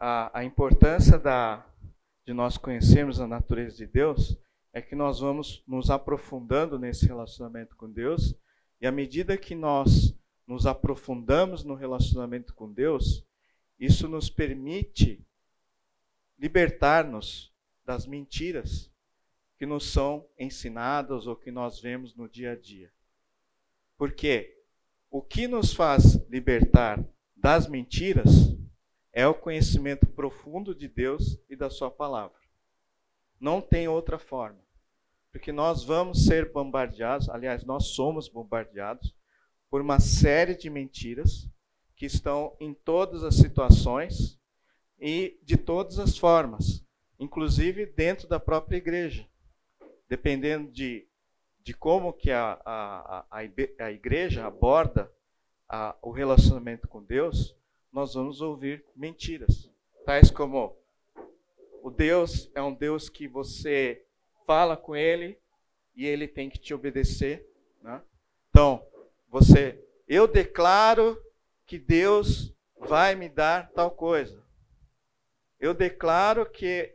a, 0.00 0.40
a 0.40 0.44
importância 0.44 1.18
da, 1.18 1.66
de 2.24 2.32
nós 2.32 2.56
conhecermos 2.56 3.20
a 3.20 3.26
natureza 3.28 3.76
de 3.76 3.86
Deus 3.86 4.38
é 4.72 4.80
que 4.80 4.94
nós 4.94 5.20
vamos 5.20 5.62
nos 5.66 5.90
aprofundando 5.90 6.78
nesse 6.78 7.06
relacionamento 7.06 7.76
com 7.76 7.90
Deus, 7.90 8.34
e 8.80 8.86
à 8.86 8.92
medida 8.92 9.36
que 9.36 9.54
nós 9.54 10.16
nos 10.46 10.64
aprofundamos 10.64 11.64
no 11.64 11.74
relacionamento 11.74 12.54
com 12.54 12.72
Deus, 12.72 13.26
isso 13.78 14.08
nos 14.08 14.30
permite 14.30 15.22
libertar-nos 16.38 17.52
das 17.84 18.06
mentiras 18.06 18.90
que 19.58 19.66
nos 19.66 19.84
são 19.92 20.26
ensinadas 20.38 21.26
ou 21.26 21.36
que 21.36 21.50
nós 21.50 21.80
vemos 21.80 22.14
no 22.14 22.28
dia 22.28 22.52
a 22.52 22.56
dia. 22.56 22.90
Porque 23.98 24.64
o 25.10 25.20
que 25.20 25.46
nos 25.46 25.74
faz 25.74 26.14
libertar 26.30 27.04
das 27.36 27.66
mentiras 27.66 28.56
é 29.12 29.26
o 29.26 29.34
conhecimento 29.34 30.06
profundo 30.06 30.74
de 30.74 30.88
Deus 30.88 31.38
e 31.48 31.56
da 31.56 31.68
Sua 31.68 31.90
palavra. 31.90 32.38
Não 33.40 33.60
tem 33.60 33.88
outra 33.88 34.18
forma. 34.18 34.60
Porque 35.32 35.52
nós 35.52 35.84
vamos 35.84 36.24
ser 36.26 36.50
bombardeados, 36.52 37.28
aliás, 37.28 37.64
nós 37.64 37.88
somos 37.88 38.28
bombardeados 38.28 39.14
por 39.70 39.80
uma 39.80 40.00
série 40.00 40.56
de 40.56 40.68
mentiras 40.68 41.48
que 41.94 42.06
estão 42.06 42.56
em 42.58 42.74
todas 42.74 43.22
as 43.22 43.36
situações 43.36 44.38
e 44.98 45.38
de 45.42 45.56
todas 45.56 45.98
as 45.98 46.18
formas, 46.18 46.84
inclusive 47.18 47.86
dentro 47.86 48.28
da 48.28 48.40
própria 48.40 48.76
igreja. 48.76 49.26
Dependendo 50.08 50.70
de, 50.72 51.06
de 51.62 51.72
como 51.72 52.12
que 52.12 52.32
a, 52.32 52.60
a, 52.64 53.26
a, 53.30 53.38
a 53.78 53.92
igreja 53.92 54.44
aborda 54.44 55.10
a, 55.68 55.96
o 56.02 56.10
relacionamento 56.10 56.88
com 56.88 57.02
Deus, 57.02 57.56
nós 57.92 58.14
vamos 58.14 58.40
ouvir 58.40 58.84
mentiras. 58.94 59.70
Tais 60.04 60.30
como 60.30 60.76
o 61.82 61.90
Deus 61.90 62.50
é 62.54 62.62
um 62.62 62.74
Deus 62.74 63.08
que 63.08 63.26
você 63.26 64.04
fala 64.46 64.76
com 64.76 64.94
ele 64.94 65.38
e 65.94 66.06
ele 66.06 66.28
tem 66.28 66.48
que 66.48 66.58
te 66.58 66.74
obedecer. 66.74 67.48
Né? 67.82 68.02
Então, 68.50 68.86
você, 69.28 69.82
eu 70.06 70.26
declaro 70.26 71.20
que 71.66 71.78
Deus 71.78 72.54
vai 72.78 73.14
me 73.14 73.28
dar 73.28 73.70
tal 73.70 73.90
coisa. 73.90 74.42
Eu 75.58 75.74
declaro 75.74 76.48
que 76.50 76.94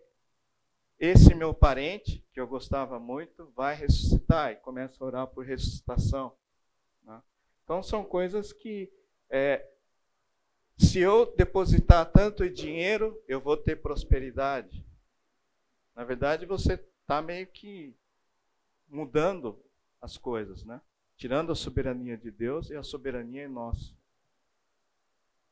esse 0.99 1.35
meu 1.35 1.53
parente, 1.53 2.25
que 2.33 2.39
eu 2.39 2.47
gostava 2.47 2.99
muito, 2.99 3.51
vai 3.55 3.75
ressuscitar 3.75 4.51
e 4.51 4.55
começa 4.55 5.03
a 5.03 5.07
orar 5.07 5.27
por 5.27 5.45
ressuscitação. 5.45 6.35
Né? 7.03 7.21
Então, 7.63 7.83
são 7.83 8.03
coisas 8.03 8.51
que 8.51 8.91
é, 9.29 9.65
se 10.77 10.99
eu 10.99 11.33
depositar 11.35 12.05
tanto 12.11 12.49
dinheiro, 12.49 13.21
eu 13.27 13.39
vou 13.39 13.55
ter 13.55 13.77
prosperidade. 13.77 14.83
Na 15.95 16.03
verdade, 16.03 16.45
você 16.45 16.73
está 17.01 17.21
meio 17.21 17.47
que 17.47 17.95
mudando 18.87 19.57
as 20.01 20.17
coisas, 20.17 20.63
né? 20.63 20.81
Tirando 21.17 21.51
a 21.51 21.55
soberania 21.55 22.17
de 22.17 22.29
Deus 22.29 22.69
e 22.69 22.75
a 22.75 22.83
soberania 22.83 23.43
é 23.43 23.47
nossa. 23.47 23.93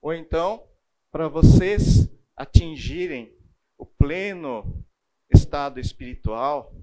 Ou 0.01 0.13
então, 0.13 0.67
para 1.09 1.29
vocês 1.29 2.09
atingirem 2.35 3.33
o 3.77 3.85
pleno 3.85 4.85
estado 5.29 5.79
espiritual, 5.79 6.73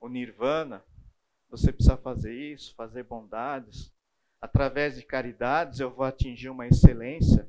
o 0.00 0.08
nirvana, 0.08 0.84
você 1.48 1.72
precisa 1.72 1.96
fazer 1.96 2.34
isso, 2.34 2.74
fazer 2.74 3.02
bondades. 3.04 3.92
Através 4.40 4.96
de 4.96 5.02
caridades 5.02 5.80
eu 5.80 5.90
vou 5.90 6.04
atingir 6.04 6.48
uma 6.48 6.66
excelência. 6.66 7.48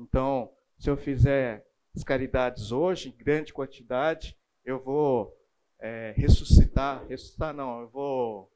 Então, 0.00 0.50
se 0.78 0.88
eu 0.88 0.96
fizer 0.96 1.66
as 1.94 2.02
caridades 2.02 2.72
hoje, 2.72 3.10
em 3.10 3.22
grande 3.22 3.52
quantidade, 3.52 4.34
eu 4.64 4.82
vou 4.82 5.36
é, 5.78 6.14
ressuscitar. 6.16 7.06
Ressuscitar 7.06 7.52
não, 7.52 7.82
eu 7.82 7.88
vou. 7.88 8.50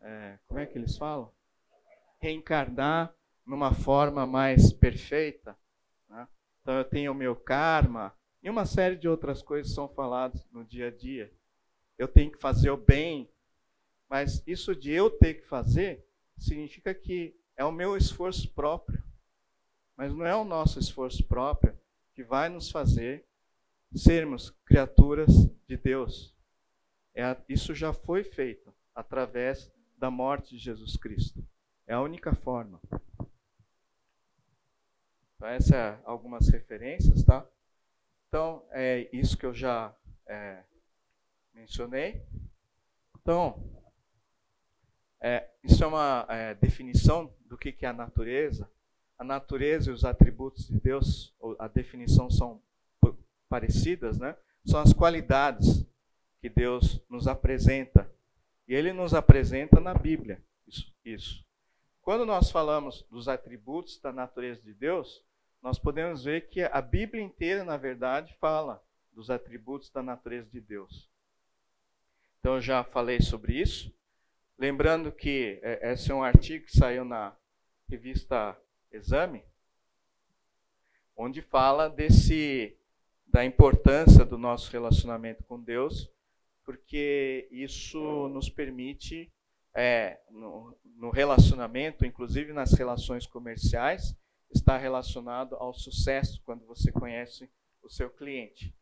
É, 0.00 0.38
como 0.46 0.60
é 0.60 0.66
que 0.66 0.78
eles 0.78 0.96
falam? 0.96 1.32
Reencarnar 2.20 3.12
numa 3.44 3.74
forma 3.74 4.24
mais 4.26 4.72
perfeita. 4.72 5.58
Né? 6.08 6.28
Então, 6.62 6.74
eu 6.78 6.84
tenho 6.84 7.10
o 7.10 7.16
meu 7.16 7.34
karma 7.34 8.14
e 8.40 8.48
uma 8.48 8.64
série 8.64 8.96
de 8.96 9.08
outras 9.08 9.42
coisas 9.42 9.74
são 9.74 9.88
faladas 9.88 10.46
no 10.52 10.64
dia 10.64 10.86
a 10.86 10.90
dia. 10.90 11.32
Eu 11.98 12.06
tenho 12.06 12.30
que 12.30 12.38
fazer 12.38 12.70
o 12.70 12.76
bem, 12.76 13.28
mas 14.08 14.42
isso 14.46 14.74
de 14.74 14.92
eu 14.92 15.10
ter 15.10 15.34
que 15.34 15.46
fazer 15.46 16.06
significa 16.38 16.94
que 16.94 17.36
é 17.56 17.64
o 17.64 17.72
meu 17.72 17.96
esforço 17.96 18.48
próprio. 18.54 19.02
Mas 20.00 20.14
não 20.14 20.24
é 20.24 20.34
o 20.34 20.44
nosso 20.44 20.78
esforço 20.78 21.22
próprio 21.24 21.78
que 22.14 22.24
vai 22.24 22.48
nos 22.48 22.70
fazer 22.70 23.22
sermos 23.94 24.48
criaturas 24.64 25.28
de 25.68 25.76
Deus. 25.76 26.34
É, 27.14 27.36
isso 27.46 27.74
já 27.74 27.92
foi 27.92 28.24
feito 28.24 28.72
através 28.94 29.70
da 29.98 30.10
morte 30.10 30.56
de 30.56 30.58
Jesus 30.58 30.96
Cristo. 30.96 31.46
É 31.86 31.92
a 31.92 32.00
única 32.00 32.34
forma. 32.34 32.80
Então, 35.36 35.46
essas 35.48 35.72
é 35.72 36.00
algumas 36.06 36.48
referências, 36.48 37.22
tá? 37.22 37.46
Então, 38.26 38.64
é 38.70 39.06
isso 39.12 39.36
que 39.36 39.44
eu 39.44 39.52
já 39.52 39.94
é, 40.26 40.64
mencionei. 41.52 42.24
Então, 43.20 43.62
é, 45.20 45.50
isso 45.62 45.84
é 45.84 45.86
uma 45.86 46.24
é, 46.30 46.54
definição 46.54 47.30
do 47.44 47.58
que, 47.58 47.70
que 47.70 47.84
é 47.84 47.90
a 47.90 47.92
natureza 47.92 48.66
a 49.20 49.24
natureza 49.24 49.90
e 49.90 49.92
os 49.92 50.02
atributos 50.02 50.66
de 50.66 50.80
Deus, 50.80 51.34
a 51.58 51.68
definição 51.68 52.30
são 52.30 52.62
parecidas, 53.50 54.16
né? 54.18 54.34
São 54.64 54.80
as 54.80 54.94
qualidades 54.94 55.86
que 56.40 56.48
Deus 56.48 56.98
nos 57.06 57.28
apresenta. 57.28 58.10
E 58.66 58.74
ele 58.74 58.94
nos 58.94 59.12
apresenta 59.12 59.78
na 59.78 59.92
Bíblia. 59.92 60.42
Isso, 60.66 60.90
isso. 61.04 61.44
Quando 62.00 62.24
nós 62.24 62.50
falamos 62.50 63.02
dos 63.10 63.28
atributos 63.28 64.00
da 64.00 64.10
natureza 64.10 64.62
de 64.62 64.72
Deus, 64.72 65.22
nós 65.60 65.78
podemos 65.78 66.24
ver 66.24 66.48
que 66.48 66.62
a 66.62 66.80
Bíblia 66.80 67.22
inteira, 67.22 67.62
na 67.62 67.76
verdade, 67.76 68.34
fala 68.40 68.82
dos 69.12 69.28
atributos 69.28 69.90
da 69.90 70.02
natureza 70.02 70.48
de 70.50 70.62
Deus. 70.62 71.10
Então, 72.38 72.54
eu 72.54 72.60
já 72.62 72.82
falei 72.82 73.20
sobre 73.20 73.60
isso. 73.60 73.94
Lembrando 74.58 75.12
que 75.12 75.60
é, 75.62 75.92
esse 75.92 76.10
é 76.10 76.14
um 76.14 76.24
artigo 76.24 76.64
que 76.64 76.74
saiu 76.74 77.04
na 77.04 77.36
revista 77.86 78.56
exame, 78.92 79.44
onde 81.16 81.42
fala 81.42 81.88
desse 81.88 82.76
da 83.26 83.44
importância 83.44 84.24
do 84.24 84.36
nosso 84.36 84.72
relacionamento 84.72 85.44
com 85.44 85.62
Deus, 85.62 86.10
porque 86.64 87.48
isso 87.52 88.28
nos 88.28 88.48
permite 88.48 89.32
é, 89.72 90.20
no, 90.30 90.76
no 90.96 91.10
relacionamento, 91.10 92.04
inclusive 92.04 92.52
nas 92.52 92.72
relações 92.72 93.26
comerciais, 93.26 94.16
está 94.52 94.76
relacionado 94.76 95.54
ao 95.56 95.72
sucesso 95.72 96.42
quando 96.44 96.66
você 96.66 96.90
conhece 96.90 97.48
o 97.82 97.88
seu 97.88 98.10
cliente. 98.10 98.74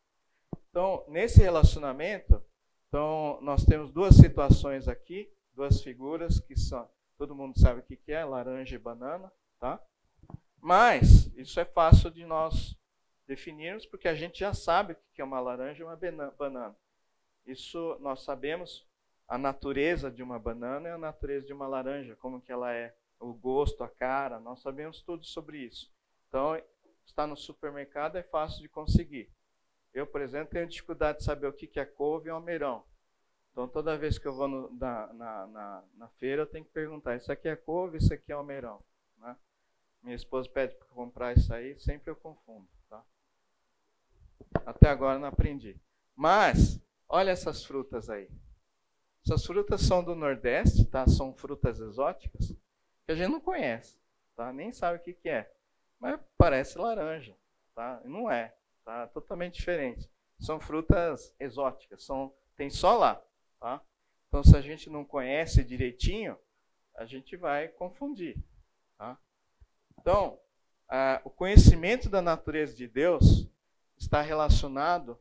Então, 0.71 1.05
nesse 1.09 1.41
relacionamento, 1.41 2.43
então 2.89 3.39
nós 3.43 3.65
temos 3.65 3.93
duas 3.93 4.17
situações 4.17 4.89
aqui, 4.89 5.31
duas 5.55 5.83
figuras 5.83 6.41
que 6.41 6.59
são, 6.59 6.89
todo 7.19 7.35
mundo 7.35 7.59
sabe 7.59 7.81
o 7.81 7.83
que 7.83 8.13
é, 8.13 8.25
laranja 8.25 8.77
e 8.77 8.79
banana, 8.79 9.31
tá? 9.61 9.83
Mas 10.61 11.27
isso 11.37 11.59
é 11.61 11.65
fácil 11.65 12.11
de 12.11 12.25
nós 12.25 12.77
definirmos, 13.27 13.87
porque 13.87 14.09
a 14.09 14.15
gente 14.15 14.41
já 14.41 14.55
sabe 14.55 14.95
o 14.95 14.97
que 15.15 15.21
é 15.21 15.25
uma 15.25 15.41
laranja 15.41 15.83
e 15.83 15.85
uma 15.85 15.97
banana. 16.31 16.77
Isso 17.47 17.97
nós 18.01 18.23
sabemos 18.23 18.87
a 19.29 19.37
natureza 19.37 20.11
de 20.11 20.23
uma 20.23 20.39
banana 20.39 20.89
e 20.89 20.93
a 20.93 20.99
natureza 20.99 21.47
de 21.47 21.53
uma 21.53 21.69
laranja, 21.69 22.17
como 22.17 22.41
que 22.41 22.51
ela 22.51 22.73
é, 22.73 22.95
o 23.21 23.33
gosto, 23.35 23.85
a 23.85 23.89
cara, 23.89 24.41
nós 24.41 24.61
sabemos 24.61 25.03
tudo 25.03 25.27
sobre 25.27 25.59
isso. 25.59 25.93
Então, 26.29 26.61
está 27.05 27.27
no 27.27 27.37
supermercado 27.37 28.17
é 28.17 28.23
fácil 28.23 28.63
de 28.63 28.69
conseguir. 28.69 29.31
Eu, 29.93 30.07
por 30.07 30.21
exemplo, 30.21 30.53
tenho 30.53 30.67
dificuldade 30.67 31.19
de 31.19 31.25
saber 31.25 31.47
o 31.47 31.53
que 31.53 31.79
é 31.79 31.85
couve 31.85 32.29
e 32.29 32.31
almeirão. 32.31 32.85
Então, 33.53 33.67
toda 33.67 33.99
vez 33.99 34.19
que 34.19 34.27
eu 34.27 34.35
vou 34.35 34.47
no, 34.47 34.73
na, 34.75 35.13
na, 35.13 35.47
na, 35.47 35.85
na, 35.97 36.09
feira, 36.11 36.43
eu 36.43 36.47
tenho 36.47 36.65
que 36.65 36.71
perguntar: 36.71 37.17
isso 37.17 37.33
aqui 37.33 37.49
é 37.49 37.57
couve, 37.57 37.99
isso 37.99 38.15
aqui 38.15 38.31
é 38.31 38.35
almeirão? 38.35 38.83
Minha 40.09 40.17
esposa 40.17 40.49
pede 40.49 40.75
para 40.75 40.87
comprar 40.87 41.37
isso 41.37 41.53
aí, 41.53 41.79
sempre 41.79 42.11
eu 42.11 42.17
confundo. 42.17 42.67
Tá? 42.89 43.05
Até 44.65 44.89
agora 44.89 45.19
não 45.19 45.29
aprendi. 45.29 45.79
Mas, 46.17 46.81
olha 47.07 47.31
essas 47.31 47.63
frutas 47.63 48.09
aí. 48.09 48.27
Essas 49.23 49.45
frutas 49.45 49.83
são 49.83 50.03
do 50.03 50.15
Nordeste, 50.15 50.87
tá? 50.87 51.07
São 51.07 51.35
frutas 51.35 51.79
exóticas 51.79 52.57
que 53.05 53.13
a 53.13 53.15
gente 53.15 53.31
não 53.31 53.39
conhece, 53.39 53.99
tá? 54.35 54.51
Nem 54.51 54.73
sabe 54.73 54.97
o 54.97 55.03
que, 55.03 55.13
que 55.13 55.29
é. 55.29 55.53
Mas 56.01 56.19
parece 56.39 56.79
laranja, 56.79 57.37
tá? 57.75 58.01
Não 58.07 58.31
é, 58.31 58.57
tá? 58.87 59.09
Totalmente 59.09 59.57
diferente. 59.57 60.11
São 60.39 60.59
frutas 60.59 61.35
exóticas, 61.39 62.03
são 62.03 62.33
tem 62.57 62.71
só 62.71 62.97
lá, 62.97 63.23
tá? 63.61 63.83
Então, 64.29 64.43
se 64.43 64.57
a 64.57 64.63
gente 64.63 64.89
não 64.89 65.05
conhece 65.05 65.63
direitinho, 65.63 66.35
a 66.95 67.05
gente 67.05 67.37
vai 67.37 67.69
confundir, 67.69 68.43
Então, 70.01 70.41
o 71.25 71.31
conhecimento 71.31 72.09
da 72.09 72.23
natureza 72.23 72.75
de 72.75 72.87
Deus 72.87 73.49
está 73.97 74.23
relacionado 74.23 75.21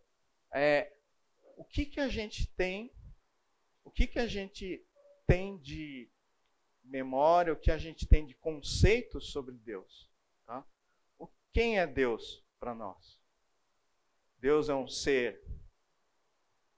é 0.53 0.93
o 1.57 1.63
que 1.65 1.85
que 1.85 1.99
a 1.99 2.07
gente 2.07 2.47
tem, 2.51 2.93
o 3.83 3.91
que 3.91 4.07
que 4.07 4.19
a 4.19 4.27
gente 4.27 4.85
tem 5.25 5.57
de 5.57 6.09
memória, 6.83 7.51
o 7.51 7.59
que 7.59 7.71
a 7.71 7.77
gente 7.77 8.05
tem 8.05 8.25
de 8.25 8.35
conceitos 8.35 9.31
sobre 9.31 9.55
Deus, 9.55 10.09
tá? 10.45 10.65
O 11.17 11.27
quem 11.51 11.79
é 11.79 11.87
Deus 11.87 12.45
para 12.59 12.73
nós? 12.73 13.19
Deus 14.39 14.69
é 14.69 14.75
um 14.75 14.87
ser 14.87 15.43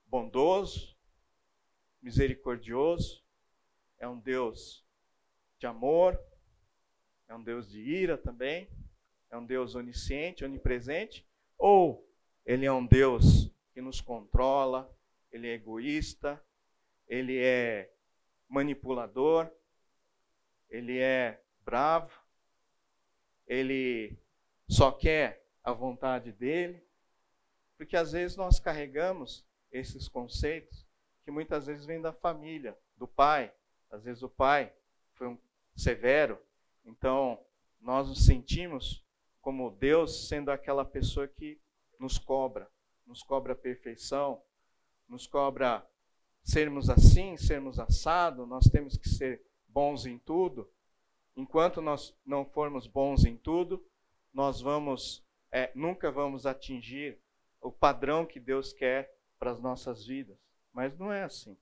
bondoso, 0.06 0.96
misericordioso, 2.02 3.22
é 3.98 4.08
um 4.08 4.18
Deus 4.18 4.84
de 5.58 5.66
amor, 5.66 6.18
é 7.30 7.34
um 7.34 7.42
Deus 7.42 7.70
de 7.70 7.78
ira 7.80 8.18
também, 8.18 8.68
é 9.30 9.36
um 9.36 9.46
Deus 9.46 9.76
onisciente, 9.76 10.44
onipresente, 10.44 11.24
ou 11.56 12.04
ele 12.44 12.66
é 12.66 12.72
um 12.72 12.84
Deus 12.84 13.48
que 13.72 13.80
nos 13.80 14.00
controla, 14.00 14.92
ele 15.30 15.46
é 15.46 15.52
egoísta, 15.52 16.44
ele 17.06 17.38
é 17.38 17.94
manipulador, 18.48 19.48
ele 20.68 20.98
é 20.98 21.40
bravo, 21.64 22.12
ele 23.46 24.18
só 24.68 24.90
quer 24.90 25.46
a 25.62 25.72
vontade 25.72 26.32
dele, 26.32 26.84
porque 27.76 27.96
às 27.96 28.10
vezes 28.10 28.36
nós 28.36 28.58
carregamos 28.58 29.46
esses 29.70 30.08
conceitos 30.08 30.84
que 31.24 31.30
muitas 31.30 31.66
vezes 31.66 31.86
vêm 31.86 32.00
da 32.00 32.12
família, 32.12 32.76
do 32.96 33.06
pai. 33.06 33.54
Às 33.88 34.02
vezes 34.02 34.20
o 34.24 34.28
pai 34.28 34.72
foi 35.14 35.28
um 35.28 35.38
severo, 35.76 36.36
então 36.90 37.42
nós 37.80 38.08
nos 38.08 38.24
sentimos 38.24 39.04
como 39.40 39.70
Deus 39.70 40.28
sendo 40.28 40.50
aquela 40.50 40.84
pessoa 40.84 41.26
que 41.26 41.60
nos 41.98 42.18
cobra, 42.18 42.70
nos 43.06 43.22
cobra 43.22 43.54
perfeição, 43.54 44.42
nos 45.08 45.26
cobra 45.26 45.86
sermos 46.42 46.90
assim, 46.90 47.36
sermos 47.36 47.78
assado, 47.78 48.46
nós 48.46 48.66
temos 48.66 48.96
que 48.96 49.08
ser 49.08 49.42
bons 49.68 50.04
em 50.04 50.18
tudo. 50.18 50.70
Enquanto 51.36 51.80
nós 51.80 52.14
não 52.24 52.44
formos 52.44 52.86
bons 52.86 53.24
em 53.24 53.36
tudo, 53.36 53.84
nós 54.32 54.60
vamos 54.60 55.24
é, 55.50 55.70
nunca 55.74 56.10
vamos 56.10 56.46
atingir 56.46 57.18
o 57.60 57.72
padrão 57.72 58.24
que 58.24 58.38
Deus 58.38 58.72
quer 58.72 59.12
para 59.38 59.50
as 59.50 59.60
nossas 59.60 60.06
vidas. 60.06 60.38
Mas 60.72 60.96
não 60.96 61.12
é 61.12 61.24
assim. 61.24 61.56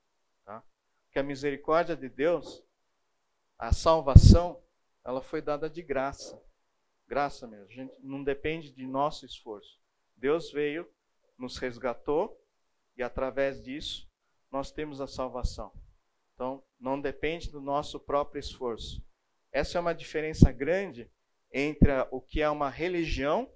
Tá? 0.44 0.62
Porque 1.04 1.18
a 1.18 1.22
misericórdia 1.22 1.96
de 1.96 2.08
Deus, 2.08 2.62
a 3.58 3.72
salvação, 3.72 4.60
ela 5.04 5.22
foi 5.22 5.40
dada 5.40 5.68
de 5.68 5.82
graça. 5.82 6.42
Graça 7.06 7.46
mesmo. 7.46 7.66
A 7.66 7.74
gente 7.74 7.94
não 8.00 8.22
depende 8.22 8.72
de 8.72 8.86
nosso 8.86 9.24
esforço. 9.24 9.80
Deus 10.16 10.50
veio, 10.50 10.88
nos 11.38 11.56
resgatou 11.56 12.38
e 12.96 13.02
através 13.02 13.62
disso 13.64 14.08
nós 14.50 14.70
temos 14.70 15.00
a 15.00 15.06
salvação. 15.06 15.72
Então, 16.34 16.62
não 16.78 17.00
depende 17.00 17.50
do 17.50 17.60
nosso 17.60 17.98
próprio 17.98 18.40
esforço. 18.40 19.04
Essa 19.50 19.78
é 19.78 19.80
uma 19.80 19.94
diferença 19.94 20.52
grande 20.52 21.10
entre 21.52 21.90
o 22.10 22.20
que 22.20 22.42
é 22.42 22.50
uma 22.50 22.68
religião 22.68 23.50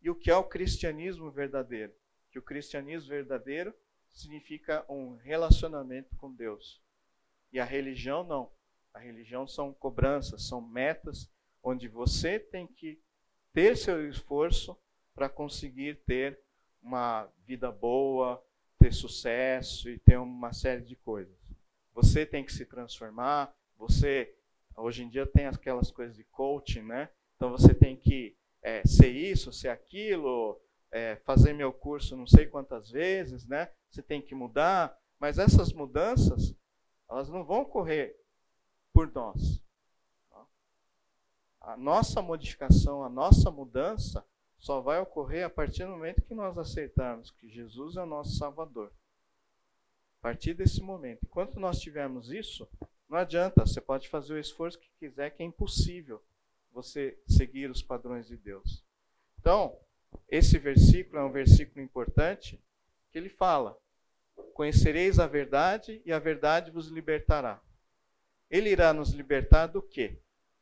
e 0.00 0.10
o 0.10 0.14
que 0.14 0.30
é 0.30 0.36
o 0.36 0.44
cristianismo 0.44 1.30
verdadeiro. 1.30 1.92
Que 2.30 2.38
o 2.38 2.42
cristianismo 2.42 3.08
verdadeiro 3.08 3.74
significa 4.10 4.84
um 4.88 5.16
relacionamento 5.16 6.16
com 6.16 6.32
Deus. 6.32 6.82
E 7.52 7.60
a 7.60 7.64
religião 7.64 8.24
não. 8.24 8.50
A 8.96 8.98
religião 8.98 9.46
são 9.46 9.74
cobranças, 9.74 10.44
são 10.44 10.58
metas 10.58 11.30
onde 11.62 11.86
você 11.86 12.38
tem 12.40 12.66
que 12.66 12.98
ter 13.52 13.76
seu 13.76 14.08
esforço 14.08 14.74
para 15.14 15.28
conseguir 15.28 15.96
ter 16.06 16.40
uma 16.80 17.28
vida 17.44 17.70
boa, 17.70 18.42
ter 18.78 18.94
sucesso 18.94 19.90
e 19.90 19.98
ter 19.98 20.16
uma 20.16 20.54
série 20.54 20.80
de 20.80 20.96
coisas. 20.96 21.36
Você 21.92 22.24
tem 22.24 22.42
que 22.42 22.50
se 22.50 22.64
transformar, 22.64 23.54
você 23.76 24.34
hoje 24.74 25.02
em 25.02 25.10
dia 25.10 25.26
tem 25.26 25.44
aquelas 25.44 25.90
coisas 25.90 26.16
de 26.16 26.24
coaching, 26.24 26.84
né? 26.84 27.10
Então 27.36 27.50
você 27.50 27.74
tem 27.74 27.96
que 27.96 28.34
é, 28.62 28.82
ser 28.86 29.10
isso, 29.10 29.52
ser 29.52 29.68
aquilo, 29.68 30.58
é, 30.90 31.16
fazer 31.16 31.52
meu 31.52 31.70
curso 31.70 32.16
não 32.16 32.26
sei 32.26 32.46
quantas 32.46 32.90
vezes, 32.90 33.46
né? 33.46 33.70
Você 33.90 34.00
tem 34.00 34.22
que 34.22 34.34
mudar, 34.34 34.98
mas 35.20 35.38
essas 35.38 35.70
mudanças 35.70 36.54
elas 37.10 37.28
não 37.28 37.44
vão 37.44 37.60
ocorrer 37.60 38.16
por 38.96 39.12
nós. 39.12 39.60
Tá? 40.30 40.46
A 41.60 41.76
nossa 41.76 42.22
modificação, 42.22 43.04
a 43.04 43.10
nossa 43.10 43.50
mudança 43.50 44.24
só 44.58 44.80
vai 44.80 44.98
ocorrer 44.98 45.44
a 45.44 45.50
partir 45.50 45.84
do 45.84 45.90
momento 45.90 46.22
que 46.22 46.34
nós 46.34 46.56
aceitarmos 46.56 47.30
que 47.30 47.46
Jesus 47.46 47.98
é 47.98 48.02
o 48.02 48.06
nosso 48.06 48.38
Salvador. 48.38 48.90
A 50.18 50.22
partir 50.22 50.54
desse 50.54 50.80
momento. 50.80 51.26
Enquanto 51.26 51.60
nós 51.60 51.78
tivermos 51.78 52.30
isso, 52.30 52.66
não 53.06 53.18
adianta, 53.18 53.66
você 53.66 53.82
pode 53.82 54.08
fazer 54.08 54.32
o 54.32 54.38
esforço 54.38 54.78
que 54.78 54.88
quiser, 54.98 55.28
que 55.28 55.42
é 55.42 55.46
impossível 55.46 56.24
você 56.72 57.18
seguir 57.28 57.70
os 57.70 57.82
padrões 57.82 58.26
de 58.26 58.36
Deus. 58.38 58.82
Então, 59.38 59.78
esse 60.26 60.58
versículo 60.58 61.18
é 61.18 61.22
um 61.22 61.30
versículo 61.30 61.84
importante, 61.84 62.58
que 63.12 63.18
ele 63.18 63.28
fala: 63.28 63.78
Conhecereis 64.54 65.18
a 65.18 65.26
verdade 65.26 66.00
e 66.06 66.14
a 66.14 66.18
verdade 66.18 66.70
vos 66.70 66.88
libertará. 66.88 67.60
Ele 68.50 68.70
irá 68.70 68.92
nos 68.92 69.10
libertar 69.10 69.66
do 69.66 69.82
quê? 69.82 70.18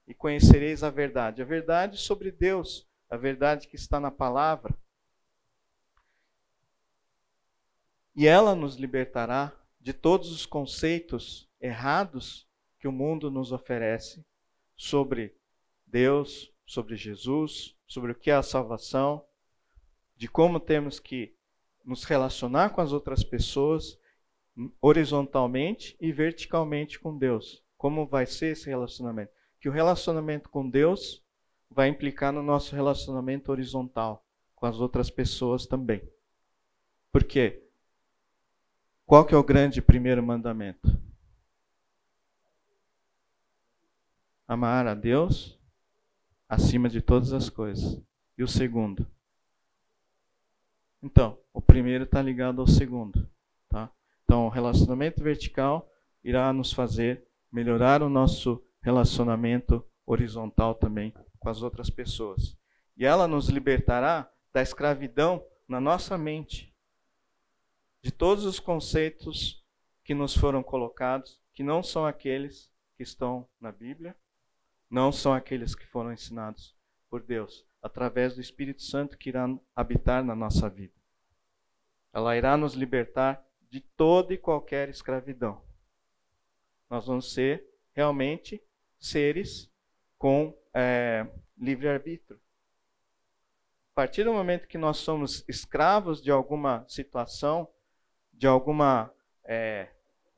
E 0.07 0.15
conhecereis 0.15 0.83
a 0.83 0.91
verdade. 0.91 1.43
A 1.43 1.45
verdade 1.45 1.99
sobre 1.99 2.31
Deus, 2.31 2.87
a 3.09 3.17
verdade 3.17 3.69
que 3.69 3.77
está 3.77 4.01
na 4.01 4.11
palavra. 4.11 4.75
E 8.15 8.27
ela 8.27 8.55
nos 8.55 8.77
libertará 8.77 9.53
de 9.81 9.93
todos 9.93 10.31
os 10.31 10.47
conceitos 10.47 11.49
errados 11.61 12.47
que 12.79 12.87
o 12.87 12.93
mundo 12.93 13.31
nos 13.31 13.51
oferece 13.51 14.25
sobre 14.77 15.35
Deus, 15.87 16.53
sobre 16.67 16.97
Jesus, 16.97 17.75
sobre 17.87 18.13
o 18.13 18.15
que 18.15 18.31
é 18.31 18.35
a 18.35 18.43
salvação, 18.43 19.25
de 20.17 20.29
como 20.29 20.61
temos 20.61 21.01
que 21.01 21.35
nos 21.85 22.05
relacionar 22.05 22.71
com 22.71 22.81
as 22.81 22.93
outras 22.93 23.25
pessoas 23.25 23.99
horizontalmente 24.81 25.97
e 26.01 26.13
verticalmente 26.13 26.99
com 26.99 27.17
Deus. 27.17 27.64
Como 27.77 28.07
vai 28.07 28.27
ser 28.27 28.53
esse 28.53 28.69
relacionamento? 28.69 29.33
Que 29.61 29.69
o 29.69 29.73
relacionamento 29.73 30.49
com 30.49 30.69
Deus 30.69 31.23
vai 31.71 31.89
implicar 31.89 32.33
no 32.33 32.43
nosso 32.43 32.75
relacionamento 32.75 33.51
horizontal 33.51 34.25
com 34.55 34.67
as 34.67 34.81
outras 34.81 35.11
pessoas 35.11 35.67
também. 35.67 36.03
Por 37.11 37.25
quê? 37.25 37.63
Qual 39.07 39.25
que 39.25 39.35
é 39.35 39.37
o 39.37 39.45
grande 39.45 39.83
primeiro 39.83 40.23
mandamento? 40.23 40.99
Amar 44.47 44.87
a 44.87 44.95
Deus 44.95 45.59
acima 46.49 46.89
de 46.89 47.01
todas 47.01 47.33
as 47.33 47.49
coisas. 47.49 48.01
E 48.37 48.43
o 48.43 48.49
segundo? 48.49 49.07
Então, 51.03 51.39
o 51.53 51.61
primeiro 51.61 52.05
está 52.05 52.23
ligado 52.23 52.61
ao 52.61 52.67
segundo. 52.67 53.29
Tá? 53.69 53.91
Então, 54.25 54.47
o 54.47 54.49
relacionamento 54.49 55.23
vertical 55.23 55.91
irá 56.23 56.53
nos 56.53 56.73
fazer 56.73 57.27
melhorar 57.55 58.03
o 58.03 58.09
nosso 58.09 58.61
relacionamento 58.83 59.87
horizontal 60.05 60.75
também 60.75 61.15
com 61.39 61.49
as 61.49 61.63
outras 61.63 61.89
pessoas. 61.89 62.59
E 62.97 63.07
ela 63.07 63.29
nos 63.29 63.49
libertará 63.49 64.29
da 64.53 64.61
escravidão 64.61 65.41
na 65.69 65.81
nossa 65.81 66.19
mente, 66.19 66.75
de 68.03 68.11
todos 68.11 68.45
os 68.45 68.59
conceitos 68.59 69.65
que 70.03 70.15
nos 70.15 70.37
foram 70.37 70.65
colocados, 70.65 71.41
que 71.53 71.63
não 71.63 71.81
são 71.81 72.05
aqueles 72.05 72.69
que 72.97 73.05
estão 73.05 73.49
na 73.61 73.71
Bíblia, 73.71 74.17
não 74.91 75.13
são 75.13 75.33
aqueles 75.33 75.77
que 75.77 75.87
foram 75.87 76.13
ensinados 76.13 76.75
por 77.09 77.23
Deus 77.23 77.65
através 77.81 78.35
do 78.35 78.41
Espírito 78.41 78.83
Santo 78.83 79.17
que 79.17 79.29
irá 79.29 79.49
habitar 79.77 80.25
na 80.25 80.35
nossa 80.35 80.69
vida. 80.69 80.95
Ela 82.13 82.37
irá 82.37 82.57
nos 82.57 82.75
libertar 82.75 83.47
de 83.71 83.81
toda 83.81 84.35
e 84.35 84.39
qualquer 84.39 84.89
escravidão. 84.89 85.63
Nós 86.95 87.07
vamos 87.07 87.33
ser 87.33 87.67
realmente 87.93 88.63
seres 89.01 89.69
com 90.17 90.57
é, 90.73 91.27
livre-arbítrio. 91.59 92.41
A 93.91 93.95
partir 93.97 94.23
do 94.23 94.33
momento 94.33 94.69
que 94.69 94.79
nós 94.79 94.99
somos 94.99 95.45
escravos 95.49 96.23
de 96.23 96.31
alguma 96.31 96.87
situação, 96.89 97.69
de 98.33 98.47
alguma 98.47 99.13
é, 99.43 99.89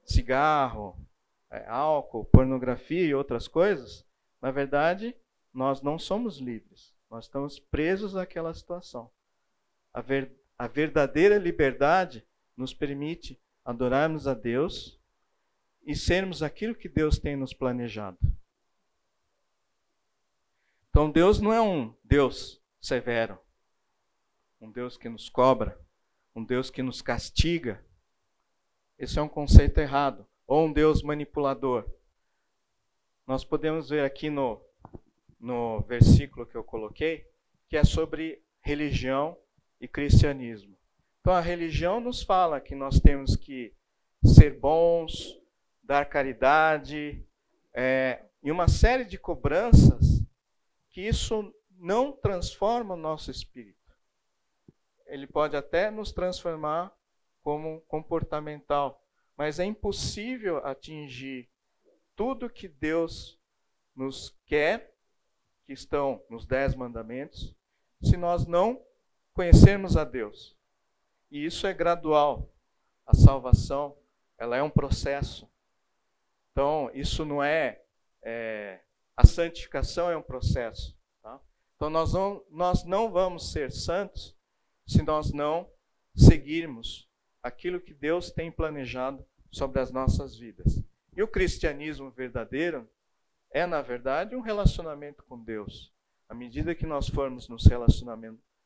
cigarro, 0.02 0.98
é, 1.50 1.62
álcool, 1.68 2.24
pornografia 2.24 3.04
e 3.04 3.14
outras 3.14 3.46
coisas, 3.46 4.06
na 4.40 4.50
verdade, 4.50 5.14
nós 5.52 5.82
não 5.82 5.98
somos 5.98 6.38
livres. 6.38 6.96
Nós 7.10 7.26
estamos 7.26 7.58
presos 7.58 8.16
àquela 8.16 8.54
situação. 8.54 9.10
A, 9.92 10.00
ver, 10.00 10.32
a 10.58 10.66
verdadeira 10.66 11.36
liberdade 11.36 12.26
nos 12.56 12.72
permite 12.72 13.38
adorarmos 13.62 14.26
a 14.26 14.32
Deus 14.32 14.98
e 15.86 15.94
sermos 15.94 16.42
aquilo 16.42 16.74
que 16.74 16.88
Deus 16.88 17.16
tem 17.16 17.36
nos 17.36 17.54
planejado. 17.54 18.18
Então, 20.90 21.10
Deus 21.10 21.40
não 21.40 21.52
é 21.52 21.62
um 21.62 21.94
Deus 22.02 22.60
severo. 22.80 23.38
um 24.60 24.70
Deus 24.70 24.96
que 24.96 25.08
nos 25.08 25.28
cobra, 25.28 25.78
um 26.34 26.42
Deus 26.42 26.70
que 26.70 26.82
nos 26.82 27.00
castiga. 27.00 27.84
Esse 28.98 29.18
é 29.18 29.22
um 29.22 29.28
conceito 29.28 29.78
errado. 29.78 30.26
Ou 30.46 30.66
um 30.66 30.72
Deus 30.72 31.02
manipulador. 31.02 31.88
Nós 33.26 33.44
podemos 33.44 33.90
ver 33.90 34.04
aqui 34.04 34.30
no, 34.30 34.60
no 35.38 35.80
versículo 35.82 36.46
que 36.46 36.56
eu 36.56 36.64
coloquei, 36.64 37.26
que 37.68 37.76
é 37.76 37.84
sobre 37.84 38.42
religião 38.60 39.36
e 39.80 39.86
cristianismo. 39.86 40.76
Então 41.20 41.32
a 41.32 41.40
religião 41.40 42.00
nos 42.00 42.22
fala 42.22 42.60
que 42.60 42.74
nós 42.74 42.98
temos 42.98 43.36
que 43.36 43.74
ser 44.24 44.58
bons, 44.58 45.38
dar 45.86 46.04
caridade, 46.06 47.24
é, 47.72 48.24
e 48.42 48.50
uma 48.50 48.68
série 48.68 49.04
de 49.04 49.16
cobranças 49.16 50.22
que 50.90 51.00
isso 51.00 51.54
não 51.78 52.12
transforma 52.12 52.94
o 52.94 52.98
nosso 52.98 53.30
espírito. 53.30 53.76
Ele 55.06 55.26
pode 55.26 55.56
até 55.56 55.90
nos 55.90 56.10
transformar 56.10 56.92
como 57.42 57.80
comportamental, 57.82 59.00
mas 59.36 59.60
é 59.60 59.64
impossível 59.64 60.58
atingir 60.66 61.48
tudo 62.16 62.50
que 62.50 62.66
Deus 62.66 63.38
nos 63.94 64.36
quer, 64.46 64.92
que 65.64 65.72
estão 65.72 66.24
nos 66.28 66.46
dez 66.46 66.74
mandamentos, 66.74 67.54
se 68.02 68.16
nós 68.16 68.46
não 68.46 68.82
conhecermos 69.32 69.96
a 69.96 70.04
Deus. 70.04 70.56
E 71.30 71.44
isso 71.44 71.66
é 71.66 71.74
gradual. 71.74 72.52
A 73.06 73.14
salvação, 73.14 73.96
ela 74.38 74.56
é 74.56 74.62
um 74.62 74.70
processo. 74.70 75.48
Então, 76.56 76.90
isso 76.94 77.22
não 77.22 77.44
é, 77.44 77.82
é 78.22 78.80
a 79.14 79.26
santificação 79.26 80.10
é 80.10 80.16
um 80.16 80.22
processo. 80.22 80.96
Tá? 81.22 81.38
Então, 81.74 81.90
nós 81.90 82.14
não, 82.14 82.42
nós 82.50 82.82
não 82.82 83.12
vamos 83.12 83.52
ser 83.52 83.70
santos 83.70 84.34
se 84.86 85.02
nós 85.02 85.34
não 85.34 85.70
seguirmos 86.14 87.06
aquilo 87.42 87.78
que 87.78 87.92
Deus 87.92 88.30
tem 88.30 88.50
planejado 88.50 89.22
sobre 89.52 89.82
as 89.82 89.90
nossas 89.90 90.34
vidas. 90.34 90.82
E 91.14 91.22
o 91.22 91.28
cristianismo 91.28 92.10
verdadeiro 92.10 92.88
é, 93.50 93.66
na 93.66 93.82
verdade, 93.82 94.34
um 94.34 94.40
relacionamento 94.40 95.22
com 95.24 95.38
Deus. 95.38 95.92
À 96.26 96.34
medida 96.34 96.74
que 96.74 96.86
nós 96.86 97.06
formos 97.06 97.50
nos 97.50 97.66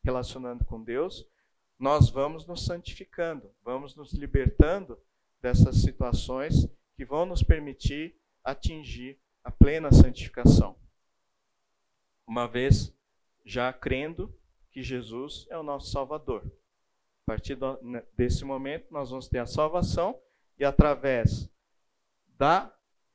relacionando 0.04 0.64
com 0.64 0.80
Deus, 0.80 1.26
nós 1.76 2.08
vamos 2.08 2.46
nos 2.46 2.64
santificando, 2.64 3.50
vamos 3.64 3.96
nos 3.96 4.12
libertando 4.12 4.96
dessas 5.42 5.78
situações 5.78 6.70
que 7.00 7.04
vão 7.06 7.24
nos 7.24 7.42
permitir 7.42 8.14
atingir 8.44 9.18
a 9.42 9.50
plena 9.50 9.90
santificação. 9.90 10.76
Uma 12.26 12.46
vez 12.46 12.94
já 13.42 13.72
crendo 13.72 14.38
que 14.70 14.82
Jesus 14.82 15.46
é 15.48 15.56
o 15.56 15.62
nosso 15.62 15.90
Salvador. 15.90 16.44
A 16.44 17.24
partir 17.24 17.56
né, 17.80 18.04
desse 18.12 18.44
momento, 18.44 18.92
nós 18.92 19.08
vamos 19.08 19.28
ter 19.28 19.38
a 19.38 19.46
salvação 19.46 20.20
e 20.58 20.62
através 20.62 21.50
da 22.36 22.70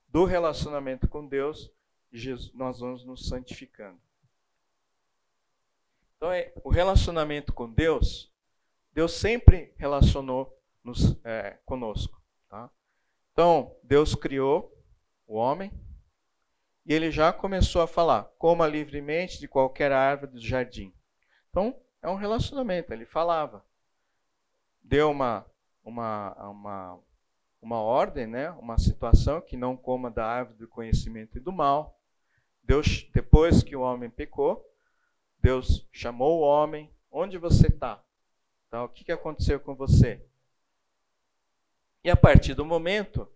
do 0.08 0.26
relacionamento 0.26 1.08
com 1.08 1.28
Deus, 1.28 1.72
Jesus, 2.12 2.52
nós 2.56 2.80
vamos 2.80 3.06
nos 3.06 3.28
santificando. 3.28 4.02
Então, 6.18 6.32
é, 6.32 6.52
o 6.64 6.70
relacionamento 6.70 7.54
com 7.54 7.72
Deus, 7.72 8.34
Deus 8.92 9.12
sempre 9.12 9.76
relacionou 9.78 10.60
nos, 10.84 11.24
é, 11.24 11.60
conosco. 11.68 12.25
Tá? 13.36 13.42
Então, 13.44 13.76
Deus 13.84 14.16
criou 14.16 14.74
o 15.28 15.36
homem 15.36 15.70
e 16.86 16.94
ele 16.94 17.12
já 17.12 17.34
começou 17.34 17.82
a 17.82 17.88
falar: 17.88 18.24
coma 18.40 18.66
livremente 18.66 19.40
de 19.40 19.48
qualquer 19.48 19.92
árvore 19.92 20.32
do 20.32 20.40
jardim. 20.40 20.94
Então, 21.50 21.76
é 22.02 22.10
um 22.10 22.16
relacionamento. 22.16 22.94
Ele 22.94 23.06
falava. 23.06 23.64
Deu 24.82 25.10
uma, 25.10 25.46
uma, 25.84 26.50
uma, 26.50 27.00
uma 27.62 27.82
ordem, 27.82 28.28
né? 28.28 28.52
uma 28.52 28.78
situação 28.78 29.42
que 29.42 29.58
não 29.58 29.76
coma 29.76 30.12
da 30.12 30.26
árvore 30.26 30.60
do 30.60 30.68
conhecimento 30.68 31.38
e 31.38 31.42
do 31.42 31.52
mal. 31.52 32.00
Deus, 32.64 33.10
depois 33.14 33.64
que 33.64 33.76
o 33.76 33.82
homem 33.82 34.10
pecou, 34.10 34.64
Deus 35.40 35.86
chamou 35.92 36.40
o 36.40 36.44
homem: 36.44 36.90
onde 37.12 37.38
você 37.38 37.68
está? 37.68 38.02
Então, 38.68 38.86
o 38.86 38.90
que, 38.90 39.04
que 39.04 39.12
aconteceu 39.12 39.60
com 39.60 39.76
você? 39.76 40.24
E 42.06 42.10
a 42.12 42.16
partir 42.16 42.54
do 42.54 42.64
momento, 42.64 43.28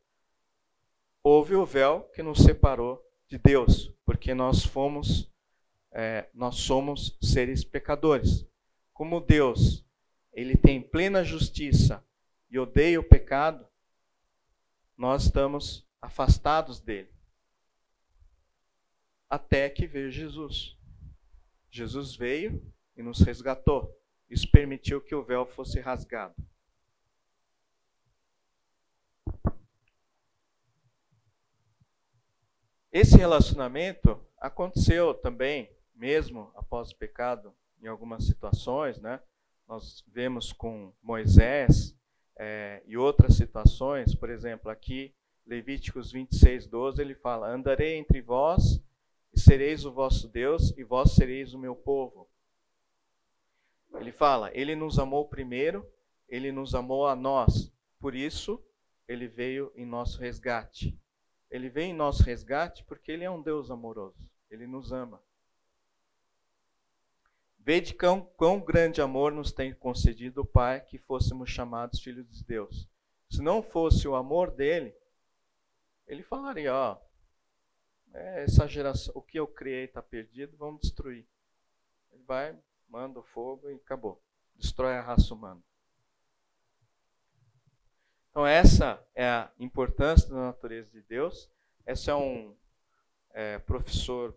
houve 1.24 1.56
o 1.56 1.66
véu 1.66 2.04
que 2.14 2.22
nos 2.22 2.44
separou 2.44 3.04
de 3.28 3.40
Deus, 3.40 3.92
porque 4.06 4.36
nós 4.36 4.64
fomos 4.64 5.28
é, 5.92 6.30
nós 6.36 6.58
somos 6.58 7.18
seres 7.20 7.64
pecadores. 7.64 8.48
Como 8.94 9.20
Deus, 9.20 9.84
ele 10.32 10.56
tem 10.56 10.80
plena 10.80 11.24
justiça 11.24 12.06
e 12.48 12.60
odeia 12.60 13.00
o 13.00 13.04
pecado, 13.04 13.68
nós 14.96 15.24
estamos 15.24 15.90
afastados 16.00 16.80
dele. 16.80 17.12
Até 19.28 19.68
que 19.68 19.88
veio 19.88 20.12
Jesus. 20.12 20.78
Jesus 21.72 22.16
veio 22.16 22.64
e 22.96 23.02
nos 23.02 23.20
resgatou. 23.22 24.00
Isso 24.30 24.48
permitiu 24.52 25.02
que 25.02 25.16
o 25.16 25.24
véu 25.24 25.48
fosse 25.48 25.80
rasgado. 25.80 26.36
Esse 32.92 33.18
relacionamento 33.18 34.20
aconteceu 34.40 35.14
também 35.14 35.70
mesmo 35.94 36.52
após 36.56 36.92
o 36.92 36.96
pecado, 36.96 37.54
em 37.82 37.88
algumas 37.88 38.26
situações, 38.26 39.00
né? 39.00 39.22
Nós 39.68 40.04
vemos 40.08 40.52
com 40.52 40.94
Moisés 41.02 41.96
é, 42.38 42.82
e 42.88 42.98
outras 42.98 43.36
situações, 43.36 44.16
por 44.16 44.30
exemplo, 44.30 44.72
aqui, 44.72 45.14
Levíticos 45.46 46.12
26, 46.12 46.68
12, 46.68 47.02
ele 47.02 47.16
fala: 47.16 47.50
Andarei 47.50 47.96
entre 47.96 48.22
vós 48.22 48.82
e 49.34 49.40
sereis 49.40 49.86
o 49.86 49.92
vosso 49.92 50.28
Deus, 50.28 50.72
e 50.78 50.84
vós 50.84 51.12
sereis 51.12 51.54
o 51.54 51.60
meu 51.60 51.76
povo. 51.76 52.30
Ele 53.96 54.12
fala: 54.12 54.50
Ele 54.54 54.76
nos 54.76 54.98
amou 54.98 55.28
primeiro, 55.28 55.86
ele 56.28 56.52
nos 56.52 56.74
amou 56.74 57.08
a 57.08 57.16
nós, 57.16 57.72
por 58.00 58.16
isso 58.16 58.64
ele 59.08 59.28
veio 59.28 59.72
em 59.76 59.86
nosso 59.86 60.20
resgate. 60.20 60.98
Ele 61.50 61.70
veio 61.70 61.92
em 61.92 61.94
nosso 61.94 62.24
resgate 62.24 62.84
porque 62.84 63.12
ele 63.12 63.24
é 63.24 63.30
um 63.30 63.42
Deus 63.42 63.72
amoroso, 63.72 64.30
ele 64.50 64.68
nos 64.68 64.92
ama. 64.92 65.22
Vede 67.60 67.94
quão, 67.94 68.22
quão 68.22 68.60
grande 68.60 69.02
amor 69.02 69.32
nos 69.32 69.52
tem 69.52 69.74
concedido 69.74 70.42
o 70.42 70.46
Pai 70.46 70.82
que 70.82 70.98
fôssemos 70.98 71.50
chamados 71.50 72.00
filhos 72.00 72.28
de 72.32 72.44
Deus. 72.44 72.88
Se 73.30 73.42
não 73.42 73.62
fosse 73.62 74.08
o 74.08 74.16
amor 74.16 74.50
dele, 74.52 74.96
ele 76.08 76.24
falaria: 76.24 76.74
ó, 76.74 76.98
é, 78.14 78.44
essa 78.44 78.68
geração, 78.68 79.14
o 79.16 79.22
que 79.22 79.40
eu 79.40 79.48
criei 79.48 79.86
está 79.86 80.02
perdido, 80.02 80.58
vamos 80.58 80.82
destruir. 80.82 81.28
Ele 82.12 82.24
vai, 82.24 82.58
manda 82.88 83.20
o 83.20 83.24
fogo 83.24 83.70
e 83.70 83.76
acabou. 83.76 84.22
Destrói 84.56 84.96
a 84.96 85.02
raça 85.02 85.34
humana. 85.34 85.62
Então, 88.40 88.48
essa 88.48 89.06
é 89.14 89.28
a 89.28 89.52
importância 89.60 90.30
da 90.30 90.38
natureza 90.38 90.90
de 90.92 91.02
Deus. 91.02 91.52
Esse 91.86 92.10
é 92.10 92.16
um 92.16 92.56
é, 93.34 93.60
professor 93.60 94.34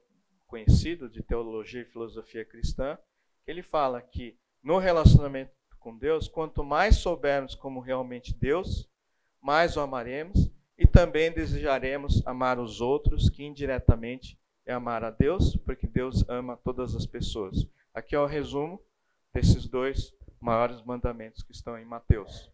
conhecido 0.49 1.09
de 1.09 1.23
teologia 1.23 1.83
e 1.83 1.85
filosofia 1.85 2.45
cristã 2.45 2.99
ele 3.47 3.63
fala 3.63 4.03
que 4.03 4.37
no 4.61 4.79
relacionamento 4.79 5.53
com 5.79 5.97
Deus, 5.97 6.27
quanto 6.27 6.65
mais 6.65 6.97
soubermos 6.97 7.55
como 7.55 7.79
realmente 7.79 8.35
Deus, 8.35 8.91
mais 9.41 9.77
o 9.77 9.81
amaremos 9.81 10.51
e 10.77 10.85
também 10.85 11.31
desejaremos 11.31 12.27
amar 12.27 12.59
os 12.59 12.81
outros, 12.81 13.31
que 13.31 13.45
indiretamente 13.45 14.37
é 14.67 14.73
amar 14.73 15.05
a 15.05 15.11
Deus, 15.11 15.55
porque 15.59 15.87
Deus 15.87 16.29
ama 16.29 16.57
todas 16.57 16.97
as 16.97 17.07
pessoas. 17.07 17.69
Aqui 17.95 18.17
é 18.17 18.19
o 18.19 18.27
resumo 18.27 18.83
desses 19.33 19.69
dois 19.69 20.13
maiores 20.41 20.83
mandamentos 20.83 21.45
que 21.45 21.53
estão 21.53 21.79
em 21.79 21.85
Mateus, 21.85 22.51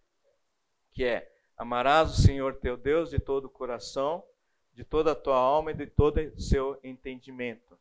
que 0.92 1.04
é: 1.04 1.37
amarás 1.58 2.10
o 2.12 2.22
Senhor 2.22 2.54
teu 2.54 2.76
Deus 2.76 3.10
de 3.10 3.18
todo 3.18 3.46
o 3.46 3.50
coração, 3.50 4.24
de 4.72 4.84
toda 4.84 5.10
a 5.10 5.16
tua 5.16 5.36
alma 5.36 5.72
e 5.72 5.74
de 5.74 5.86
todo 5.86 6.20
o 6.20 6.40
seu 6.40 6.78
entendimento. 6.84 7.76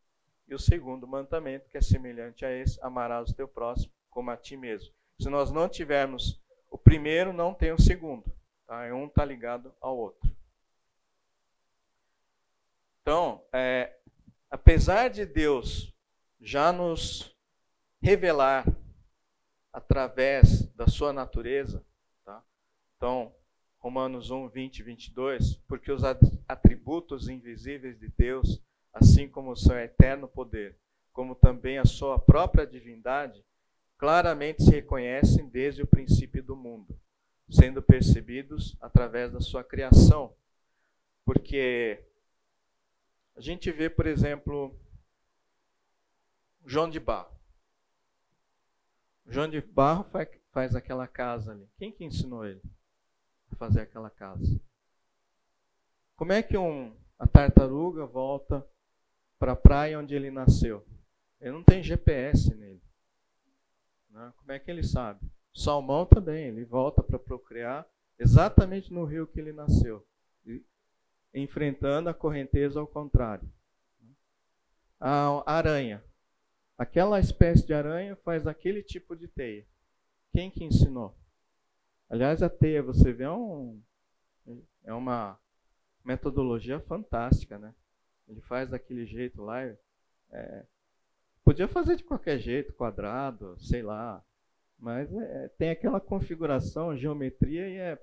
E 0.47 0.55
o 0.55 0.59
segundo 0.59 1.07
mandamento, 1.07 1.69
que 1.69 1.77
é 1.77 1.81
semelhante 1.81 2.43
a 2.43 2.51
esse, 2.51 2.79
amarás 2.81 3.29
o 3.29 3.35
teu 3.35 3.47
próximo 3.47 3.93
como 4.09 4.31
a 4.31 4.37
ti 4.37 4.57
mesmo. 4.57 4.91
Se 5.19 5.29
nós 5.29 5.51
não 5.51 5.69
tivermos 5.69 6.41
o 6.71 6.77
primeiro, 6.77 7.31
não 7.31 7.53
tem 7.53 7.71
o 7.71 7.79
segundo. 7.79 8.31
Tá? 8.65 8.81
Um 8.93 9.05
está 9.05 9.23
ligado 9.23 9.73
ao 9.79 9.95
outro. 9.95 10.35
Então, 13.01 13.45
é, 13.53 13.95
apesar 14.49 15.09
de 15.09 15.25
Deus 15.25 15.93
já 16.41 16.71
nos 16.71 17.35
revelar 18.01 18.65
através 19.71 20.67
da 20.73 20.87
sua 20.87 21.13
natureza, 21.13 21.85
tá? 22.25 22.43
então, 22.95 23.33
Romanos 23.87 24.31
1, 24.31 24.49
20 24.49 24.79
e 24.79 24.83
22, 24.83 25.55
porque 25.65 25.89
os 25.93 26.03
atributos 26.45 27.29
invisíveis 27.29 27.97
de 27.97 28.09
Deus 28.09 28.61
assim 28.91 29.29
como 29.29 29.51
o 29.51 29.55
seu 29.55 29.77
eterno 29.77 30.27
poder, 30.27 30.77
como 31.13 31.33
também 31.33 31.77
a 31.77 31.85
sua 31.85 32.19
própria 32.19 32.67
divindade, 32.67 33.41
claramente 33.97 34.61
se 34.61 34.71
reconhecem 34.71 35.47
desde 35.47 35.83
o 35.83 35.87
princípio 35.87 36.43
do 36.43 36.53
mundo, 36.53 36.99
sendo 37.49 37.81
percebidos 37.81 38.75
através 38.81 39.31
da 39.31 39.39
sua 39.39 39.63
criação. 39.63 40.35
Porque 41.23 42.03
a 43.37 43.39
gente 43.39 43.71
vê, 43.71 43.89
por 43.89 44.05
exemplo, 44.05 44.77
João 46.65 46.89
de 46.89 46.99
Barro. 46.99 47.39
João 49.25 49.49
de 49.49 49.61
Barro 49.61 50.05
faz, 50.51 50.75
aquela 50.75 51.07
casa 51.07 51.53
ali. 51.53 51.69
Quem 51.77 51.89
que 51.89 52.03
ensinou 52.03 52.45
ele 52.45 52.61
fazer 53.57 53.81
aquela 53.81 54.09
casa? 54.09 54.59
Como 56.15 56.31
é 56.31 56.41
que 56.41 56.57
um, 56.57 56.95
a 57.19 57.27
tartaruga 57.27 58.05
volta 58.05 58.65
para 59.37 59.51
a 59.51 59.55
praia 59.55 59.99
onde 59.99 60.15
ele 60.15 60.31
nasceu? 60.31 60.85
Ele 61.39 61.51
não 61.51 61.63
tem 61.63 61.83
GPS 61.83 62.53
nele. 62.55 62.81
Né? 64.09 64.33
Como 64.37 64.51
é 64.51 64.59
que 64.59 64.71
ele 64.71 64.83
sabe? 64.83 65.23
O 65.55 65.59
salmão 65.59 66.05
também, 66.05 66.45
ele 66.45 66.65
volta 66.65 67.03
para 67.03 67.19
procriar 67.19 67.87
exatamente 68.17 68.91
no 68.91 69.05
rio 69.05 69.27
que 69.27 69.39
ele 69.39 69.53
nasceu, 69.53 70.05
enfrentando 71.33 72.09
a 72.09 72.13
correnteza 72.13 72.79
ao 72.79 72.87
contrário. 72.87 73.47
A 74.99 75.43
aranha. 75.45 76.03
Aquela 76.77 77.19
espécie 77.19 77.65
de 77.65 77.73
aranha 77.73 78.15
faz 78.17 78.47
aquele 78.47 78.81
tipo 78.81 79.15
de 79.15 79.27
teia. 79.27 79.67
Quem 80.31 80.49
que 80.49 80.63
ensinou? 80.63 81.15
Aliás, 82.09 82.41
a 82.41 82.49
teia, 82.49 82.81
você 82.81 83.11
vê, 83.11 83.25
é, 83.25 83.31
um, 83.31 83.81
é 84.83 84.93
uma 84.93 85.39
metodologia 86.03 86.79
fantástica, 86.79 87.57
né? 87.59 87.73
Ele 88.27 88.41
faz 88.41 88.69
daquele 88.69 89.05
jeito 89.05 89.41
lá. 89.41 89.61
É, 90.31 90.65
podia 91.43 91.67
fazer 91.67 91.95
de 91.95 92.03
qualquer 92.03 92.39
jeito, 92.39 92.73
quadrado, 92.73 93.57
sei 93.59 93.81
lá. 93.81 94.23
Mas 94.79 95.11
é, 95.13 95.49
tem 95.57 95.69
aquela 95.69 95.99
configuração, 95.99 96.95
geometria 96.95 97.69
e 97.69 97.77
é, 97.77 98.01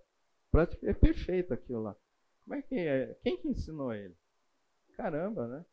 é 0.82 0.92
perfeito 0.92 1.54
aquilo 1.54 1.82
lá. 1.82 1.96
Como 2.42 2.54
é 2.56 2.62
que 2.62 2.74
é? 2.74 3.14
Quem 3.22 3.36
que 3.38 3.48
ensinou 3.48 3.94
ele? 3.94 4.14
Caramba, 4.96 5.46
né? 5.46 5.64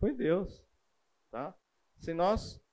Foi 0.00 0.12
Deus, 0.12 0.62
tá? 1.30 1.54
Se 1.98 2.12
nós, 2.12 2.60
é, 2.60 2.63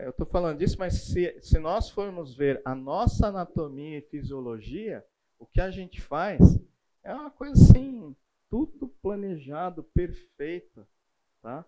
eu 0.00 0.10
estou 0.10 0.26
falando 0.26 0.58
disso, 0.58 0.76
mas 0.78 0.94
se, 0.94 1.40
se 1.40 1.58
nós 1.58 1.90
formos 1.90 2.34
ver 2.34 2.60
a 2.64 2.74
nossa 2.74 3.28
anatomia 3.28 3.98
e 3.98 4.02
fisiologia, 4.02 5.04
o 5.38 5.46
que 5.46 5.60
a 5.60 5.70
gente 5.70 6.00
faz 6.00 6.58
é 7.02 7.14
uma 7.14 7.30
coisa 7.30 7.54
assim, 7.54 8.14
tudo 8.50 8.88
planejado, 9.00 9.82
perfeito, 9.82 10.86
tá? 11.40 11.64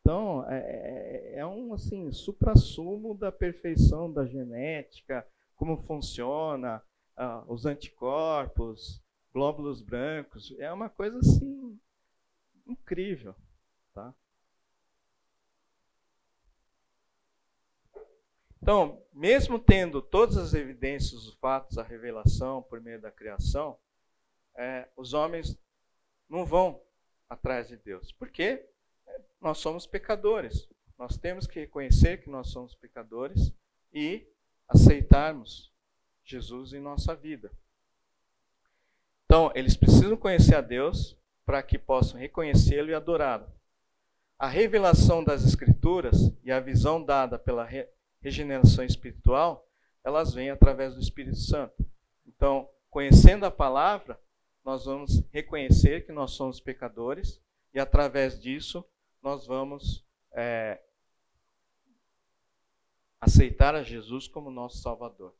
Então, 0.00 0.44
é, 0.50 0.58
é, 0.58 1.38
é 1.38 1.46
um 1.46 1.72
assim, 1.72 2.12
supra-sumo 2.12 3.14
da 3.14 3.32
perfeição 3.32 4.12
da 4.12 4.26
genética, 4.26 5.26
como 5.56 5.78
funciona, 5.78 6.82
uh, 7.16 7.50
os 7.50 7.64
anticorpos, 7.64 9.02
glóbulos 9.32 9.80
brancos, 9.80 10.54
é 10.58 10.70
uma 10.70 10.90
coisa 10.90 11.18
assim 11.18 11.80
incrível, 12.66 13.34
tá? 13.94 14.14
Então, 18.64 18.98
mesmo 19.12 19.58
tendo 19.58 20.00
todas 20.00 20.38
as 20.38 20.54
evidências, 20.54 21.26
os 21.26 21.34
fatos, 21.34 21.76
a 21.76 21.82
revelação 21.82 22.62
por 22.62 22.80
meio 22.80 22.98
da 22.98 23.10
criação, 23.10 23.78
é, 24.56 24.88
os 24.96 25.12
homens 25.12 25.54
não 26.26 26.46
vão 26.46 26.80
atrás 27.28 27.68
de 27.68 27.76
Deus. 27.76 28.10
Porque 28.10 28.66
nós 29.38 29.58
somos 29.58 29.86
pecadores. 29.86 30.66
Nós 30.98 31.18
temos 31.18 31.46
que 31.46 31.60
reconhecer 31.60 32.22
que 32.22 32.30
nós 32.30 32.48
somos 32.48 32.74
pecadores 32.74 33.52
e 33.92 34.26
aceitarmos 34.66 35.70
Jesus 36.24 36.72
em 36.72 36.80
nossa 36.80 37.14
vida. 37.14 37.52
Então, 39.26 39.52
eles 39.54 39.76
precisam 39.76 40.16
conhecer 40.16 40.54
a 40.54 40.62
Deus 40.62 41.18
para 41.44 41.62
que 41.62 41.78
possam 41.78 42.18
reconhecê-lo 42.18 42.88
e 42.88 42.94
adorá-lo. 42.94 43.46
A 44.38 44.48
revelação 44.48 45.22
das 45.22 45.44
Escrituras 45.44 46.32
e 46.42 46.50
a 46.50 46.60
visão 46.60 47.04
dada 47.04 47.38
pela 47.38 47.68
regeneração 48.24 48.82
espiritual, 48.82 49.68
elas 50.02 50.32
vêm 50.32 50.48
através 50.48 50.94
do 50.94 51.00
Espírito 51.00 51.36
Santo. 51.36 51.84
Então, 52.26 52.66
conhecendo 52.88 53.44
a 53.44 53.50
palavra, 53.50 54.18
nós 54.64 54.86
vamos 54.86 55.22
reconhecer 55.30 56.06
que 56.06 56.12
nós 56.12 56.30
somos 56.30 56.58
pecadores 56.58 57.38
e, 57.74 57.78
através 57.78 58.40
disso, 58.40 58.82
nós 59.22 59.46
vamos 59.46 60.02
é, 60.32 60.80
aceitar 63.20 63.74
a 63.74 63.82
Jesus 63.82 64.26
como 64.26 64.50
nosso 64.50 64.78
Salvador. 64.78 65.34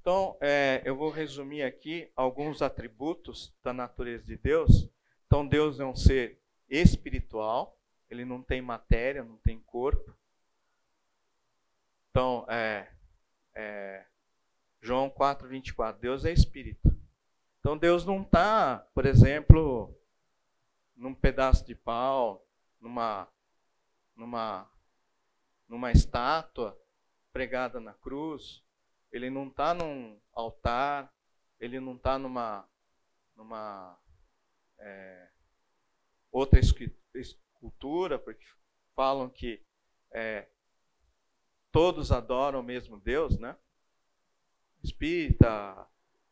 Então, 0.00 0.36
é, 0.40 0.82
eu 0.84 0.94
vou 0.96 1.10
resumir 1.10 1.64
aqui 1.64 2.10
alguns 2.14 2.62
atributos 2.62 3.52
da 3.62 3.72
natureza 3.72 4.24
de 4.24 4.36
Deus. 4.36 4.88
Então, 5.26 5.46
Deus 5.46 5.80
é 5.80 5.84
um 5.84 5.96
ser 5.96 6.40
espiritual, 6.68 7.76
ele 8.08 8.24
não 8.24 8.40
tem 8.40 8.62
matéria, 8.62 9.24
não 9.24 9.36
tem 9.38 9.58
corpo. 9.58 10.16
Então, 12.12 12.44
é, 12.46 12.92
é, 13.54 14.04
João 14.82 15.08
4, 15.08 15.48
24, 15.48 15.98
Deus 15.98 16.26
é 16.26 16.32
espírito. 16.32 16.94
Então 17.58 17.78
Deus 17.78 18.04
não 18.04 18.20
está, 18.20 18.86
por 18.92 19.06
exemplo, 19.06 19.98
num 20.94 21.14
pedaço 21.14 21.64
de 21.64 21.74
pau, 21.74 22.46
numa, 22.78 23.26
numa, 24.14 24.70
numa 25.66 25.90
estátua 25.90 26.78
pregada 27.32 27.80
na 27.80 27.94
cruz. 27.94 28.62
Ele 29.10 29.30
não 29.30 29.48
está 29.48 29.72
num 29.72 30.20
altar, 30.34 31.10
ele 31.58 31.80
não 31.80 31.96
está 31.96 32.18
numa, 32.18 32.68
numa 33.34 33.98
é, 34.78 35.30
outra 36.30 36.60
escultura, 37.14 38.18
porque 38.18 38.44
falam 38.94 39.30
que 39.30 39.64
é, 40.10 40.46
todos 41.72 42.12
adoram 42.12 42.60
o 42.60 42.62
mesmo 42.62 43.00
Deus, 43.00 43.38
né? 43.38 43.56
Espírita, 44.84 45.88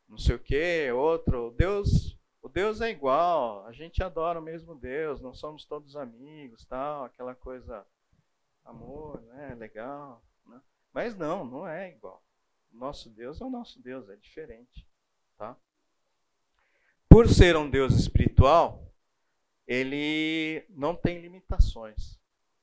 não 0.07 0.19
sei 0.19 0.37
o 0.37 0.39
que, 0.39 0.93
outro. 0.93 1.55
Deus, 1.57 2.19
o 2.43 2.49
Deus 2.49 2.81
é 2.81 2.91
igual, 2.91 3.67
a 3.67 3.73
gente 3.73 4.03
adora 4.03 4.39
o 4.39 4.43
mesmo 4.43 4.75
Deus, 4.75 5.21
não 5.21 5.33
somos 5.33 5.65
todos 5.65 5.97
amigos, 5.97 6.65
tal, 6.67 7.05
aquela 7.05 7.35
coisa, 7.35 7.87
amor, 8.65 9.23
né, 9.23 9.55
legal. 9.55 10.23
Né? 10.47 10.61
Mas 10.93 11.17
não, 11.17 11.45
não 11.45 11.67
é 11.67 11.91
igual. 11.91 12.23
Nosso 12.71 13.09
Deus 13.09 13.41
é 13.41 13.45
o 13.45 13.51
nosso 13.51 13.81
Deus, 13.81 14.09
é 14.11 14.17
diferente, 14.17 14.87
tá? 15.37 15.57
Por 17.09 17.29
ser 17.29 17.57
um 17.57 17.69
Deus 17.69 17.95
espiritual, 17.95 18.87
ele 19.67 20.65
não 20.69 20.95
tem 20.95 21.21
limitações 21.21 22.21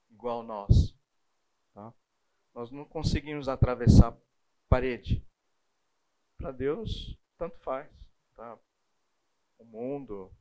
igual 0.09 0.43
nós, 0.43 0.95
tá? 1.73 1.93
Nós 2.57 2.71
não 2.71 2.83
conseguimos 2.83 3.47
atravessar 3.47 4.17
parede. 4.67 5.23
Para 6.35 6.51
Deus, 6.51 7.15
tanto 7.37 7.55
faz. 7.59 7.87
Tá? 8.35 8.57
O 9.59 9.63
mundo, 9.63 10.31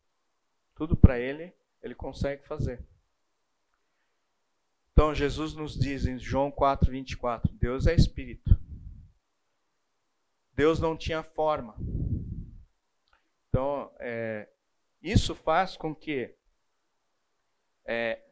tudo 0.75 0.97
para 0.97 1.21
ele, 1.21 1.53
ele 1.83 1.95
consegue 1.95 2.43
fazer. 2.47 2.83
Então 4.93 5.15
Jesus 5.15 5.53
nos 5.53 5.79
diz 5.79 6.07
em 6.07 6.19
João 6.19 6.51
4, 6.51 6.91
24: 6.91 7.53
Deus 7.53 7.87
é 7.87 7.95
espírito. 7.95 8.59
Deus 10.55 10.81
não 10.81 10.97
tinha 10.97 11.23
forma. 11.23 11.77
Então, 13.51 13.93
é, 13.99 14.49
isso 15.03 15.35
faz 15.35 15.77
com 15.77 15.95
que 15.95 16.35
é, 17.85 18.26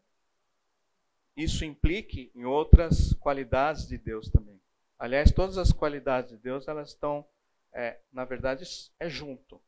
isso 1.37 1.65
implique 1.65 2.31
em 2.35 2.45
outras 2.45 3.13
qualidades 3.15 3.87
de 3.89 3.99
Deus 3.99 4.31
também. 4.31 4.61
Aliás, 4.99 5.33
todas 5.33 5.59
as 5.59 5.73
qualidades 5.73 6.31
de 6.31 6.37
Deus 6.37 6.69
elas 6.69 6.91
estão 6.91 7.27
é, 7.75 7.99
na 8.13 8.25
verdade, 8.25 8.65
é 9.01 9.09
junto. 9.09 9.61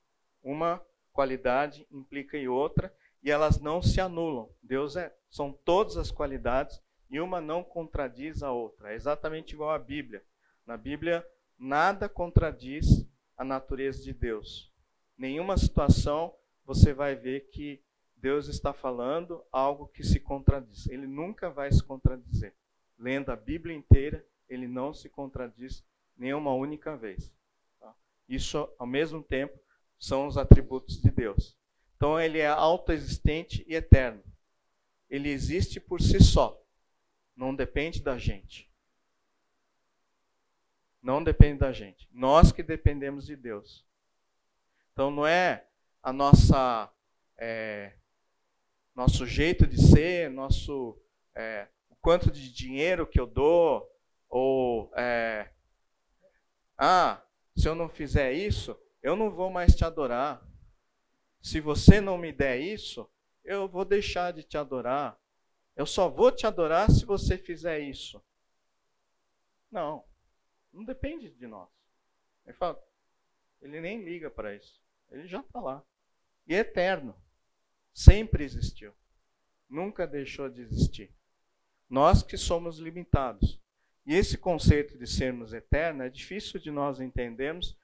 Uma 0.43 0.81
qualidade 1.13 1.87
implica 1.91 2.39
em 2.39 2.47
outra 2.47 2.95
e 3.23 3.31
elas 3.31 3.61
não 3.61 3.83
se 3.83 4.01
anulam. 4.01 4.49
Deus 4.63 4.95
é, 4.97 5.13
são 5.29 5.53
todas 5.53 5.97
as 5.97 6.13
qualidades 6.13 6.81
e 7.11 7.21
uma 7.21 7.41
não 7.41 7.65
contradiz 7.65 8.43
a 8.43 8.53
outra. 8.53 8.93
É 8.93 8.95
exatamente 8.95 9.55
igual 9.55 9.71
à 9.71 9.79
Bíblia. 9.79 10.23
Na 10.65 10.77
Bíblia, 10.77 11.27
nada 11.59 12.09
contradiz 12.09 13.05
a 13.37 13.45
natureza 13.45 14.03
de 14.03 14.13
Deus. 14.13 14.73
Nenhuma 15.19 15.57
situação 15.57 16.35
você 16.65 16.93
vai 16.93 17.17
ver 17.17 17.49
que 17.51 17.83
Deus 18.17 18.49
está 18.49 18.73
falando 18.73 19.45
algo 19.53 19.89
que 19.89 20.03
se 20.03 20.19
contradiz. 20.19 20.87
Ele 20.89 21.07
nunca 21.07 21.51
vai 21.51 21.71
se 21.71 21.83
contradizer. 21.83 22.55
Lendo 22.99 23.31
a 23.31 23.37
Bíblia 23.37 23.77
inteira, 23.77 24.27
ele 24.49 24.67
não 24.67 24.93
se 24.93 25.09
contradiz 25.09 25.85
nenhuma 26.17 26.55
única 26.55 26.97
vez. 26.97 27.33
Isso, 28.29 28.69
ao 28.79 28.87
mesmo 28.87 29.23
tempo, 29.23 29.59
são 29.99 30.27
os 30.27 30.37
atributos 30.37 31.01
de 31.01 31.11
Deus. 31.11 31.57
Então, 31.97 32.19
ele 32.19 32.39
é 32.39 32.49
autoexistente 32.49 33.65
e 33.69 33.75
eterno. 33.75 34.23
Ele 35.09 35.29
existe 35.29 35.79
por 35.79 36.01
si 36.01 36.21
só. 36.23 36.61
não 37.37 37.55
depende 37.55 38.03
da 38.03 38.19
gente. 38.19 38.71
Não 41.03 41.23
depende 41.23 41.59
da 41.61 41.73
gente. 41.73 42.09
Nós 42.11 42.51
que 42.51 42.63
dependemos 42.63 43.27
de 43.27 43.37
Deus. 43.37 43.87
Então 44.97 45.11
não 45.11 45.27
é 45.27 45.67
a 46.03 46.13
nossa 46.13 46.91
é, 47.37 47.93
nosso 48.97 49.27
jeito 49.27 49.67
de 49.67 49.79
ser, 49.79 50.31
nosso 50.31 50.99
é, 51.35 51.69
o 51.91 51.97
quanto 51.97 52.31
de 52.31 52.51
dinheiro 52.51 53.07
que 53.07 53.21
eu 53.21 53.27
dou, 53.27 53.87
ou 54.27 54.91
é, 54.97 55.53
ah, 56.79 57.23
se 57.55 57.69
eu 57.69 57.75
não 57.75 57.91
fizer 57.91 58.33
isso, 58.33 58.75
eu 59.03 59.15
não 59.15 59.31
vou 59.31 59.51
mais 59.51 59.77
te 59.77 59.85
adorar. 59.85 60.43
Se 61.43 61.61
você 61.61 62.01
não 62.01 62.17
me 62.17 62.33
der 62.33 62.59
isso, 62.59 63.09
eu 63.45 63.69
vou 63.69 63.85
deixar 63.85 64.33
de 64.33 64.43
te 64.43 64.57
adorar. 64.57 65.21
Eu 65.77 65.85
só 65.85 66.09
vou 66.09 66.33
te 66.33 66.47
adorar 66.47 66.91
se 66.91 67.05
você 67.05 67.37
fizer 67.37 67.79
isso. 67.81 68.25
Não, 69.71 70.03
não 70.73 70.83
depende 70.85 71.31
de 71.31 71.47
nós. 71.47 71.69
Ele 72.47 72.57
fala, 72.57 72.83
ele 73.61 73.79
nem 73.79 74.03
liga 74.03 74.31
para 74.31 74.55
isso. 74.55 74.83
Ele 75.11 75.29
já 75.29 75.41
está 75.41 75.61
lá. 75.61 75.85
E 76.47 76.55
é 76.55 76.59
eterno. 76.59 77.15
Sempre 77.97 78.45
existiu. 78.45 78.93
Nunca 79.67 80.07
deixou 80.07 80.51
de 80.51 80.61
existir. 80.61 81.11
Nós 81.89 82.23
que 82.23 82.37
somos 82.37 82.79
limitados. 82.79 83.59
E 84.05 84.15
esse 84.15 84.37
conceito 84.37 84.99
de 84.99 85.07
sermos 85.07 85.55
eternos 85.55 86.05
é 86.05 86.11
difícil 86.11 86.61
de 86.61 86.71
nós 86.71 87.01
entendermos 87.01 87.75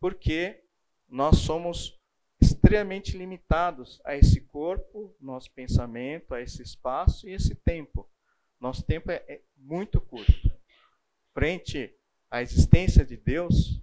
porque 0.00 0.64
nós 1.08 1.38
somos 1.38 1.96
extremamente 2.40 3.16
limitados 3.16 4.00
a 4.04 4.16
esse 4.16 4.40
corpo, 4.40 5.14
nosso 5.20 5.48
pensamento, 5.52 6.34
a 6.34 6.40
esse 6.40 6.60
espaço 6.60 7.28
e 7.28 7.32
esse 7.32 7.54
tempo. 7.54 8.10
Nosso 8.58 8.82
tempo 8.82 9.12
é, 9.12 9.22
é 9.28 9.42
muito 9.56 10.00
curto. 10.00 10.52
Frente 11.32 11.94
à 12.28 12.42
existência 12.42 13.04
de 13.04 13.16
Deus, 13.16 13.80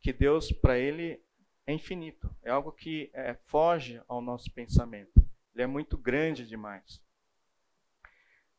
que 0.00 0.12
Deus 0.12 0.50
para 0.50 0.76
ele 0.76 1.24
é 1.66 1.72
infinito, 1.72 2.30
é 2.42 2.50
algo 2.50 2.70
que 2.70 3.10
é, 3.12 3.34
foge 3.46 4.00
ao 4.06 4.22
nosso 4.22 4.50
pensamento. 4.52 5.20
Ele 5.52 5.64
é 5.64 5.66
muito 5.66 5.98
grande 5.98 6.46
demais. 6.46 7.02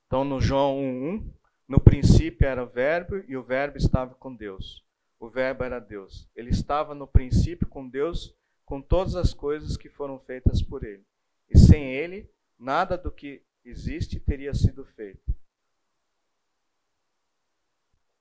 Então, 0.05 0.23
no 0.23 0.41
João 0.41 0.77
1:1, 0.77 1.33
no 1.67 1.79
princípio 1.79 2.47
era 2.47 2.63
o 2.63 2.67
Verbo 2.67 3.23
e 3.27 3.37
o 3.37 3.43
Verbo 3.43 3.77
estava 3.77 4.13
com 4.15 4.33
Deus. 4.33 4.85
O 5.19 5.29
Verbo 5.29 5.63
era 5.63 5.79
Deus. 5.79 6.27
Ele 6.35 6.49
estava 6.49 6.93
no 6.93 7.07
princípio 7.07 7.67
com 7.67 7.87
Deus 7.87 8.35
com 8.65 8.81
todas 8.81 9.15
as 9.15 9.33
coisas 9.33 9.77
que 9.77 9.89
foram 9.89 10.19
feitas 10.19 10.61
por 10.61 10.83
ele. 10.83 11.05
E 11.49 11.57
sem 11.57 11.93
ele, 11.93 12.29
nada 12.59 12.97
do 12.97 13.09
que 13.09 13.41
existe 13.63 14.19
teria 14.19 14.53
sido 14.53 14.83
feito. 14.83 15.35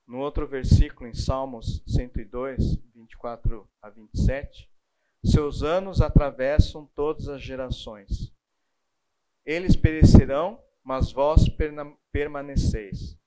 No 0.07 0.19
outro 0.19 0.47
versículo, 0.47 1.09
em 1.09 1.13
Salmos 1.13 1.83
102, 1.85 2.77
24 2.95 3.69
a 3.81 3.89
27, 3.89 4.69
seus 5.31 5.63
anos 5.63 6.01
atravessam 6.01 6.85
todas 6.93 7.27
as 7.27 7.41
gerações. 7.41 8.33
Eles 9.45 9.75
perecerão, 9.75 10.61
mas 10.83 11.11
vós 11.11 11.45
permaneceis. 12.11 13.17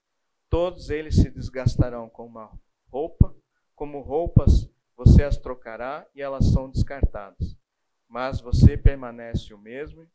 Todos 0.48 0.90
eles 0.90 1.16
se 1.16 1.30
desgastarão 1.30 2.08
como 2.08 2.30
uma 2.30 2.58
roupa, 2.90 3.34
como 3.74 4.00
roupas 4.00 4.68
você 4.96 5.22
as 5.22 5.38
trocará 5.38 6.06
e 6.14 6.20
elas 6.20 6.46
são 6.46 6.68
descartadas. 6.70 7.56
Mas 8.06 8.40
você 8.40 8.76
permanece 8.76 9.54
o 9.54 9.58
mesmo 9.58 10.06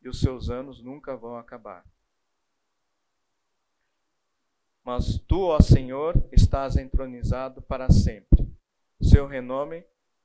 e 0.00 0.08
os 0.08 0.20
seus 0.20 0.48
anos 0.48 0.82
nunca 0.82 1.16
vão 1.16 1.36
acabar. 1.36 1.84
Mas 4.84 5.18
tu, 5.28 5.42
ó 5.42 5.60
Senhor, 5.60 6.16
estás 6.32 6.76
entronizado 6.76 7.60
para 7.60 7.90
sempre. 7.90 8.50
Seu 9.00 9.26
renome 9.26 9.84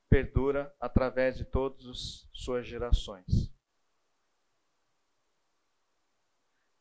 perdura 0.09 0.73
através 0.79 1.37
de 1.37 1.45
todas 1.45 1.85
as 1.85 2.29
suas 2.33 2.65
gerações. 2.67 3.51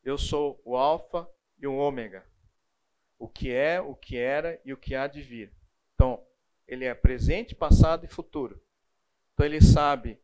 Eu 0.03 0.17
sou 0.17 0.61
o 0.63 0.77
Alfa 0.77 1.29
e 1.59 1.67
o 1.67 1.75
Ômega, 1.75 2.25
o 3.19 3.27
que 3.27 3.51
é, 3.51 3.81
o 3.81 3.95
que 3.95 4.17
era 4.17 4.59
e 4.63 4.71
o 4.71 4.77
que 4.77 4.95
há 4.95 5.07
de 5.07 5.21
vir. 5.21 5.53
Então, 5.93 6.25
ele 6.67 6.85
é 6.85 6.93
presente, 6.93 7.55
passado 7.55 8.05
e 8.05 8.07
futuro. 8.07 8.61
Então 9.33 9.45
ele 9.45 9.61
sabe 9.61 10.19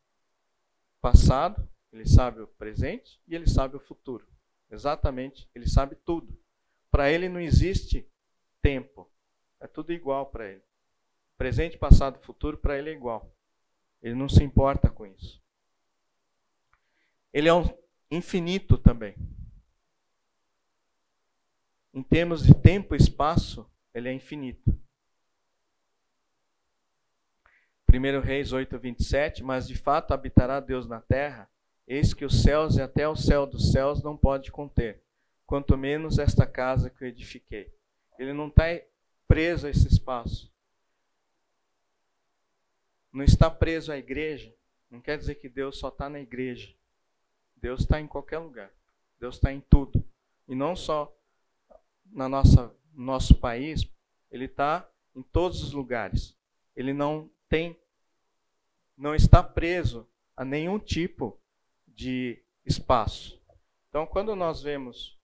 passado, 1.00 1.70
ele 1.92 2.08
sabe 2.08 2.42
o 2.42 2.48
presente 2.48 3.22
e 3.28 3.36
ele 3.36 3.48
sabe 3.48 3.76
o 3.76 3.80
futuro. 3.80 4.28
Exatamente, 4.70 5.50
ele 5.54 5.68
sabe 5.68 5.96
tudo. 5.96 6.36
Para 6.90 7.12
ele 7.12 7.30
não 7.30 7.40
existe 7.40 8.10
tempo. 8.62 9.10
É 9.60 9.68
tudo 9.68 9.94
igual 9.94 10.26
para 10.26 10.50
ele. 10.50 10.64
Presente, 11.44 11.78
passado 11.78 12.18
e 12.22 12.26
futuro 12.26 12.58
para 12.58 12.80
ele 12.80 12.90
é 12.90 12.94
igual. 12.94 13.30
Ele 14.02 14.16
não 14.16 14.30
se 14.30 14.42
importa 14.42 14.90
com 14.90 15.06
isso. 15.06 15.44
Ele 17.34 17.50
é 17.50 17.54
um 17.54 17.68
infinito 18.10 18.78
também. 18.78 19.14
Em 21.94 22.02
termos 22.02 22.46
de 22.46 22.54
tempo 22.56 22.96
e 22.96 22.98
espaço, 22.98 23.70
ele 23.94 24.08
é 24.08 24.14
infinito. 24.14 24.74
1 27.94 28.22
Reis 28.22 28.54
8, 28.54 28.80
27, 28.80 29.44
mas 29.44 29.68
de 29.68 29.76
fato 29.76 30.14
habitará 30.14 30.62
Deus 30.62 30.88
na 30.88 31.02
terra, 31.02 31.50
eis 31.86 32.14
que 32.14 32.24
os 32.24 32.42
céus 32.42 32.78
e 32.78 32.82
até 32.82 33.06
o 33.06 33.18
céu 33.18 33.46
dos 33.46 33.74
céus 33.74 34.02
não 34.02 34.16
pode 34.16 34.50
conter, 34.50 35.04
quanto 35.46 35.78
menos 35.78 36.20
esta 36.20 36.48
casa 36.48 36.90
que 36.90 37.04
eu 37.04 37.10
edifiquei. 37.10 37.70
Ele 38.18 38.32
não 38.32 38.48
está 38.48 38.64
preso 39.28 39.68
a 39.68 39.70
esse 39.70 39.90
espaço. 39.90 40.53
Não 43.14 43.24
está 43.24 43.50
preso 43.50 43.92
à 43.92 43.98
igreja. 43.98 44.54
Não 44.90 45.00
quer 45.00 45.18
dizer 45.18 45.36
que 45.36 45.48
Deus 45.48 45.78
só 45.78 45.90
está 45.90 46.10
na 46.10 46.20
igreja. 46.20 46.76
Deus 47.56 47.82
está 47.82 48.02
em 48.02 48.08
qualquer 48.08 48.40
lugar. 48.40 48.72
Deus 49.20 49.36
está 49.36 49.54
em 49.54 49.62
tudo. 49.62 50.04
E 50.48 50.56
não 50.56 50.76
só 50.76 51.16
na 52.12 52.28
nossa 52.28 52.76
nosso 52.94 53.36
país, 53.36 53.88
ele 54.30 54.46
está 54.46 54.88
em 55.16 55.22
todos 55.22 55.64
os 55.64 55.72
lugares. 55.72 56.36
Ele 56.76 56.94
não 56.94 57.30
tem 57.48 57.80
não 58.98 59.16
está 59.16 59.42
preso 59.42 60.08
a 60.36 60.44
nenhum 60.44 60.80
tipo 60.80 61.40
de 61.88 62.44
espaço. 62.66 63.42
Então, 63.90 64.06
quando 64.06 64.36
nós 64.36 64.62
vemos 64.62 65.18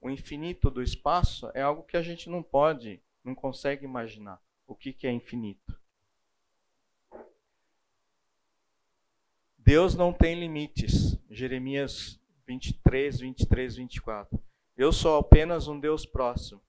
o 0.00 0.10
infinito 0.10 0.70
do 0.70 0.82
espaço, 0.82 1.50
é 1.54 1.62
algo 1.62 1.82
que 1.82 1.96
a 1.96 2.02
gente 2.02 2.28
não 2.28 2.42
pode, 2.42 3.02
não 3.22 3.34
consegue 3.34 3.84
imaginar 3.84 4.40
o 4.66 4.74
que, 4.74 4.92
que 4.92 5.06
é 5.06 5.12
infinito. 5.12 5.79
Deus 9.70 9.94
não 9.94 10.12
tem 10.12 10.34
limites. 10.34 11.16
Jeremias 11.30 12.20
23, 12.44 13.20
23, 13.20 13.76
24. 13.76 14.42
Eu 14.76 14.92
sou 14.92 15.16
apenas 15.16 15.68
um 15.68 15.78
Deus 15.78 16.04
próximo, 16.04 16.60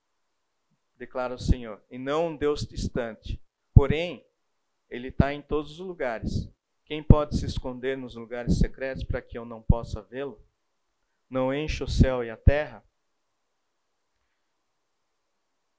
declara 0.99 1.33
o 1.33 1.39
Senhor, 1.39 1.81
e 1.89 1.97
não 1.97 2.27
um 2.27 2.37
Deus 2.37 2.63
distante. 2.63 3.41
Porém, 3.73 4.23
ele 4.87 5.07
está 5.07 5.33
em 5.33 5.41
todos 5.41 5.71
os 5.71 5.79
lugares. 5.79 6.47
Quem 6.85 7.01
pode 7.01 7.39
se 7.39 7.45
esconder 7.47 7.97
nos 7.97 8.13
lugares 8.13 8.59
secretos 8.59 9.03
para 9.03 9.19
que 9.19 9.35
eu 9.35 9.45
não 9.45 9.63
possa 9.63 10.03
vê-lo? 10.03 10.39
Não 11.27 11.51
enche 11.51 11.83
o 11.83 11.87
céu 11.87 12.23
e 12.23 12.29
a 12.29 12.37
terra? 12.37 12.83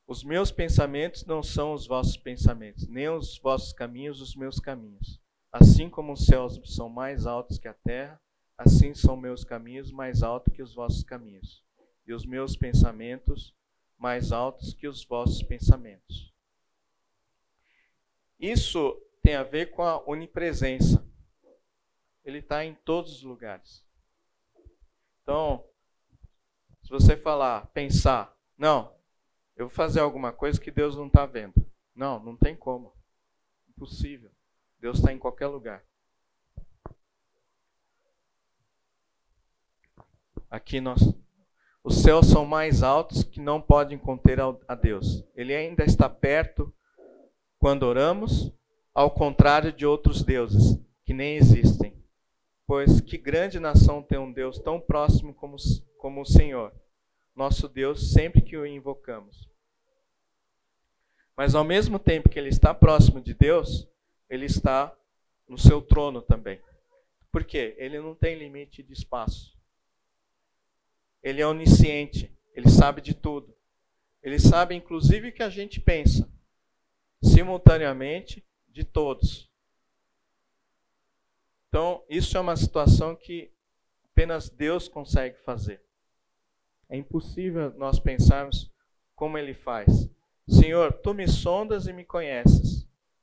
Os 0.09 0.25
meus 0.25 0.51
pensamentos 0.51 1.25
não 1.25 1.41
são 1.41 1.73
os 1.73 1.87
vossos 1.87 2.17
pensamentos, 2.17 2.89
nem 2.89 3.09
os 3.09 3.39
vossos 3.39 3.73
caminhos 3.73 4.21
os 4.21 4.35
meus 4.35 4.59
caminhos. 4.59 5.22
Assim 5.53 5.91
como 5.91 6.15
os 6.15 6.25
céus 6.25 6.59
são 6.65 6.89
mais 6.89 7.27
altos 7.27 7.59
que 7.59 7.69
a 7.69 7.75
terra, 7.75 8.19
assim 8.57 8.95
são 8.95 9.17
meus 9.17 9.45
caminhos 9.45 9.93
mais 9.93 10.23
altos 10.23 10.55
que 10.55 10.63
os 10.63 10.75
vossos 10.75 11.05
caminhos, 11.05 11.63
e 12.07 12.15
os 12.15 12.25
meus 12.25 12.57
pensamentos 12.57 13.55
mais 13.99 14.33
altos 14.33 14.73
que 14.73 14.89
os 14.89 15.05
vossos 15.05 15.43
pensamentos. 15.43 16.33
Isso 18.41 19.01
tem 19.23 19.37
a 19.37 19.45
ver 19.45 19.71
com 19.71 19.83
a 19.83 20.03
onipresença. 20.09 21.07
Ele 22.25 22.39
está 22.39 22.65
em 22.65 22.75
todos 22.75 23.19
os 23.19 23.23
lugares. 23.23 23.85
Então, 25.23 25.65
se 26.83 26.91
você 26.91 27.17
falar, 27.17 27.67
pensar, 27.69 28.37
não, 28.59 28.93
eu 29.55 29.67
vou 29.67 29.75
fazer 29.75 30.01
alguma 30.01 30.33
coisa 30.33 30.61
que 30.61 30.71
Deus 30.71 30.97
não 30.97 31.07
está 31.07 31.27
vendo. 31.27 31.55
Não, 31.95 32.19
não 32.19 32.37
tem 32.37 32.57
como. 32.57 32.93
Impossível. 33.69 34.33
Deus 34.83 34.99
está 34.99 35.13
em 35.13 35.19
qualquer 35.19 35.47
lugar. 35.47 35.85
Aqui 40.51 40.81
nós, 40.81 41.01
os 41.85 42.03
céus 42.03 42.27
são 42.27 42.45
mais 42.45 42.83
altos 42.83 43.23
que 43.23 43.41
não 43.41 43.63
podem 43.63 43.97
conter 43.97 44.41
a 44.41 44.75
Deus. 44.75 45.25
Ele 45.37 45.55
ainda 45.55 45.85
está 45.85 46.11
perto 46.11 46.75
quando 47.61 47.85
oramos, 47.85 48.53
ao 48.93 49.09
contrário 49.09 49.73
de 49.73 49.87
outros 49.87 50.25
deuses 50.25 50.77
que 51.05 51.15
nem 51.15 51.37
existem. 51.37 51.97
Pois 52.67 53.01
que 53.01 53.17
grande 53.17 53.61
nação 53.61 54.03
tem 54.03 54.19
um 54.19 54.33
Deus 54.33 54.59
tão 54.59 54.81
próximo 54.81 55.33
como, 55.33 55.57
como 55.97 56.23
o 56.23 56.27
Senhor, 56.27 56.75
nosso 57.37 57.69
Deus 57.69 58.13
sempre 58.13 58.43
que 58.43 58.57
o 58.57 58.67
invocamos. 58.67 59.49
Mas 61.37 61.55
ao 61.55 61.63
mesmo 61.63 62.01
tempo 62.01 62.29
que 62.29 62.39
ele 62.39 62.49
está 62.49 62.75
próximo 62.75 63.21
de 63.21 63.33
Deus, 63.33 63.89
ele 64.33 64.47
está 64.47 64.97
no 65.47 65.59
seu 65.59 65.83
trono 65.83 66.23
também. 66.23 66.59
Por 67.31 67.45
quê? 67.45 67.75
Ele 67.77 68.01
não 68.01 68.15
tem 68.15 68.35
limite 68.35 68.83
de 68.83 68.91
espaço. 68.91 69.55
Ele 71.23 71.43
é 71.43 71.47
onisciente, 71.47 72.35
ele 72.55 72.71
sabe 72.71 73.03
de 73.03 73.13
tudo. 73.13 73.55
Ele 74.23 74.39
sabe 74.39 74.75
inclusive 74.75 75.29
o 75.29 75.33
que 75.33 75.43
a 75.43 75.51
gente 75.51 75.79
pensa, 75.79 76.27
simultaneamente 77.23 78.43
de 78.69 78.85
todos. 78.85 79.51
Então, 81.69 82.03
isso 82.09 82.35
é 82.35 82.41
uma 82.41 82.57
situação 82.57 83.15
que 83.15 83.53
apenas 84.03 84.49
Deus 84.49 84.89
consegue 84.89 85.37
fazer. 85.43 85.85
É 86.89 86.97
impossível 86.97 87.71
nós 87.75 87.99
pensarmos 87.99 88.73
como 89.15 89.37
ele 89.37 89.53
faz. 89.53 90.09
Senhor, 90.49 90.91
tu 90.91 91.13
me 91.13 91.29
sondas 91.29 91.87
e 91.87 91.93
me 91.93 92.05
conheces. 92.07 92.82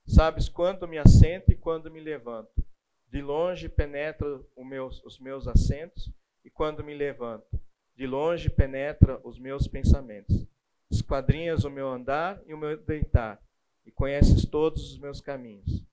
Sabes 0.09 0.49
quando 0.49 0.87
me 0.87 0.97
assento 0.97 1.51
e 1.51 1.55
quando 1.55 1.91
me 1.91 1.99
levanto. 1.99 2.65
De 3.07 3.21
longe 3.21 3.69
penetra 3.69 4.41
meus, 4.57 5.03
os 5.05 5.19
meus 5.19 5.47
assentos 5.47 6.11
e 6.43 6.49
quando 6.49 6.83
me 6.83 6.95
levanto. 6.95 7.61
De 7.95 8.07
longe 8.07 8.49
penetra 8.49 9.21
os 9.23 9.37
meus 9.37 9.67
pensamentos. 9.67 10.47
Esquadrinhas 10.89 11.63
o 11.63 11.69
meu 11.69 11.87
andar 11.87 12.41
e 12.47 12.55
o 12.55 12.57
meu 12.57 12.75
deitar, 12.75 13.39
e 13.85 13.91
conheces 13.91 14.45
todos 14.45 14.91
os 14.91 14.97
meus 14.97 15.21
caminhos. 15.21 15.85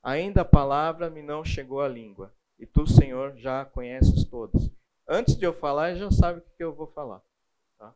Ainda 0.00 0.42
a 0.42 0.44
palavra 0.44 1.10
me 1.10 1.20
não 1.20 1.44
chegou 1.44 1.80
à 1.80 1.88
língua, 1.88 2.32
e 2.56 2.64
tu, 2.64 2.86
Senhor, 2.86 3.36
já 3.36 3.62
a 3.62 3.64
conheces 3.64 4.22
todas. 4.24 4.70
Antes 5.08 5.36
de 5.36 5.44
eu 5.44 5.52
falar, 5.52 5.96
já 5.96 6.12
sabe 6.12 6.38
o 6.38 6.42
que 6.56 6.62
eu 6.62 6.72
vou 6.72 6.86
falar. 6.86 7.20
Tá? 7.76 7.92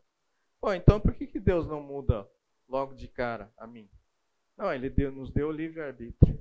Bom, 0.61 0.73
então 0.73 0.99
por 0.99 1.13
que, 1.13 1.25
que 1.25 1.39
Deus 1.39 1.65
não 1.65 1.81
muda 1.81 2.27
logo 2.67 2.93
de 2.95 3.07
cara 3.07 3.49
a 3.57 3.65
mim? 3.65 3.89
Não, 4.59 4.73
ele 4.73 4.89
deu, 4.89 5.09
nos 5.09 5.31
deu 5.31 5.47
o 5.47 5.53
livre-arbítrio. 5.53 6.37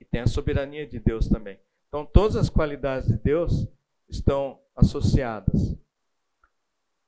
E 0.00 0.04
tem 0.04 0.20
a 0.20 0.28
soberania 0.28 0.86
de 0.86 1.00
Deus 1.00 1.28
também. 1.28 1.58
Então, 1.88 2.06
todas 2.06 2.36
as 2.36 2.48
qualidades 2.48 3.08
de 3.08 3.18
Deus 3.18 3.66
estão 4.08 4.60
associadas. 4.76 5.76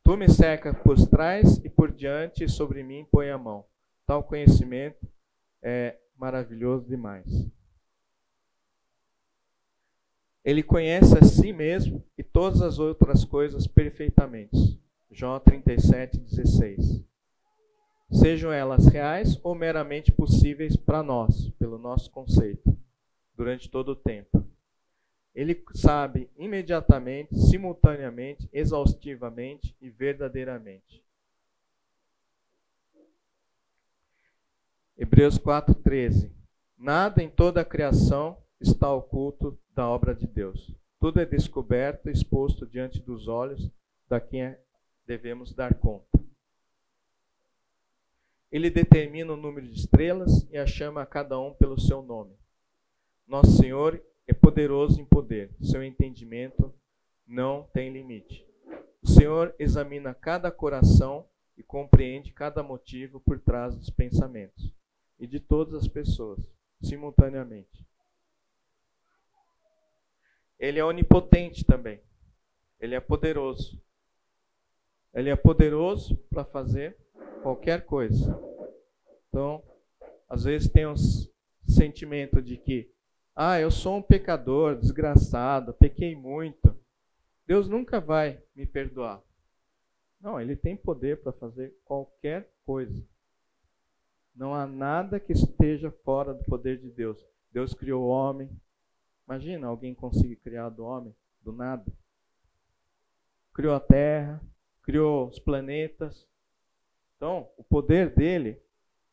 Tu 0.03 0.17
me 0.17 0.29
cerca 0.29 0.75
por 0.75 0.97
trás 1.07 1.59
e 1.59 1.69
por 1.69 1.93
diante, 1.93 2.43
e 2.43 2.49
sobre 2.49 2.83
mim 2.83 3.07
põe 3.13 3.31
a 3.31 3.39
mão. 3.39 3.65
Tal 4.05 4.25
conhecimento 4.25 5.09
é 5.63 5.97
maravilhoso 6.17 6.89
demais. 6.89 7.49
Ele 10.45 10.65
conhece 10.65 11.17
a 11.17 11.23
si 11.23 11.53
mesmo 11.53 12.05
e 12.19 12.25
todas 12.25 12.61
as 12.61 12.81
outras 12.81 13.25
coisas 13.25 13.69
perfeitamente. 13.69 14.83
Jó 15.13 15.39
37, 15.39 16.19
16. 16.19 17.14
Sejam 18.15 18.53
elas 18.53 18.87
reais 18.87 19.41
ou 19.43 19.57
meramente 19.57 20.13
possíveis 20.13 20.77
para 20.77 21.03
nós, 21.03 21.51
pelo 21.59 21.77
nosso 21.77 22.11
conceito, 22.13 22.79
durante 23.37 23.69
todo 23.69 23.89
o 23.89 23.97
tempo. 23.97 24.47
Ele 25.35 25.61
sabe 25.75 26.31
imediatamente, 26.37 27.37
simultaneamente, 27.37 28.49
exaustivamente 28.53 29.77
e 29.81 29.91
verdadeiramente. 29.91 31.03
Hebreus 34.97 35.37
4,13. 35.37 36.31
Nada 36.79 37.21
em 37.21 37.29
toda 37.29 37.63
a 37.63 37.65
criação 37.65 38.39
está 38.61 38.93
oculto 38.93 39.59
da 39.75 39.89
obra 39.89 40.15
de 40.15 40.29
Deus. 40.29 40.73
Tudo 41.01 41.21
é 41.21 41.27
descoberto 41.27 42.09
exposto 42.09 42.65
diante 42.65 43.01
dos 43.01 43.27
olhos 43.27 43.69
da 44.09 44.21
quem 44.21 44.57
devemos 45.05 45.53
dar 45.53 45.75
conta. 45.75 46.24
Ele 48.55 48.71
determina 48.71 49.33
o 49.33 49.37
número 49.37 49.67
de 49.67 49.81
estrelas 49.81 50.49
e 50.49 50.57
a 50.57 50.65
chama 50.65 51.03
a 51.03 51.07
cada 51.07 51.37
um 51.41 51.53
pelo 51.53 51.77
seu 51.77 52.01
nome. 52.01 52.39
Nosso 53.27 53.51
Senhor 53.57 54.01
é 54.29 54.33
poderoso 54.33 55.01
em 55.01 55.05
poder, 55.05 55.53
seu 55.61 55.83
entendimento 55.83 56.73
não 57.27 57.65
tem 57.75 57.93
limite. 57.93 58.47
O 59.03 59.09
Senhor 59.09 59.53
examina 59.59 60.15
cada 60.15 60.53
coração 60.53 61.29
e 61.59 61.65
compreende 61.65 62.33
cada 62.33 62.63
motivo 62.63 63.19
por 63.19 63.41
trás 63.41 63.75
dos 63.75 63.91
pensamentos 63.91 64.73
e 65.19 65.27
de 65.27 65.41
todas 65.41 65.75
as 65.75 65.89
pessoas, 65.89 66.39
simultaneamente. 66.81 67.85
Ele 70.61 70.79
é 70.79 70.85
onipotente 70.85 71.65
também. 71.65 72.01
Ele 72.79 72.95
é 72.95 73.01
poderoso. 73.01 73.83
Ele 75.13 75.29
é 75.29 75.35
poderoso 75.35 76.17
para 76.31 76.45
fazer 76.45 77.04
qualquer 77.43 77.85
coisa. 77.85 78.39
Então, 79.29 79.63
às 80.29 80.45
vezes 80.45 80.69
tem 80.69 80.87
um 80.87 80.95
sentimento 81.67 82.41
de 82.41 82.57
que, 82.57 82.91
ah, 83.35 83.61
eu 83.61 83.71
sou 83.71 83.97
um 83.97 84.03
pecador, 84.03 84.77
desgraçado, 84.77 85.75
pequei 85.75 86.15
muito. 86.15 86.77
Deus 87.47 87.69
nunca 87.69 88.01
vai 88.01 88.43
me 88.55 88.67
perdoar. 88.67 89.23
Não, 90.21 90.41
ele 90.41 90.57
tem 90.57 90.77
poder 90.77 91.23
para 91.23 91.33
fazer 91.33 91.77
qualquer 91.85 92.51
coisa. 92.65 93.07
Não 94.35 94.55
há 94.55 94.67
nada 94.67 95.21
que 95.21 95.33
esteja 95.33 95.91
fora 95.91 96.33
do 96.33 96.43
poder 96.45 96.79
de 96.79 96.91
Deus. 96.91 97.23
Deus 97.53 97.75
criou 97.75 98.05
o 98.05 98.09
homem. 98.09 98.51
Imagina 99.29 99.67
alguém 99.67 99.95
conseguir 99.95 100.37
criar 100.37 100.71
do 100.71 100.85
homem 100.85 101.15
do 101.41 101.53
nada. 101.53 101.85
Criou 103.53 103.75
a 103.75 103.81
terra, 103.81 104.43
criou 104.83 105.29
os 105.29 105.39
planetas. 105.39 106.27
Então, 107.17 107.49
o 107.57 107.65
poder 107.65 108.15
dele, 108.15 108.61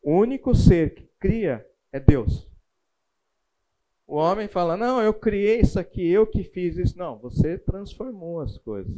o 0.02 0.12
único 0.12 0.56
ser 0.56 0.96
que 0.96 1.04
cria 1.20 1.66
é 1.92 2.00
Deus. 2.00 2.50
O 4.08 4.16
homem 4.16 4.48
fala: 4.48 4.76
Não, 4.76 5.02
eu 5.02 5.14
criei 5.14 5.62
isso 5.62 5.80
aqui, 5.80 6.08
eu 6.10 6.28
que 6.28 6.44
fiz 6.44 6.78
isso. 6.78 6.98
Não, 6.98 7.18
você 7.18 7.58
transformou 7.58 8.42
as 8.42 8.58
coisas. 8.58 8.94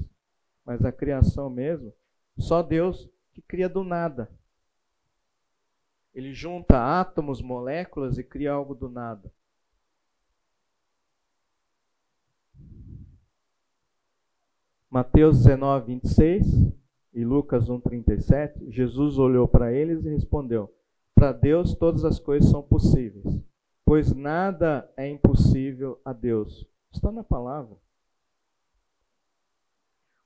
Mas 0.65 0.83
a 0.83 0.91
criação 0.91 1.49
mesmo, 1.49 1.93
só 2.37 2.63
Deus 2.63 3.09
que 3.33 3.41
cria 3.41 3.67
do 3.67 3.83
nada. 3.83 4.31
Ele 6.13 6.33
junta 6.33 6.99
átomos, 6.99 7.41
moléculas 7.41 8.17
e 8.17 8.23
cria 8.23 8.51
algo 8.51 8.73
do 8.73 8.89
nada. 8.89 9.31
Mateus 14.89 15.43
19, 15.43 15.87
26 15.87 16.82
e 17.13 17.23
Lucas 17.23 17.69
1, 17.69 17.79
37, 17.79 18.71
Jesus 18.71 19.17
olhou 19.17 19.47
para 19.47 19.71
eles 19.71 20.03
e 20.05 20.09
respondeu: 20.09 20.73
Para 21.13 21.31
Deus 21.31 21.75
todas 21.75 22.03
as 22.03 22.19
coisas 22.19 22.49
são 22.49 22.63
possíveis, 22.63 23.39
pois 23.85 24.13
nada 24.13 24.91
é 24.97 25.07
impossível 25.07 26.01
a 26.03 26.11
Deus. 26.11 26.67
Está 26.91 27.11
na 27.11 27.23
palavra. 27.23 27.75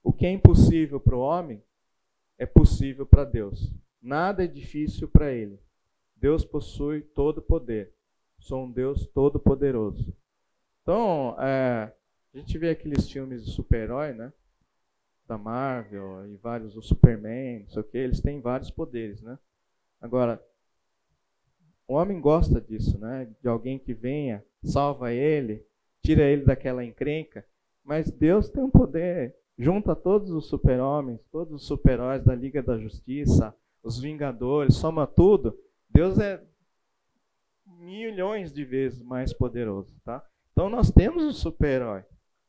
O 0.02 0.12
que 0.12 0.26
é 0.26 0.32
impossível 0.32 0.98
para 0.98 1.16
o 1.16 1.20
homem 1.20 1.62
é 2.38 2.46
possível 2.46 3.04
para 3.04 3.24
Deus. 3.24 3.72
Nada 4.00 4.44
é 4.44 4.46
difícil 4.46 5.08
para 5.08 5.32
ele. 5.32 5.60
Deus 6.16 6.44
possui 6.44 7.02
todo 7.02 7.38
o 7.38 7.42
poder. 7.42 7.92
Sou 8.38 8.64
um 8.64 8.70
Deus 8.70 9.06
todo 9.08 9.38
poderoso. 9.38 10.16
Então, 10.82 11.36
é, 11.38 11.92
a 12.32 12.38
gente 12.38 12.56
vê 12.56 12.70
aqueles 12.70 13.10
filmes 13.10 13.44
de 13.44 13.50
super-herói, 13.50 14.14
né? 14.14 14.32
Da 15.28 15.38
Marvel 15.38 16.26
e 16.26 16.36
vários, 16.36 16.76
o 16.76 16.82
Superman, 16.82 17.60
não 17.60 17.68
sei 17.68 17.82
o 17.82 17.84
que, 17.84 17.98
eles 17.98 18.20
têm 18.20 18.40
vários 18.40 18.70
poderes, 18.70 19.22
né? 19.22 19.38
Agora, 20.00 20.42
o 21.86 21.94
homem 21.94 22.20
gosta 22.20 22.60
disso, 22.60 22.98
né? 22.98 23.30
De 23.40 23.48
alguém 23.48 23.78
que 23.78 23.92
venha, 23.94 24.44
salva 24.64 25.12
ele, 25.12 25.64
tira 26.02 26.24
ele 26.24 26.44
daquela 26.44 26.84
encrenca. 26.84 27.46
Mas 27.84 28.10
Deus 28.10 28.48
tem 28.48 28.64
um 28.64 28.70
poder, 28.70 29.36
junta 29.56 29.94
todos 29.94 30.30
os 30.30 30.46
super-homens, 30.46 31.20
todos 31.30 31.54
os 31.54 31.66
super-heróis 31.66 32.24
da 32.24 32.34
Liga 32.34 32.62
da 32.62 32.78
Justiça, 32.78 33.54
os 33.82 34.00
Vingadores, 34.00 34.74
soma 34.74 35.06
tudo 35.06 35.56
Deus 35.98 36.18
é 36.18 36.40
milhões 37.66 38.52
de 38.52 38.64
vezes 38.64 39.02
mais 39.02 39.32
poderoso, 39.32 39.98
tá? 40.04 40.24
Então 40.52 40.68
nós 40.68 40.92
temos 40.92 41.24
um 41.24 41.32
super-herói. 41.32 42.04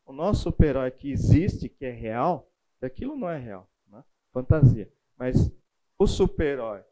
O 0.06 0.14
nosso 0.14 0.44
super-herói 0.44 0.92
que 0.92 1.12
existe, 1.12 1.70
que 1.70 1.86
é 1.86 1.92
real, 1.92 2.48
aquilo 2.86 3.16
não 3.16 3.30
é 3.30 3.38
real, 3.38 3.70
né? 3.88 4.04
fantasia. 4.32 4.92
Mas 5.18 5.52
o 5.98 6.08
super-herói 6.08 6.84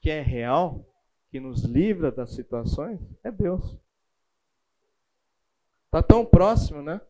que 0.00 0.10
é 0.10 0.20
real, 0.20 0.84
que 1.30 1.40
nos 1.40 1.64
livra 1.64 2.10
das 2.10 2.30
situações, 2.34 3.00
é 3.22 3.30
Deus. 3.30 3.76
Está 5.86 6.02
tão 6.02 6.24
próximo, 6.24 6.82
né? 6.82 7.00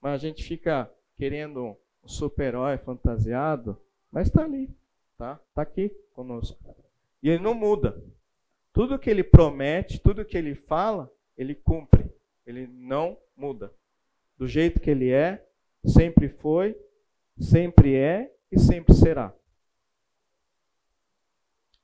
Mas 0.00 0.14
a 0.14 0.18
gente 0.18 0.44
fica 0.44 0.90
querendo 1.16 1.76
um 2.02 2.08
super-herói 2.08 2.78
fantasiado, 2.78 3.80
mas 4.10 4.28
está 4.28 4.44
ali, 4.44 4.70
tá? 5.16 5.40
Está 5.48 5.62
aqui 5.62 5.88
conosco. 6.12 6.58
E 7.22 7.28
ele 7.28 7.42
não 7.42 7.54
muda. 7.54 8.02
Tudo 8.72 8.98
que 8.98 9.10
ele 9.10 9.24
promete, 9.24 10.00
tudo 10.00 10.24
que 10.24 10.36
ele 10.36 10.54
fala, 10.54 11.12
ele 11.36 11.54
cumpre. 11.54 12.10
Ele 12.46 12.66
não 12.66 13.18
muda. 13.36 13.72
Do 14.36 14.46
jeito 14.46 14.80
que 14.80 14.90
ele 14.90 15.10
é, 15.10 15.44
sempre 15.84 16.28
foi 16.28 16.78
sempre 17.40 17.96
é 17.96 18.34
e 18.50 18.58
sempre 18.58 18.94
será. 18.94 19.34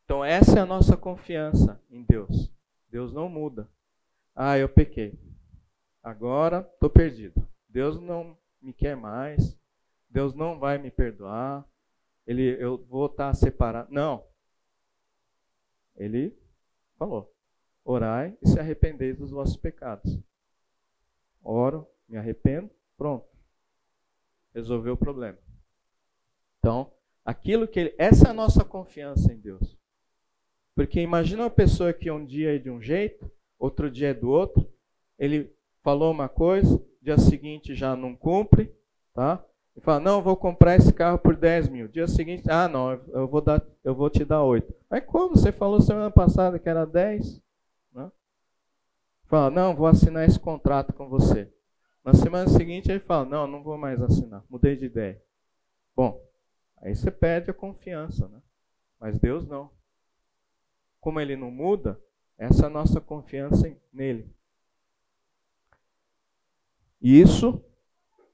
Então, 0.04 0.24
essa 0.24 0.58
é 0.58 0.62
a 0.62 0.66
nossa 0.66 0.96
confiança 0.96 1.80
em 1.90 2.02
Deus. 2.02 2.52
Deus 2.88 3.12
não 3.12 3.28
muda. 3.28 3.68
Ah, 4.34 4.58
eu 4.58 4.68
pequei. 4.68 5.18
Agora 6.02 6.68
estou 6.74 6.90
perdido. 6.90 7.48
Deus 7.68 7.98
não 7.98 8.36
me 8.60 8.72
quer 8.72 8.96
mais. 8.96 9.58
Deus 10.10 10.34
não 10.34 10.58
vai 10.58 10.78
me 10.78 10.90
perdoar. 10.90 11.66
Ele, 12.26 12.56
eu 12.62 12.78
vou 12.84 13.06
estar 13.06 13.32
separado. 13.34 13.92
Não. 13.92 14.24
Ele 15.96 16.36
falou: 16.98 17.34
orai 17.84 18.36
e 18.42 18.48
se 18.48 18.58
arrependei 18.58 19.12
dos 19.12 19.30
vossos 19.30 19.56
pecados. 19.56 20.18
Oro, 21.42 21.86
me 22.08 22.16
arrependo, 22.16 22.70
pronto. 22.96 23.26
Resolveu 24.54 24.94
o 24.94 24.96
problema. 24.96 25.38
Então, 26.64 26.90
aquilo 27.22 27.68
que 27.68 27.78
ele, 27.78 27.94
essa 27.98 28.28
é 28.28 28.30
a 28.30 28.34
nossa 28.34 28.64
confiança 28.64 29.30
em 29.30 29.36
Deus. 29.36 29.76
Porque 30.74 30.98
imagina 30.98 31.42
uma 31.42 31.50
pessoa 31.50 31.92
que 31.92 32.10
um 32.10 32.24
dia 32.24 32.56
é 32.56 32.58
de 32.58 32.70
um 32.70 32.80
jeito, 32.80 33.30
outro 33.58 33.90
dia 33.90 34.08
é 34.08 34.14
do 34.14 34.30
outro, 34.30 34.66
ele 35.18 35.54
falou 35.82 36.10
uma 36.10 36.26
coisa, 36.26 36.82
dia 37.02 37.18
seguinte 37.18 37.74
já 37.74 37.94
não 37.94 38.16
cumpre, 38.16 38.74
tá? 39.12 39.44
E 39.76 39.80
fala, 39.82 40.00
não, 40.00 40.22
vou 40.22 40.38
comprar 40.38 40.76
esse 40.76 40.90
carro 40.90 41.18
por 41.18 41.36
10 41.36 41.68
mil. 41.68 41.86
Dia 41.86 42.08
seguinte, 42.08 42.50
ah, 42.50 42.66
não, 42.66 42.92
eu 42.92 43.28
vou, 43.28 43.42
dar, 43.42 43.62
eu 43.84 43.94
vou 43.94 44.08
te 44.08 44.24
dar 44.24 44.42
8. 44.42 44.72
Mas 44.88 45.04
como? 45.04 45.36
Você 45.36 45.52
falou 45.52 45.82
semana 45.82 46.10
passada 46.10 46.58
que 46.58 46.68
era 46.68 46.86
10? 46.86 47.42
Né? 47.92 48.10
Fala, 49.24 49.50
não, 49.50 49.76
vou 49.76 49.86
assinar 49.86 50.26
esse 50.26 50.40
contrato 50.40 50.94
com 50.94 51.10
você. 51.10 51.52
Na 52.02 52.14
semana 52.14 52.48
seguinte 52.48 52.90
ele 52.90 53.00
fala, 53.00 53.26
não, 53.26 53.46
não 53.46 53.62
vou 53.62 53.76
mais 53.76 54.00
assinar, 54.00 54.42
mudei 54.48 54.76
de 54.76 54.86
ideia. 54.86 55.20
Bom, 55.94 56.23
aí 56.84 56.94
você 56.94 57.10
perde 57.10 57.50
a 57.50 57.54
confiança, 57.54 58.28
né? 58.28 58.40
Mas 59.00 59.18
Deus 59.18 59.46
não. 59.46 59.70
Como 61.00 61.18
ele 61.18 61.34
não 61.34 61.50
muda, 61.50 62.00
essa 62.38 62.64
é 62.64 62.66
a 62.66 62.70
nossa 62.70 63.00
confiança 63.00 63.74
nele. 63.92 64.30
E 67.00 67.20
isso 67.20 67.62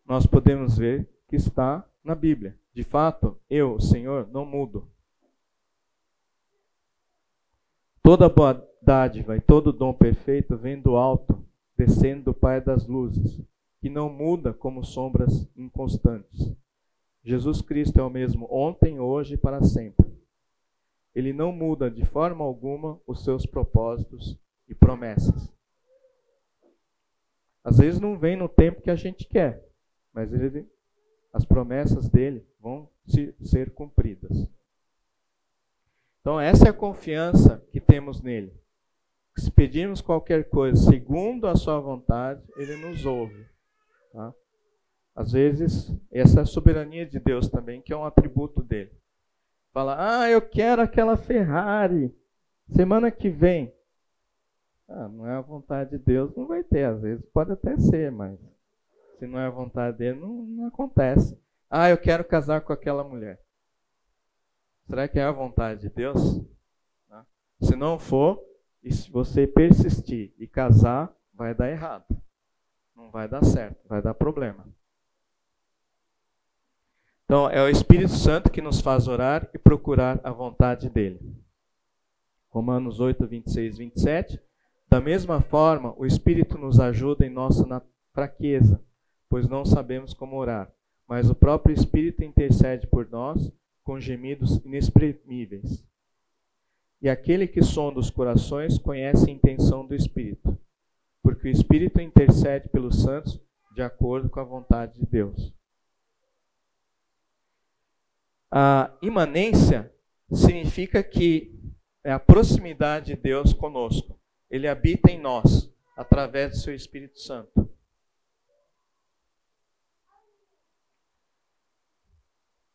nós 0.04 0.26
podemos 0.26 0.76
ver 0.76 1.08
que 1.28 1.36
está 1.36 1.88
na 2.02 2.14
Bíblia. 2.14 2.58
De 2.74 2.82
fato, 2.82 3.38
eu, 3.48 3.80
Senhor, 3.80 4.28
não 4.28 4.44
mudo. 4.44 4.88
Toda 8.02 8.28
boa 8.28 8.68
dádiva 8.82 9.36
e 9.36 9.40
todo 9.40 9.72
dom 9.72 9.92
perfeito 9.92 10.56
vem 10.56 10.80
do 10.80 10.96
alto, 10.96 11.44
descendo 11.76 12.24
do 12.24 12.34
Pai 12.34 12.60
das 12.60 12.86
luzes, 12.86 13.40
que 13.80 13.88
não 13.88 14.08
muda 14.08 14.52
como 14.52 14.84
sombras 14.84 15.48
inconstantes. 15.56 16.52
Jesus 17.22 17.60
Cristo 17.60 17.98
é 18.00 18.02
o 18.02 18.10
mesmo 18.10 18.46
ontem, 18.50 18.98
hoje 18.98 19.34
e 19.34 19.38
para 19.38 19.62
sempre. 19.62 20.10
Ele 21.14 21.32
não 21.32 21.52
muda 21.52 21.90
de 21.90 22.04
forma 22.04 22.44
alguma 22.44 23.00
os 23.06 23.24
seus 23.24 23.44
propósitos 23.44 24.38
e 24.68 24.74
promessas. 24.74 25.52
Às 27.62 27.78
vezes 27.78 28.00
não 28.00 28.18
vem 28.18 28.36
no 28.36 28.48
tempo 28.48 28.80
que 28.80 28.90
a 28.90 28.96
gente 28.96 29.26
quer, 29.26 29.68
mas 30.12 30.32
ele 30.32 30.66
as 31.32 31.44
promessas 31.44 32.08
dele 32.08 32.44
vão 32.58 32.88
se, 33.06 33.34
ser 33.42 33.70
cumpridas. 33.70 34.48
Então, 36.20 36.40
essa 36.40 36.66
é 36.66 36.70
a 36.70 36.74
confiança 36.74 37.64
que 37.70 37.80
temos 37.80 38.20
nele. 38.20 38.52
Se 39.36 39.50
pedirmos 39.50 40.02
qualquer 40.02 40.48
coisa 40.48 40.90
segundo 40.90 41.46
a 41.46 41.56
sua 41.56 41.78
vontade, 41.80 42.42
ele 42.56 42.76
nos 42.76 43.06
ouve. 43.06 43.46
Tá? 44.12 44.34
Às 45.20 45.32
vezes, 45.32 45.94
essa 46.10 46.46
soberania 46.46 47.04
de 47.04 47.20
Deus 47.20 47.46
também, 47.46 47.82
que 47.82 47.92
é 47.92 47.96
um 47.96 48.06
atributo 48.06 48.62
dele. 48.62 48.90
Fala, 49.70 50.22
ah, 50.22 50.30
eu 50.30 50.40
quero 50.40 50.80
aquela 50.80 51.14
Ferrari. 51.14 52.10
Semana 52.70 53.10
que 53.10 53.28
vem. 53.28 53.70
Ah, 54.88 55.08
não 55.08 55.26
é 55.26 55.34
a 55.34 55.42
vontade 55.42 55.90
de 55.90 55.98
Deus, 55.98 56.34
não 56.34 56.46
vai 56.46 56.64
ter. 56.64 56.84
Às 56.84 57.02
vezes 57.02 57.22
pode 57.34 57.52
até 57.52 57.76
ser, 57.76 58.10
mas 58.10 58.40
se 59.18 59.26
não 59.26 59.38
é 59.38 59.46
a 59.46 59.50
vontade 59.50 59.98
dele, 59.98 60.18
não, 60.18 60.42
não 60.42 60.68
acontece. 60.68 61.38
Ah, 61.68 61.90
eu 61.90 61.98
quero 61.98 62.24
casar 62.24 62.62
com 62.62 62.72
aquela 62.72 63.04
mulher. 63.04 63.38
Será 64.86 65.06
que 65.06 65.18
é 65.18 65.24
a 65.24 65.30
vontade 65.30 65.82
de 65.82 65.90
Deus? 65.90 66.40
Se 67.60 67.76
não 67.76 67.98
for, 67.98 68.42
e 68.82 68.90
se 68.90 69.10
você 69.10 69.46
persistir 69.46 70.32
e 70.38 70.48
casar, 70.48 71.14
vai 71.34 71.54
dar 71.54 71.70
errado. 71.70 72.06
Não 72.96 73.10
vai 73.10 73.28
dar 73.28 73.44
certo, 73.44 73.86
vai 73.86 74.00
dar 74.00 74.14
problema. 74.14 74.66
Então, 77.30 77.48
é 77.48 77.62
o 77.62 77.68
Espírito 77.68 78.10
Santo 78.10 78.50
que 78.50 78.60
nos 78.60 78.80
faz 78.80 79.06
orar 79.06 79.48
e 79.54 79.58
procurar 79.58 80.18
a 80.24 80.32
vontade 80.32 80.90
dele. 80.90 81.20
Romanos 82.48 82.98
8, 82.98 83.24
26 83.24 83.78
27. 83.78 84.40
Da 84.88 85.00
mesma 85.00 85.40
forma, 85.40 85.94
o 85.96 86.04
Espírito 86.04 86.58
nos 86.58 86.80
ajuda 86.80 87.24
em 87.24 87.30
nossa 87.30 87.64
fraqueza 88.12 88.82
pois 89.28 89.48
não 89.48 89.64
sabemos 89.64 90.12
como 90.12 90.36
orar. 90.36 90.74
Mas 91.06 91.30
o 91.30 91.34
próprio 91.36 91.72
Espírito 91.72 92.24
intercede 92.24 92.88
por 92.88 93.08
nós 93.08 93.52
com 93.84 94.00
gemidos 94.00 94.56
inexprimíveis. 94.64 95.86
E 97.00 97.08
aquele 97.08 97.46
que 97.46 97.62
sonda 97.62 98.00
os 98.00 98.10
corações 98.10 98.76
conhece 98.76 99.30
a 99.30 99.32
intenção 99.32 99.86
do 99.86 99.94
Espírito, 99.94 100.58
porque 101.22 101.46
o 101.46 101.50
Espírito 101.52 102.00
intercede 102.00 102.68
pelos 102.70 103.00
santos 103.04 103.40
de 103.72 103.82
acordo 103.82 104.28
com 104.28 104.40
a 104.40 104.44
vontade 104.44 104.98
de 104.98 105.06
Deus. 105.06 105.59
A 108.50 108.90
imanência 109.00 109.92
significa 110.32 111.02
que 111.02 111.56
é 112.02 112.12
a 112.12 112.18
proximidade 112.18 113.14
de 113.14 113.16
Deus 113.16 113.52
conosco. 113.52 114.18
Ele 114.50 114.66
habita 114.66 115.10
em 115.10 115.20
nós 115.20 115.72
através 115.96 116.50
do 116.50 116.56
seu 116.56 116.74
Espírito 116.74 117.20
Santo. 117.20 117.70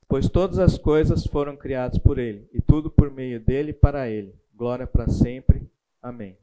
Pois 0.07 0.29
todas 0.29 0.59
as 0.59 0.77
coisas 0.77 1.25
foram 1.25 1.57
criadas 1.57 1.97
por 1.97 2.19
ele, 2.19 2.47
e 2.53 2.61
tudo 2.61 2.89
por 2.89 3.11
meio 3.11 3.39
dele 3.39 3.71
e 3.71 3.73
para 3.73 4.07
ele. 4.07 4.33
Glória 4.53 4.87
para 4.87 5.09
sempre. 5.09 5.69
Amém. 6.01 6.37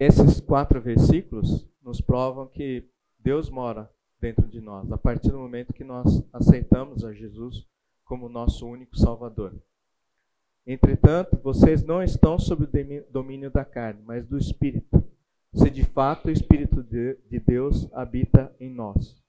Esses 0.00 0.40
quatro 0.40 0.80
versículos 0.80 1.68
nos 1.82 2.00
provam 2.00 2.46
que 2.46 2.88
Deus 3.18 3.50
mora 3.50 3.90
dentro 4.18 4.48
de 4.48 4.58
nós, 4.58 4.90
a 4.90 4.96
partir 4.96 5.30
do 5.30 5.38
momento 5.38 5.74
que 5.74 5.84
nós 5.84 6.24
aceitamos 6.32 7.04
a 7.04 7.12
Jesus 7.12 7.66
como 8.06 8.26
nosso 8.26 8.66
único 8.66 8.98
Salvador. 8.98 9.54
Entretanto, 10.66 11.38
vocês 11.42 11.84
não 11.84 12.02
estão 12.02 12.38
sob 12.38 12.64
o 12.64 13.12
domínio 13.12 13.50
da 13.50 13.62
carne, 13.62 14.00
mas 14.06 14.26
do 14.26 14.38
Espírito 14.38 15.04
se 15.52 15.68
de 15.68 15.84
fato 15.84 16.28
o 16.28 16.30
Espírito 16.30 16.82
de 16.82 17.38
Deus 17.38 17.86
habita 17.92 18.54
em 18.58 18.70
nós. 18.70 19.22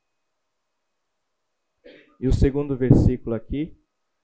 E 2.18 2.30
o 2.30 2.34
segundo 2.34 2.78
versículo 2.78 3.36
aqui: 3.36 3.76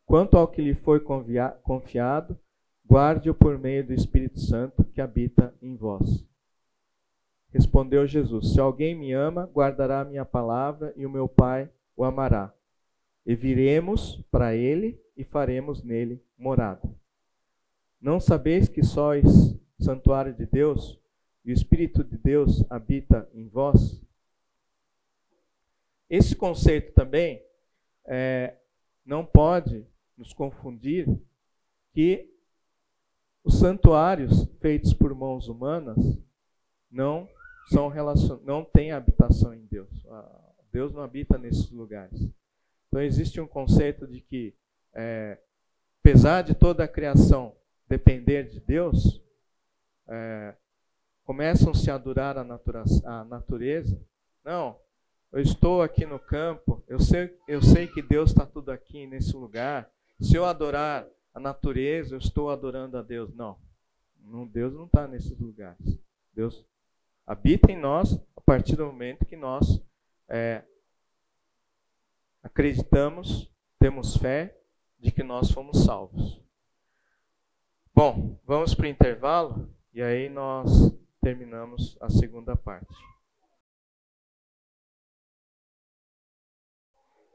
quanto 0.06 0.38
ao 0.38 0.48
que 0.48 0.62
lhe 0.62 0.76
foi 0.76 1.02
confiado, 1.02 2.40
guarde-o 2.90 3.36
por 3.36 3.58
meio 3.58 3.86
do 3.86 3.94
Espírito 3.94 4.40
Santo 4.40 4.86
que 4.86 5.02
habita 5.02 5.54
em 5.62 5.76
vós. 5.76 6.26
Respondeu 7.58 8.06
Jesus: 8.06 8.54
Se 8.54 8.60
alguém 8.60 8.96
me 8.96 9.12
ama, 9.12 9.50
guardará 9.54 10.02
a 10.02 10.06
minha 10.06 10.24
palavra, 10.24 10.94
e 10.96 11.06
o 11.06 11.10
meu 11.10 11.28
Pai 11.28 11.70
o 11.96 12.04
amará. 12.04 12.54
E 13.26 13.36
viremos 13.36 14.24
para 14.32 14.56
ele 14.56 15.00
e 15.16 15.24
faremos 15.24 15.84
nele 15.84 16.24
morada. 16.38 16.88
Não 18.00 18.20
sabeis 18.20 18.70
que 18.70 18.84
sois 18.84 19.58
santuário 19.80 20.34
de 20.34 20.46
Deus? 20.46 21.00
e 21.48 21.52
o 21.52 21.54
Espírito 21.54 22.04
de 22.04 22.18
Deus 22.18 22.70
habita 22.70 23.26
em 23.34 23.48
vós. 23.48 24.04
Esse 26.10 26.36
conceito 26.36 26.92
também 26.92 27.42
é, 28.04 28.58
não 29.06 29.26
pode 29.26 29.88
nos 30.18 30.34
confundir 30.34 31.08
que 31.94 32.30
os 33.46 33.60
santuários 33.60 34.44
feitos 34.60 34.94
por 34.94 35.16
mãos 35.16 35.48
humanas 35.48 36.20
não 36.92 37.30
são 37.70 37.88
relacion... 37.88 38.40
não 38.44 38.64
têm 38.64 38.92
habitação 38.92 39.54
em 39.54 39.66
Deus. 39.66 39.90
Deus 40.72 40.94
não 40.94 41.02
habita 41.02 41.38
nesses 41.38 41.70
lugares. 41.72 42.30
Então 42.88 43.02
existe 43.02 43.40
um 43.42 43.48
conceito 43.48 44.08
de 44.08 44.22
que, 44.22 44.54
é, 44.94 45.38
apesar 46.00 46.42
de 46.42 46.54
toda 46.54 46.84
a 46.84 46.88
criação 46.88 47.56
depender 47.88 48.44
de 48.44 48.60
Deus, 48.60 49.22
é, 50.08 50.56
começam-se 51.24 51.90
a 51.92 51.96
adorar 51.96 52.38
a, 52.38 52.44
natura, 52.44 52.84
a 53.06 53.24
natureza. 53.26 54.00
Não, 54.44 54.80
eu 55.32 55.42
estou 55.42 55.82
aqui 55.82 56.06
no 56.06 56.20
campo, 56.20 56.84
eu 56.88 57.00
sei, 57.00 57.38
eu 57.48 57.62
sei 57.62 57.88
que 57.88 58.02
Deus 58.02 58.30
está 58.30 58.46
tudo 58.46 58.72
aqui 58.72 59.06
nesse 59.06 59.36
lugar. 59.36 59.92
Se 60.22 60.36
eu 60.36 60.46
adorar 60.46 61.06
a 61.34 61.40
natureza, 61.40 62.16
eu 62.16 62.20
estou 62.20 62.50
adorando 62.50 62.98
a 62.98 63.02
Deus. 63.02 63.34
Não, 63.36 63.58
não 64.20 64.48
Deus 64.48 64.74
não 64.74 64.86
está 64.86 65.08
nesses 65.08 65.38
lugares. 65.38 66.00
Deus 66.34 66.66
habita 67.28 67.72
em 67.72 67.78
nós 67.78 68.18
a 68.36 68.42
partir 68.42 68.78
do 68.78 68.86
momento 68.86 69.26
que 69.26 69.36
nós 69.36 69.84
é, 70.30 70.64
acreditamos, 72.42 73.52
temos 73.78 74.16
fé 74.16 74.58
de 74.98 75.12
que 75.12 75.22
nós 75.22 75.52
fomos 75.52 75.84
salvos. 75.84 76.42
Bom, 77.94 78.40
vamos 78.46 78.74
para 78.74 78.86
o 78.86 78.90
intervalo 78.90 79.70
e 79.94 80.02
aí 80.02 80.30
nós 80.30 80.94
terminamos 81.22 81.98
a 82.00 82.10
segunda 82.10 82.56
parte. 82.56 82.96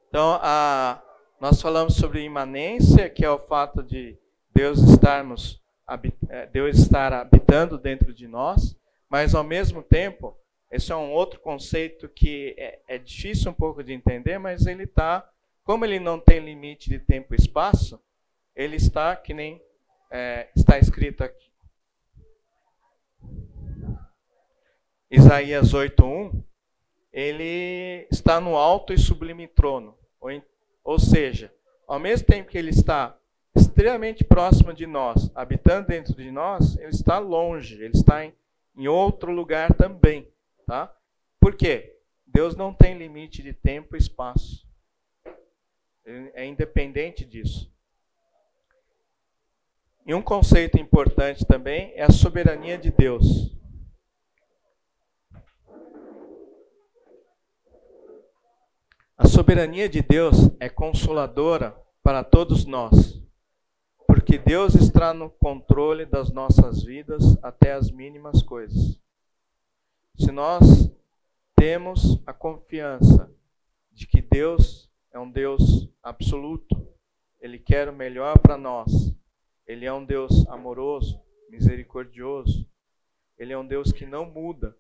Então, 0.09 0.38
a, 0.43 1.03
nós 1.40 1.61
falamos 1.61 1.97
sobre 1.97 2.22
imanência, 2.22 3.11
que 3.11 3.24
é 3.24 3.30
o 3.30 3.38
fato 3.38 3.82
de 3.82 4.18
Deus 4.55 4.78
estarmos 4.78 5.62
é, 6.28 6.47
Deus 6.47 6.78
estar 6.78 7.12
habitando 7.12 7.76
dentro 7.76 8.14
de 8.14 8.26
nós, 8.26 8.76
mas 9.13 9.35
ao 9.35 9.45
mesmo 9.45 9.83
tempo, 9.83 10.35
esse 10.71 10.91
é 10.91 10.97
um 10.97 11.13
outro 11.13 11.39
conceito 11.39 12.09
que 12.09 12.55
é, 12.57 12.81
é 12.89 12.97
difícil 12.97 13.51
um 13.51 13.55
pouco 13.55 13.85
de 13.85 13.93
entender, 13.93 14.39
mas 14.39 14.67
ele 14.67 14.85
está, 14.85 15.31
como 15.65 15.85
ele 15.85 16.01
não 16.01 16.19
tem 16.19 16.41
limite 16.41 16.89
de 16.89 16.99
tempo 16.99 17.35
e 17.35 17.37
espaço, 17.37 18.03
ele 18.57 18.77
está 18.77 19.15
que 19.15 19.35
nem 19.35 19.61
é, 20.11 20.49
está 20.57 20.79
escrito 20.79 21.23
aqui. 21.23 21.53
Isaías 25.11 25.75
8:1, 25.75 26.43
ele 27.13 28.09
está 28.11 28.41
no 28.41 28.57
alto 28.57 28.95
e 28.95 28.99
sublime 28.99 29.47
trono, 29.47 29.95
ou, 30.19 30.31
ou 30.83 30.99
seja, 30.99 31.53
ao 31.87 32.01
mesmo 32.01 32.27
tempo 32.27 32.49
que 32.49 32.57
ele 32.57 32.71
está 32.71 33.15
extremamente 33.55 34.25
próximo 34.25 34.73
de 34.73 34.87
nós, 34.87 35.31
habitando 35.35 35.89
dentro 35.89 36.15
de 36.15 36.31
nós, 36.31 36.79
ele 36.79 36.89
está 36.89 37.19
longe, 37.19 37.75
ele 37.75 37.93
está 37.95 38.25
em, 38.25 38.33
em 38.75 38.89
outro 38.89 39.33
lugar 39.33 39.75
também, 39.75 40.33
tá? 40.66 40.95
Por 41.41 41.57
quê? 41.57 41.99
Deus 42.27 42.57
não 42.57 42.73
tem 42.73 42.97
limite 42.97 43.43
de 43.43 43.53
tempo 43.53 43.95
e 43.95 43.99
espaço. 43.99 44.66
É 46.05 46.47
independente 46.47 47.25
disso. 47.25 47.73
E 50.05 50.14
um 50.14 50.23
conceito 50.23 50.79
importante 50.79 51.45
também 51.45 51.93
é 51.95 52.03
a 52.03 52.11
soberania 52.11 52.77
de 52.77 52.91
Deus. 52.91 53.57
A 59.16 59.29
soberania 59.29 59.89
de 59.89 60.03
Deus 60.03 60.35
é 60.59 60.68
consoladora 60.68 61.81
para 62.03 62.25
todos 62.25 62.64
nós, 62.64 63.22
porque 64.13 64.37
Deus 64.37 64.75
está 64.75 65.15
no 65.15 65.31
controle 65.31 66.05
das 66.05 66.31
nossas 66.31 66.83
vidas 66.83 67.23
até 67.43 67.73
as 67.73 67.91
mínimas 67.91 68.43
coisas. 68.43 69.01
Se 70.19 70.31
nós 70.31 70.93
temos 71.57 72.21
a 72.27 72.33
confiança 72.35 73.35
de 73.91 74.07
que 74.07 74.21
Deus 74.21 74.91
é 75.11 75.19
um 75.19 75.31
Deus 75.31 75.89
absoluto, 76.03 76.77
Ele 77.41 77.59
quer 77.59 77.89
o 77.89 77.93
melhor 77.95 78.39
para 78.39 78.59
nós, 78.59 79.17
ele 79.67 79.87
é 79.87 79.93
um 79.93 80.05
Deus 80.05 80.47
amoroso, 80.49 81.19
misericordioso. 81.49 82.69
Ele 83.39 83.55
é 83.55 83.59
um 83.59 83.67
Deus 83.67 83.93
que 83.93 84.05
não 84.05 84.27
muda. 84.27 84.77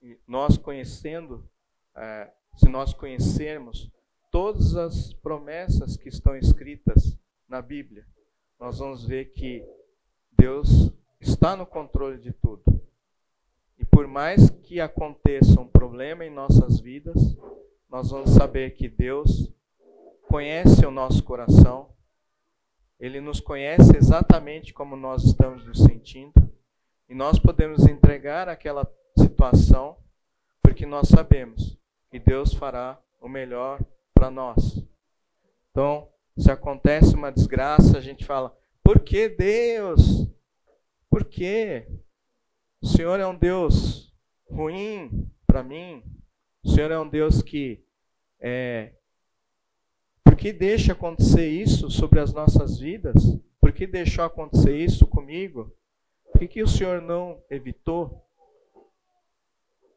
E 0.00 0.16
nós 0.24 0.56
conhecendo, 0.56 1.50
é, 1.96 2.30
se 2.56 2.68
nós 2.68 2.94
conhecermos 2.94 3.90
todas 4.30 4.76
as 4.76 5.12
promessas 5.14 5.96
que 5.96 6.08
estão 6.08 6.36
escritas 6.36 7.18
na 7.48 7.60
Bíblia, 7.60 8.06
nós 8.58 8.78
vamos 8.78 9.04
ver 9.04 9.26
que 9.32 9.64
Deus 10.32 10.90
está 11.20 11.56
no 11.56 11.66
controle 11.66 12.18
de 12.18 12.32
tudo. 12.32 12.62
E 13.78 13.84
por 13.84 14.06
mais 14.06 14.50
que 14.50 14.80
aconteça 14.80 15.60
um 15.60 15.66
problema 15.66 16.24
em 16.24 16.30
nossas 16.30 16.80
vidas, 16.80 17.36
nós 17.88 18.10
vamos 18.10 18.30
saber 18.30 18.72
que 18.72 18.88
Deus 18.88 19.52
conhece 20.28 20.84
o 20.84 20.90
nosso 20.90 21.22
coração, 21.22 21.88
ele 23.00 23.20
nos 23.20 23.40
conhece 23.40 23.96
exatamente 23.96 24.74
como 24.74 24.96
nós 24.96 25.24
estamos 25.24 25.64
nos 25.64 25.82
sentindo 25.84 26.52
e 27.08 27.14
nós 27.14 27.38
podemos 27.38 27.86
entregar 27.86 28.48
aquela 28.48 28.86
situação 29.16 29.96
porque 30.60 30.84
nós 30.84 31.08
sabemos 31.08 31.78
que 32.10 32.18
Deus 32.18 32.52
fará 32.52 33.00
o 33.20 33.28
melhor 33.28 33.80
para 34.12 34.30
nós. 34.30 34.84
Então, 35.70 36.08
se 36.38 36.50
acontece 36.50 37.14
uma 37.14 37.32
desgraça, 37.32 37.98
a 37.98 38.00
gente 38.00 38.24
fala: 38.24 38.56
por 38.82 39.00
que 39.00 39.28
Deus? 39.28 40.28
Por 41.10 41.24
quê? 41.24 41.88
O 42.80 42.86
Senhor 42.86 43.18
é 43.18 43.26
um 43.26 43.36
Deus 43.36 44.14
ruim 44.50 45.30
para 45.46 45.62
mim. 45.62 46.02
O 46.62 46.70
Senhor 46.70 46.90
é 46.90 46.98
um 46.98 47.08
Deus 47.08 47.42
que 47.42 47.82
é, 48.40 48.92
que 50.38 50.52
deixa 50.52 50.92
acontecer 50.92 51.48
isso 51.48 51.90
sobre 51.90 52.20
as 52.20 52.32
nossas 52.32 52.78
vidas? 52.78 53.36
Por 53.60 53.72
que 53.72 53.88
deixou 53.88 54.24
acontecer 54.24 54.76
isso 54.76 55.04
comigo? 55.04 55.76
Por 56.30 56.38
que, 56.38 56.46
que 56.46 56.62
o 56.62 56.68
Senhor 56.68 57.02
não 57.02 57.42
evitou? 57.50 58.24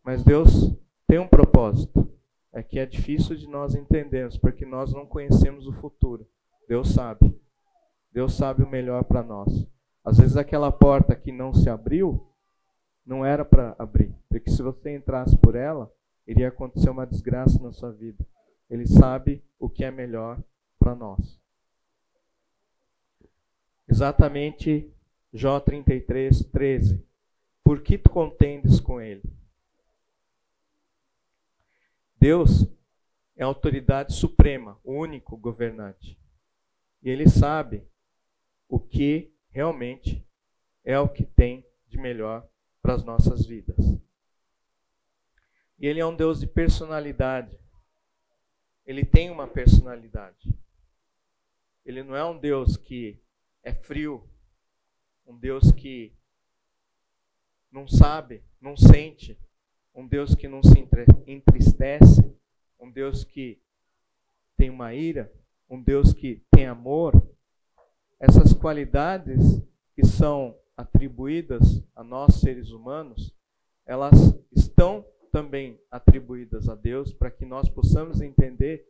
Mas 0.03 0.23
Deus 0.23 0.75
tem 1.07 1.19
um 1.19 1.27
propósito. 1.27 2.11
É 2.53 2.61
que 2.61 2.79
é 2.79 2.85
difícil 2.85 3.35
de 3.35 3.47
nós 3.47 3.75
entendermos, 3.75 4.37
porque 4.37 4.65
nós 4.65 4.93
não 4.93 5.05
conhecemos 5.05 5.67
o 5.67 5.73
futuro. 5.73 6.27
Deus 6.67 6.89
sabe. 6.89 7.33
Deus 8.11 8.33
sabe 8.33 8.63
o 8.63 8.69
melhor 8.69 9.03
para 9.03 9.23
nós. 9.23 9.67
Às 10.03 10.17
vezes 10.17 10.35
aquela 10.35 10.71
porta 10.71 11.15
que 11.15 11.31
não 11.31 11.53
se 11.53 11.69
abriu, 11.69 12.27
não 13.05 13.25
era 13.25 13.45
para 13.45 13.75
abrir. 13.79 14.13
Porque 14.27 14.49
se 14.49 14.61
você 14.61 14.93
entrasse 14.95 15.37
por 15.37 15.55
ela, 15.55 15.91
iria 16.27 16.49
acontecer 16.49 16.89
uma 16.89 17.05
desgraça 17.05 17.61
na 17.61 17.71
sua 17.71 17.91
vida. 17.91 18.25
Ele 18.69 18.85
sabe 18.85 19.43
o 19.59 19.69
que 19.69 19.83
é 19.83 19.91
melhor 19.91 20.41
para 20.77 20.95
nós. 20.95 21.39
Exatamente 23.87 24.91
Jó 25.33 25.61
33, 25.61 26.43
13. 26.45 27.01
Por 27.63 27.81
que 27.81 27.97
tu 27.97 28.09
contendes 28.09 28.81
com 28.81 28.99
ele? 28.99 29.21
Deus 32.21 32.65
é 33.35 33.43
a 33.43 33.47
autoridade 33.47 34.13
suprema, 34.13 34.79
o 34.83 34.93
único 34.93 35.35
governante. 35.35 36.17
E 37.03 37.09
ele 37.09 37.27
sabe 37.27 37.85
o 38.69 38.79
que 38.79 39.33
realmente 39.49 40.25
é 40.85 40.97
o 40.97 41.09
que 41.09 41.25
tem 41.25 41.65
de 41.87 41.97
melhor 41.97 42.47
para 42.81 42.93
as 42.93 43.03
nossas 43.03 43.45
vidas. 43.45 43.77
E 45.77 45.85
ele 45.87 45.99
é 45.99 46.05
um 46.05 46.15
Deus 46.15 46.39
de 46.39 46.47
personalidade 46.47 47.61
ele 48.85 49.05
tem 49.05 49.29
uma 49.29 49.47
personalidade. 49.47 50.53
Ele 51.85 52.03
não 52.03 52.15
é 52.15 52.25
um 52.25 52.37
Deus 52.37 52.77
que 52.77 53.21
é 53.63 53.73
frio, 53.73 54.29
um 55.25 55.37
Deus 55.37 55.71
que 55.71 56.13
não 57.71 57.87
sabe, 57.87 58.43
não 58.59 58.75
sente, 58.75 59.39
um 59.93 60.07
Deus 60.07 60.35
que 60.35 60.47
não 60.47 60.63
se 60.63 60.87
entristece, 61.27 62.23
um 62.79 62.89
Deus 62.89 63.23
que 63.23 63.61
tem 64.57 64.69
uma 64.69 64.93
ira, 64.93 65.31
um 65.69 65.81
Deus 65.81 66.13
que 66.13 66.41
tem 66.51 66.65
amor. 66.65 67.21
Essas 68.19 68.53
qualidades 68.53 69.61
que 69.95 70.05
são 70.05 70.55
atribuídas 70.77 71.83
a 71.95 72.03
nós 72.03 72.35
seres 72.35 72.71
humanos, 72.71 73.33
elas 73.85 74.13
estão 74.51 75.05
também 75.31 75.79
atribuídas 75.89 76.67
a 76.67 76.75
Deus 76.75 77.13
para 77.13 77.31
que 77.31 77.45
nós 77.45 77.69
possamos 77.69 78.21
entender 78.21 78.85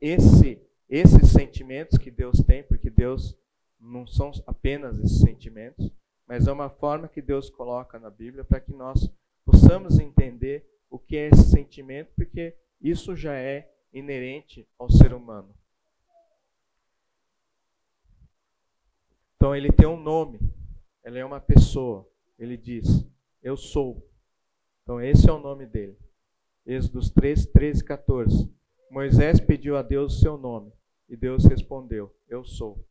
esse, 0.00 0.60
esses 0.88 1.30
sentimentos 1.30 1.98
que 1.98 2.10
Deus 2.10 2.40
tem, 2.42 2.62
porque 2.62 2.90
Deus 2.90 3.36
não 3.80 4.06
são 4.06 4.30
apenas 4.46 4.98
esses 4.98 5.20
sentimentos, 5.20 5.90
mas 6.26 6.46
é 6.46 6.52
uma 6.52 6.68
forma 6.68 7.08
que 7.08 7.22
Deus 7.22 7.48
coloca 7.48 7.98
na 7.98 8.10
Bíblia 8.10 8.44
para 8.44 8.60
que 8.60 8.72
nós 8.72 9.10
possamos 9.46 9.98
entender 9.98 10.68
o 10.90 10.98
que 10.98 11.16
é 11.16 11.28
esse 11.28 11.50
sentimento, 11.50 12.12
porque 12.14 12.54
isso 12.80 13.16
já 13.16 13.34
é 13.34 13.72
inerente 13.92 14.68
ao 14.78 14.90
ser 14.90 15.14
humano. 15.14 15.54
Então 19.36 19.56
ele 19.56 19.72
tem 19.72 19.86
um 19.86 19.98
nome, 19.98 20.40
ele 21.04 21.18
é 21.18 21.24
uma 21.24 21.40
pessoa. 21.40 22.06
Ele 22.38 22.56
diz: 22.56 23.06
Eu 23.42 23.56
sou. 23.56 24.06
Então, 24.82 25.00
esse 25.00 25.28
é 25.28 25.32
o 25.32 25.38
nome 25.38 25.66
dele. 25.66 25.96
Êxodos 26.64 27.10
3, 27.10 27.46
13 27.46 27.80
e 27.80 27.84
14. 27.84 28.56
Moisés 28.90 29.40
pediu 29.40 29.76
a 29.76 29.82
Deus 29.82 30.16
o 30.16 30.20
seu 30.20 30.36
nome 30.36 30.72
e 31.08 31.16
Deus 31.16 31.44
respondeu: 31.44 32.14
Eu 32.28 32.44
sou. 32.44 32.84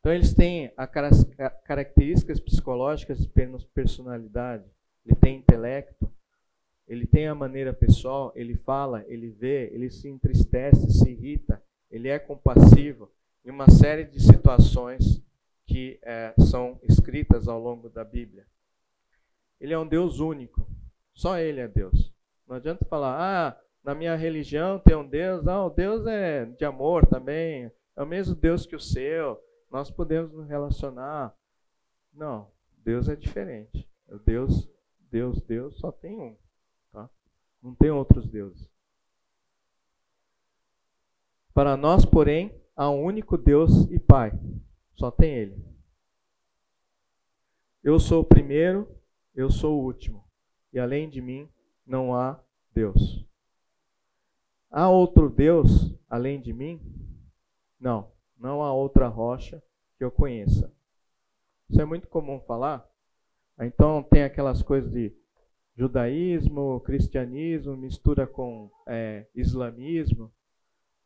Então, 0.00 0.12
eles 0.12 0.32
têm 0.32 0.72
a 0.76 0.86
características 0.86 2.40
psicológicas 2.40 3.18
de 3.18 3.28
personalidade. 3.74 4.64
Ele 5.04 5.16
tem 5.16 5.38
intelecto, 5.38 6.10
ele 6.86 7.06
tem 7.06 7.26
a 7.26 7.34
maneira 7.34 7.72
pessoal, 7.72 8.32
ele 8.34 8.54
fala, 8.54 9.04
ele 9.08 9.30
vê, 9.30 9.70
ele 9.72 9.90
se 9.90 10.08
entristece, 10.08 10.90
se 10.90 11.10
irrita, 11.10 11.62
ele 11.90 12.08
é 12.08 12.18
compassivo, 12.18 13.10
e 13.44 13.50
uma 13.50 13.68
série 13.70 14.04
de 14.04 14.20
situações 14.20 15.22
que 15.66 15.98
é, 16.02 16.34
são 16.38 16.78
escritas 16.82 17.48
ao 17.48 17.60
longo 17.60 17.88
da 17.88 18.04
Bíblia. 18.04 18.46
Ele 19.60 19.72
é 19.72 19.78
um 19.78 19.86
Deus 19.86 20.20
único. 20.20 20.66
Só 21.18 21.36
Ele 21.36 21.60
é 21.60 21.66
Deus. 21.66 22.12
Não 22.46 22.56
adianta 22.56 22.84
falar, 22.84 23.16
ah, 23.18 23.60
na 23.82 23.92
minha 23.92 24.14
religião 24.14 24.78
tem 24.78 24.96
um 24.96 25.06
Deus, 25.06 25.46
ah, 25.48 25.66
o 25.66 25.70
Deus 25.70 26.06
é 26.06 26.44
de 26.44 26.64
amor 26.64 27.04
também, 27.06 27.70
é 27.96 28.02
o 28.02 28.06
mesmo 28.06 28.36
Deus 28.36 28.64
que 28.64 28.76
o 28.76 28.80
seu, 28.80 29.36
nós 29.70 29.90
podemos 29.90 30.32
nos 30.32 30.48
relacionar. 30.48 31.36
Não, 32.12 32.50
Deus 32.78 33.08
é 33.08 33.16
diferente. 33.16 33.88
Deus, 34.24 34.68
Deus, 35.10 35.40
Deus 35.42 35.78
só 35.78 35.92
tem 35.92 36.18
um, 36.18 36.36
tá? 36.92 37.08
Não 37.62 37.74
tem 37.74 37.90
outros 37.90 38.26
deuses. 38.26 38.68
Para 41.52 41.76
nós, 41.76 42.04
porém, 42.04 42.54
há 42.74 42.88
um 42.90 43.02
único 43.02 43.36
Deus 43.36 43.84
e 43.90 43.98
Pai. 43.98 44.32
Só 44.94 45.10
tem 45.10 45.34
Ele. 45.34 45.64
Eu 47.82 47.98
sou 47.98 48.22
o 48.22 48.24
primeiro, 48.24 48.88
eu 49.34 49.50
sou 49.50 49.80
o 49.80 49.84
último. 49.84 50.24
E 50.72 50.78
além 50.78 51.08
de 51.08 51.20
mim, 51.20 51.48
não 51.86 52.14
há 52.14 52.40
Deus. 52.72 53.24
Há 54.70 54.88
outro 54.88 55.28
Deus 55.30 55.94
além 56.08 56.40
de 56.40 56.52
mim? 56.52 56.80
Não, 57.80 58.10
não 58.38 58.62
há 58.62 58.72
outra 58.72 59.08
rocha 59.08 59.62
que 59.96 60.04
eu 60.04 60.10
conheça. 60.10 60.72
Isso 61.68 61.80
é 61.80 61.84
muito 61.84 62.08
comum 62.08 62.40
falar. 62.40 62.88
Então 63.60 64.02
tem 64.02 64.22
aquelas 64.22 64.62
coisas 64.62 64.90
de 64.92 65.12
judaísmo, 65.76 66.80
cristianismo, 66.80 67.76
mistura 67.76 68.26
com 68.26 68.70
é, 68.86 69.26
islamismo. 69.34 70.32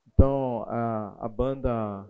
Então, 0.07 0.65
a, 0.69 1.27
a 1.27 1.29
banda 1.29 2.09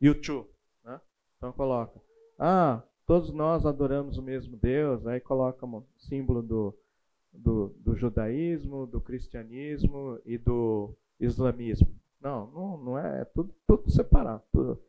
YouTube, 0.00 0.48
né? 0.84 1.00
Então 1.36 1.52
coloca, 1.52 2.00
ah, 2.38 2.82
todos 3.06 3.32
nós 3.32 3.66
adoramos 3.66 4.18
o 4.18 4.22
mesmo 4.22 4.56
Deus, 4.56 5.06
aí 5.06 5.20
coloca 5.20 5.66
o 5.66 5.84
símbolo 5.98 6.42
do, 6.42 6.78
do, 7.32 7.74
do, 7.78 7.96
judaísmo, 7.96 8.86
do 8.86 9.00
cristianismo 9.00 10.18
e 10.24 10.38
do 10.38 10.94
islamismo. 11.18 11.88
Não, 12.20 12.50
não, 12.50 12.76
não 12.78 12.98
é, 12.98 13.22
é 13.22 13.24
tudo, 13.24 13.54
tudo 13.66 13.90
separado, 13.90 14.42
tudo, 14.52 14.82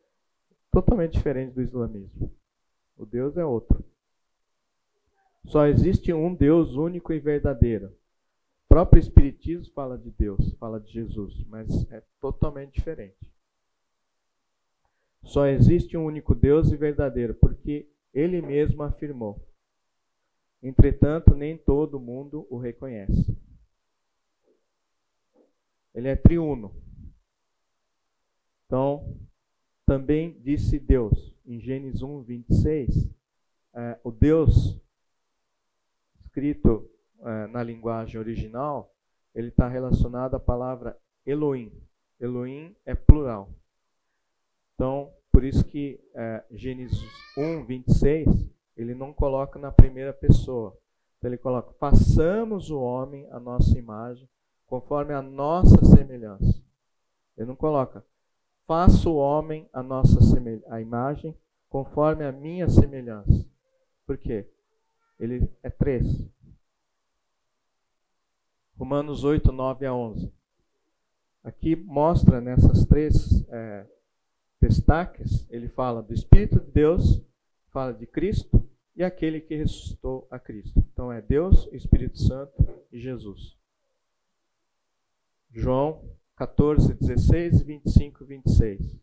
totalmente 0.70 1.12
diferente 1.12 1.54
do 1.54 1.62
islamismo. 1.62 2.32
O 2.96 3.06
Deus 3.06 3.36
é 3.36 3.44
outro. 3.44 3.84
Só 5.46 5.66
existe 5.66 6.12
um 6.12 6.34
Deus 6.34 6.74
único 6.74 7.12
e 7.12 7.18
verdadeiro 7.18 7.96
próprio 8.78 9.00
Espiritismo 9.00 9.72
fala 9.72 9.98
de 9.98 10.10
Deus, 10.10 10.54
fala 10.54 10.78
de 10.78 10.92
Jesus, 10.92 11.44
mas 11.48 11.90
é 11.90 12.00
totalmente 12.20 12.74
diferente. 12.74 13.16
Só 15.24 15.46
existe 15.46 15.96
um 15.96 16.04
único 16.04 16.34
Deus 16.34 16.70
e 16.70 16.76
verdadeiro, 16.76 17.34
porque 17.34 17.90
ele 18.14 18.40
mesmo 18.40 18.82
afirmou. 18.82 19.44
Entretanto, 20.62 21.34
nem 21.34 21.56
todo 21.56 21.98
mundo 21.98 22.46
o 22.50 22.56
reconhece. 22.56 23.36
Ele 25.94 26.08
é 26.08 26.14
triuno. 26.14 26.72
Então, 28.68 29.16
também 29.86 30.38
disse 30.42 30.78
Deus, 30.78 31.34
em 31.46 31.58
Gênesis 31.58 32.02
1, 32.02 32.22
26, 32.22 33.08
é, 33.72 33.98
o 34.04 34.10
Deus 34.12 34.78
escrito 36.20 36.86
é, 37.20 37.46
na 37.46 37.62
linguagem 37.62 38.20
original, 38.20 38.94
ele 39.34 39.48
está 39.48 39.66
relacionado 39.66 40.34
à 40.34 40.40
palavra 40.40 40.98
Elohim. 41.24 41.72
Elohim 42.20 42.76
é 42.84 42.94
plural. 42.94 43.48
Então, 44.74 45.10
por 45.32 45.44
isso 45.44 45.64
que 45.64 45.98
é, 46.14 46.44
Gênesis 46.50 47.00
1, 47.38 47.64
26, 47.64 48.50
ele 48.76 48.94
não 48.94 49.14
coloca 49.14 49.58
na 49.58 49.72
primeira 49.72 50.12
pessoa. 50.12 50.78
Então, 51.16 51.30
ele 51.30 51.38
coloca: 51.38 51.72
façamos 51.80 52.70
o 52.70 52.78
homem 52.78 53.26
a 53.30 53.40
nossa 53.40 53.78
imagem, 53.78 54.28
conforme 54.66 55.14
a 55.14 55.22
nossa 55.22 55.82
semelhança. 55.86 56.62
Ele 57.34 57.46
não 57.46 57.56
coloca: 57.56 58.04
faça 58.68 59.08
o 59.08 59.16
homem 59.16 59.66
a 59.72 59.82
nossa 59.82 60.18
a 60.68 60.78
imagem, 60.78 61.34
conforme 61.70 62.22
a 62.22 62.30
minha 62.30 62.68
semelhança. 62.68 63.46
Por 64.06 64.18
quê? 64.18 64.46
Ele 65.18 65.50
é 65.62 65.70
três. 65.70 66.06
Romanos 68.78 69.24
8, 69.24 69.50
9 69.50 69.86
a 69.86 69.94
11. 69.94 70.30
Aqui 71.42 71.74
mostra 71.74 72.42
nessas 72.42 72.84
três 72.84 73.42
é, 73.48 73.86
destaques, 74.60 75.46
ele 75.48 75.68
fala 75.68 76.02
do 76.02 76.12
Espírito 76.12 76.60
de 76.60 76.70
Deus, 76.70 77.22
fala 77.70 77.94
de 77.94 78.06
Cristo 78.06 78.62
e 78.94 79.02
aquele 79.02 79.40
que 79.40 79.56
ressuscitou 79.56 80.28
a 80.30 80.38
Cristo. 80.38 80.78
Então 80.92 81.10
é 81.10 81.22
Deus, 81.22 81.66
Espírito 81.72 82.18
Santo 82.18 82.52
e 82.92 83.00
Jesus. 83.00 83.56
João 85.50 86.18
14, 86.38 86.94
16, 86.94 87.62
25 87.62 88.24
e 88.24 88.26
26. 88.26 88.96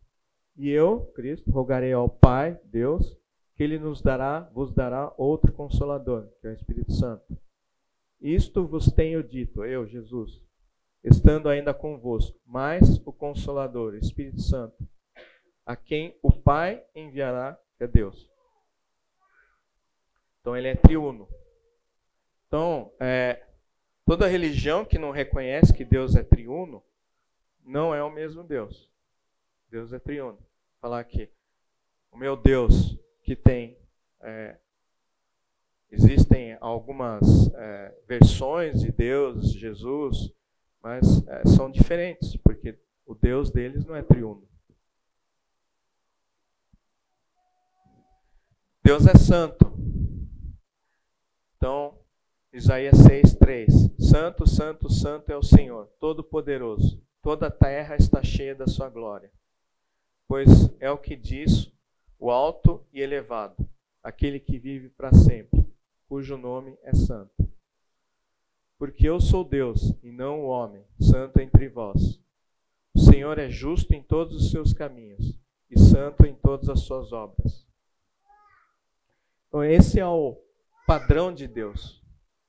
E 0.58 0.70
eu, 0.70 1.02
Cristo, 1.14 1.52
rogarei 1.52 1.94
ao 1.94 2.10
Pai, 2.10 2.60
Deus, 2.66 3.18
que 3.56 3.64
Ele 3.64 3.78
nos 3.78 4.02
dará, 4.02 4.50
vos 4.54 4.74
dará 4.74 5.14
outro 5.18 5.54
consolador, 5.54 6.28
que 6.42 6.48
é 6.48 6.52
o 6.52 6.54
Espírito 6.54 6.94
Santo 6.94 7.38
isto 8.26 8.66
vos 8.66 8.92
tenho 8.92 9.24
dito, 9.24 9.64
eu, 9.64 9.86
Jesus, 9.86 10.42
estando 11.04 11.48
ainda 11.48 11.76
convosco, 11.76 12.40
mais 12.44 12.98
o 13.06 13.14
Consolador, 13.14 13.94
Espírito 13.94 14.42
Santo, 14.42 14.76
a 15.64 15.76
quem 15.76 16.18
o 16.24 16.32
Pai 16.32 16.84
enviará, 16.96 17.56
que 17.78 17.84
é 17.84 17.88
Deus. 17.88 18.28
Então 20.42 20.58
ele 20.58 20.70
é 20.70 20.76
triuno. 20.76 21.28
Então, 22.48 22.92
é, 23.00 23.46
toda 24.06 24.28
religião 24.28 24.84
que 24.84 24.98
não 24.98 25.12
reconhece 25.12 25.72
que 25.72 25.86
Deus 25.86 26.16
é 26.16 26.24
triuno, 26.24 26.84
não 27.66 27.94
é 27.94 28.02
o 28.04 28.12
mesmo 28.12 28.44
Deus. 28.44 28.90
Deus 29.70 29.92
é 29.92 30.00
triuno. 30.00 30.40
Falar 30.80 31.04
que 31.04 31.30
o 32.12 32.18
meu 32.18 32.38
Deus 32.38 32.98
que 33.24 33.36
tem 33.36 33.78
é, 34.22 34.58
Existem 35.98 36.58
algumas 36.60 37.48
é, 37.54 37.96
versões 38.08 38.82
de 38.82 38.92
Deus, 38.92 39.54
Jesus, 39.54 40.34
mas 40.84 41.26
é, 41.28 41.46
são 41.46 41.72
diferentes, 41.72 42.36
porque 42.38 42.78
o 43.06 43.16
Deus 43.16 43.50
deles 43.50 43.86
não 43.86 43.96
é 43.96 44.02
triuno. 44.02 44.46
Deus 48.84 49.08
é 49.08 49.18
santo. 49.18 49.74
Então, 51.56 51.98
Isaías 52.52 52.98
6:3. 52.98 53.94
Santo, 53.98 54.46
santo, 54.46 54.90
santo 54.90 55.32
é 55.32 55.38
o 55.38 55.44
Senhor, 55.44 55.88
todo-poderoso. 56.00 57.02
Toda 57.26 57.48
a 57.48 57.52
terra 57.52 57.96
está 57.96 58.22
cheia 58.22 58.54
da 58.54 58.68
sua 58.68 58.88
glória. 58.88 59.32
Pois 60.28 60.48
é 60.80 60.92
o 60.92 60.98
que 61.00 61.16
diz 61.16 61.74
o 62.20 62.30
alto 62.30 62.86
e 62.94 63.02
elevado, 63.02 63.68
aquele 64.04 64.40
que 64.40 64.60
vive 64.60 64.90
para 64.90 65.12
sempre 65.12 65.66
cujo 66.08 66.38
nome 66.38 66.78
é 66.84 66.94
santo. 66.94 67.52
Porque 68.78 69.10
eu 69.10 69.20
sou 69.20 69.44
Deus 69.44 69.92
e 70.04 70.12
não 70.12 70.42
o 70.42 70.46
homem, 70.46 70.86
santo 71.00 71.40
entre 71.40 71.68
vós. 71.68 72.22
O 72.94 73.00
Senhor 73.00 73.40
é 73.40 73.50
justo 73.50 73.96
em 73.96 74.04
todos 74.04 74.36
os 74.36 74.52
seus 74.52 74.72
caminhos 74.72 75.42
e 75.68 75.80
santo 75.80 76.28
em 76.28 76.36
todas 76.36 76.70
as 76.70 76.82
suas 76.82 77.12
obras. 77.12 77.66
Então, 79.48 79.64
esse 79.64 80.00
é 80.00 80.06
o 80.06 80.40
padrão 80.86 81.34
de 81.34 81.48
Deus, 81.48 82.06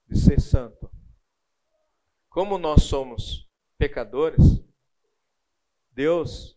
de 0.07 0.19
ser 0.19 0.39
santo. 0.39 0.91
Como 2.29 2.59
nós 2.59 2.83
somos 2.83 3.49
pecadores, 3.79 4.66
Deus 5.97 6.55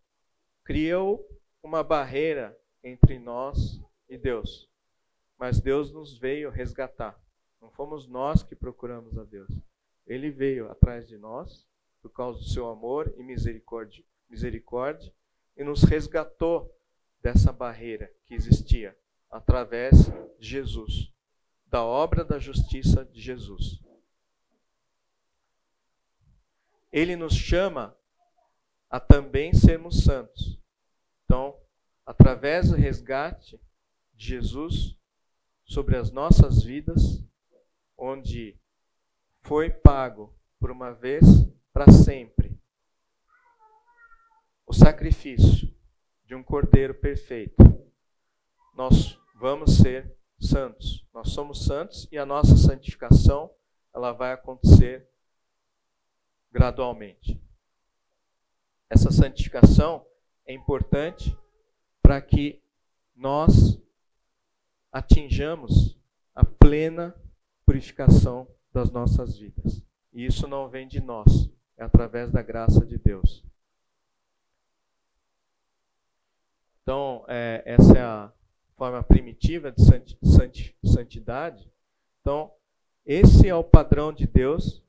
criou 0.65 1.25
uma 1.63 1.81
barreira 1.81 2.59
entre 2.83 3.17
nós 3.17 3.81
e 4.09 4.17
Deus. 4.17 4.69
Mas 5.37 5.61
Deus 5.61 5.93
nos 5.93 6.17
veio 6.17 6.49
resgatar. 6.49 7.17
Não 7.61 7.71
fomos 7.71 8.05
nós 8.05 8.43
que 8.43 8.53
procuramos 8.53 9.17
a 9.17 9.23
Deus. 9.23 9.49
Ele 10.05 10.29
veio 10.29 10.69
atrás 10.69 11.07
de 11.07 11.17
nós 11.17 11.65
por 12.01 12.09
causa 12.09 12.39
do 12.39 12.49
seu 12.49 12.67
amor 12.67 13.13
e 13.17 13.23
misericórdia, 13.23 14.03
misericórdia 14.29 15.13
e 15.55 15.63
nos 15.63 15.83
resgatou 15.83 16.77
dessa 17.21 17.53
barreira 17.53 18.13
que 18.25 18.33
existia 18.33 18.93
através 19.31 20.11
de 20.37 20.47
Jesus, 20.49 21.13
da 21.65 21.81
obra 21.81 22.25
da 22.25 22.39
justiça 22.39 23.05
de 23.05 23.21
Jesus. 23.21 23.79
Ele 26.91 27.15
nos 27.15 27.35
chama 27.35 27.97
a 28.89 28.99
também 28.99 29.53
sermos 29.53 30.03
santos. 30.03 30.59
Então, 31.23 31.55
através 32.05 32.69
do 32.69 32.75
resgate 32.75 33.59
de 34.13 34.27
Jesus, 34.27 34.97
sobre 35.69 35.95
as 35.95 36.11
nossas 36.11 36.63
vidas, 36.63 37.23
onde 37.95 38.59
foi 39.41 39.69
pago 39.69 40.35
por 40.59 40.71
uma 40.71 40.91
vez 40.91 41.23
para 41.71 41.91
sempre 41.91 42.59
o 44.65 44.73
sacrifício 44.73 45.71
de 46.25 46.35
um 46.35 46.43
cordeiro 46.43 46.93
perfeito. 46.95 47.63
Nós 48.75 49.19
vamos 49.35 49.77
ser 49.77 50.15
santos. 50.39 51.05
Nós 51.13 51.31
somos 51.31 51.65
santos 51.65 52.07
e 52.11 52.17
a 52.17 52.25
nossa 52.25 52.55
santificação 52.57 53.51
ela 53.93 54.11
vai 54.11 54.31
acontecer 54.31 55.07
gradualmente. 56.51 57.41
Essa 58.89 59.11
santificação 59.11 60.03
é 60.45 60.53
importante 60.53 61.37
para 62.01 62.19
que 62.19 62.59
nós 63.15 63.79
atinjamos 64.91 65.95
a 66.33 66.43
plena 66.43 67.15
purificação 67.65 68.47
das 68.73 68.89
nossas 68.89 69.37
vidas. 69.37 69.83
E 70.11 70.25
isso 70.25 70.47
não 70.47 70.67
vem 70.67 70.87
de 70.87 70.99
nós, 70.99 71.51
é 71.77 71.83
através 71.83 72.31
da 72.31 72.41
graça 72.41 72.83
de 72.83 72.97
Deus. 72.97 73.45
Então, 76.81 77.23
é, 77.27 77.61
essa 77.65 77.95
é 77.95 78.01
a 78.01 78.33
forma 78.75 79.03
primitiva 79.03 79.71
de 79.71 79.83
santidade. 80.83 81.71
Então, 82.21 82.51
esse 83.05 83.47
é 83.47 83.53
o 83.53 83.63
padrão 83.63 84.11
de 84.11 84.25
Deus 84.25 84.83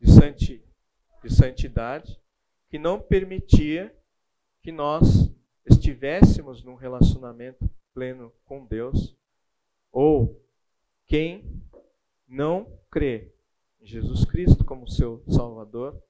de, 0.00 0.10
santi, 0.10 0.64
de 1.22 1.34
santidade 1.34 2.21
que 2.72 2.78
não 2.78 2.98
permitia 2.98 3.94
que 4.62 4.72
nós 4.72 5.30
estivéssemos 5.66 6.64
num 6.64 6.74
relacionamento 6.74 7.68
pleno 7.92 8.32
com 8.46 8.64
Deus, 8.64 9.14
ou 9.92 10.42
quem 11.06 11.62
não 12.26 12.66
crê 12.90 13.30
em 13.78 13.84
Jesus 13.84 14.24
Cristo 14.24 14.64
como 14.64 14.88
seu 14.88 15.22
Salvador, 15.28 16.02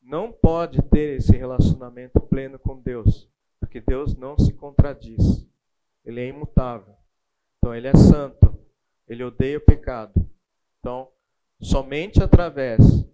não 0.00 0.30
pode 0.30 0.80
ter 0.82 1.16
esse 1.16 1.36
relacionamento 1.36 2.20
pleno 2.20 2.60
com 2.60 2.80
Deus, 2.80 3.28
porque 3.58 3.80
Deus 3.80 4.14
não 4.14 4.38
se 4.38 4.52
contradiz. 4.52 5.44
Ele 6.04 6.20
é 6.20 6.28
imutável. 6.28 6.94
Então, 7.58 7.74
ele 7.74 7.88
é 7.88 7.96
santo. 7.96 8.56
Ele 9.08 9.24
odeia 9.24 9.58
o 9.58 9.62
pecado. 9.62 10.14
Então, 10.78 11.10
somente 11.60 12.22
através 12.22 13.04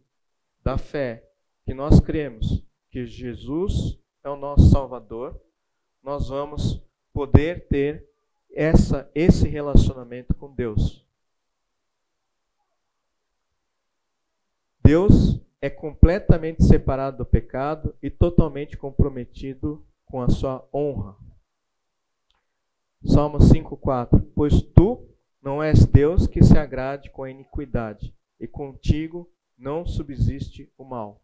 da 0.62 0.76
fé 0.76 1.26
que 1.64 1.72
nós 1.72 1.98
cremos 1.98 2.63
que 2.94 3.06
Jesus 3.06 3.98
é 4.22 4.30
o 4.30 4.36
nosso 4.36 4.70
Salvador, 4.70 5.42
nós 6.00 6.28
vamos 6.28 6.80
poder 7.12 7.66
ter 7.66 8.08
essa, 8.52 9.10
esse 9.12 9.48
relacionamento 9.48 10.32
com 10.32 10.54
Deus. 10.54 11.04
Deus 14.80 15.40
é 15.60 15.68
completamente 15.68 16.62
separado 16.62 17.16
do 17.16 17.26
pecado 17.26 17.96
e 18.00 18.08
totalmente 18.08 18.76
comprometido 18.76 19.84
com 20.06 20.20
a 20.20 20.28
sua 20.28 20.64
honra. 20.72 21.16
Salmo 23.04 23.38
5,4: 23.38 24.24
Pois 24.36 24.62
tu 24.62 25.04
não 25.42 25.60
és 25.60 25.84
Deus 25.84 26.28
que 26.28 26.44
se 26.44 26.56
agrade 26.56 27.10
com 27.10 27.24
a 27.24 27.30
iniquidade, 27.30 28.14
e 28.38 28.46
contigo 28.46 29.28
não 29.58 29.84
subsiste 29.84 30.72
o 30.78 30.84
mal. 30.84 31.23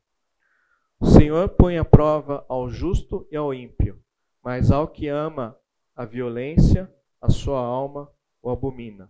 O 1.02 1.06
Senhor 1.06 1.48
põe 1.48 1.78
à 1.78 1.84
prova 1.84 2.44
ao 2.46 2.68
justo 2.68 3.26
e 3.30 3.36
ao 3.36 3.54
ímpio, 3.54 3.98
mas 4.44 4.70
ao 4.70 4.86
que 4.86 5.08
ama 5.08 5.56
a 5.96 6.04
violência, 6.04 6.92
a 7.18 7.30
sua 7.30 7.58
alma 7.58 8.12
o 8.42 8.50
abomina. 8.50 9.08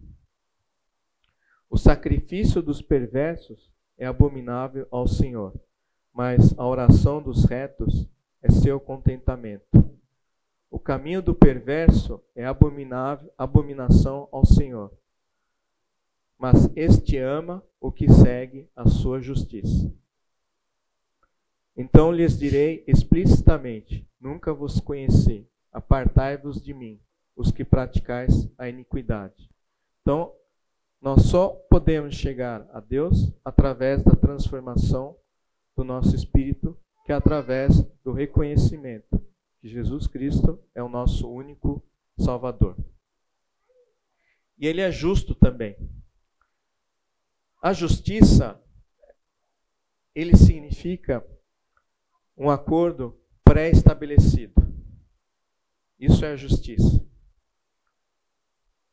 O 1.68 1.76
sacrifício 1.76 2.62
dos 2.62 2.80
perversos 2.80 3.72
é 3.99 4.07
abominável 4.07 4.86
ao 4.88 5.09
Senhor, 5.09 5.53
mas 6.12 6.57
a 6.57 6.64
oração 6.64 7.20
dos 7.20 7.45
retos 7.45 8.09
é 8.41 8.49
seu 8.53 8.78
contentamento. 8.78 9.91
O 10.70 10.78
caminho 10.78 11.20
do 11.20 11.34
perverso 11.34 12.22
é 12.36 12.47
abominável, 12.47 13.32
abominação 13.36 14.28
ao 14.30 14.45
Senhor, 14.45 14.93
mas 16.38 16.70
este 16.76 17.18
ama 17.18 17.64
o 17.80 17.91
que 17.91 18.09
segue 18.09 18.70
a 18.76 18.86
sua 18.86 19.20
justiça. 19.20 19.93
Então 21.77 22.12
lhes 22.12 22.39
direi 22.39 22.85
explicitamente: 22.87 24.07
Nunca 24.21 24.53
vos 24.53 24.81
conheci, 24.81 25.49
apartai-vos 25.73 26.61
de 26.61 26.75
mim, 26.75 27.01
os 27.35 27.51
que 27.51 27.64
praticais 27.64 28.49
a 28.59 28.68
iniquidade. 28.68 29.51
Então, 30.03 30.33
nós 31.01 31.23
só 31.23 31.49
podemos 31.71 32.14
chegar 32.14 32.68
a 32.73 32.81
Deus 32.81 33.33
através 33.45 34.03
da 34.03 34.14
transformação 34.14 35.16
do 35.75 35.83
nosso 35.83 36.14
espírito, 36.14 36.77
que 37.07 37.12
é 37.12 37.14
através 37.14 37.83
do 38.05 38.12
reconhecimento 38.12 39.21
que 39.61 39.68
Jesus 39.68 40.07
Cristo 40.07 40.59
é 40.75 40.83
o 40.83 40.89
nosso 40.89 41.31
único 41.31 41.83
Salvador. 42.18 42.77
E 44.59 44.66
ele 44.66 44.81
é 44.81 44.91
justo 44.91 45.35
também. 45.35 45.77
A 47.62 47.73
justiça, 47.73 48.61
ele 50.14 50.37
significa 50.37 51.27
um 52.41 52.49
acordo 52.49 53.20
pré-estabelecido. 53.45 54.55
Isso 55.99 56.24
é 56.24 56.32
a 56.32 56.36
justiça. 56.36 57.07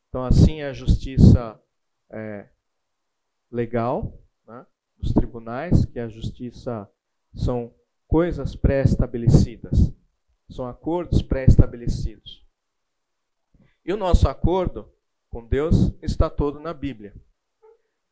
Então, 0.10 0.26
assim 0.26 0.60
é 0.60 0.68
a 0.68 0.74
justiça 0.74 1.58
é, 2.10 2.50
legal 3.50 4.22
né, 4.46 4.66
dos 4.98 5.14
tribunais, 5.14 5.86
que 5.86 5.98
a 5.98 6.10
justiça 6.10 6.92
são 7.34 7.74
coisas 8.06 8.54
pré-estabelecidas, 8.54 9.94
são 10.50 10.68
acordos 10.68 11.22
pré-estabelecidos. 11.22 12.46
E 13.86 13.94
o 13.94 13.98
nosso 13.98 14.28
acordo 14.28 14.92
com 15.30 15.48
Deus 15.48 15.94
está 16.02 16.30
todo 16.30 16.60
na 16.60 16.74
Bíblia. 16.74 17.16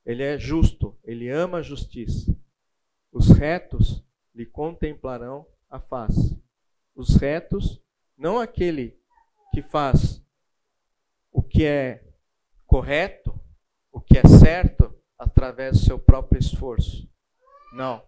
Ele 0.05 0.23
é 0.23 0.38
justo, 0.38 0.97
ele 1.03 1.27
ama 1.27 1.57
a 1.57 1.61
justiça. 1.61 2.33
Os 3.11 3.27
retos 3.31 4.04
lhe 4.36 4.45
contemplarão 4.45 5.47
a 5.69 5.79
face. 5.79 6.38
Os 6.93 7.15
retos, 7.15 7.81
não 8.17 8.38
aquele 8.38 8.99
que 9.51 9.61
faz 9.61 10.21
o 11.31 11.41
que 11.41 11.65
é 11.65 12.03
correto, 12.67 13.39
o 13.91 14.01
que 14.01 14.17
é 14.17 14.27
certo, 14.27 14.93
através 15.17 15.79
do 15.79 15.86
seu 15.86 15.97
próprio 15.97 16.39
esforço. 16.39 17.09
Não. 17.73 18.05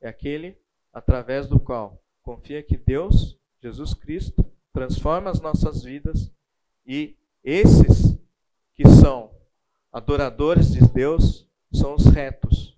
É 0.00 0.08
aquele 0.08 0.58
através 0.92 1.46
do 1.46 1.58
qual 1.58 2.02
confia 2.22 2.62
que 2.62 2.76
Deus, 2.76 3.38
Jesus 3.62 3.94
Cristo, 3.94 4.44
transforma 4.72 5.30
as 5.30 5.40
nossas 5.40 5.82
vidas 5.82 6.32
e 6.86 7.16
esses 7.42 8.18
que 8.74 8.88
são 8.88 9.34
adoradores 9.92 10.72
de 10.72 10.80
Deus 10.80 11.48
são 11.72 11.94
os 11.94 12.06
retos. 12.06 12.69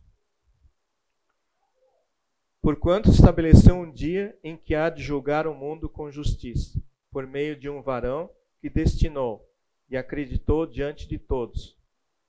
Porquanto 2.62 3.10
estabeleceu 3.10 3.74
um 3.74 3.90
dia 3.90 4.38
em 4.44 4.56
que 4.56 4.72
há 4.72 4.88
de 4.88 5.02
julgar 5.02 5.48
o 5.48 5.54
mundo 5.54 5.88
com 5.88 6.12
justiça, 6.12 6.80
por 7.10 7.26
meio 7.26 7.56
de 7.56 7.68
um 7.68 7.82
varão 7.82 8.30
que 8.60 8.70
destinou 8.70 9.44
e 9.90 9.96
acreditou 9.96 10.64
diante 10.64 11.08
de 11.08 11.18
todos, 11.18 11.76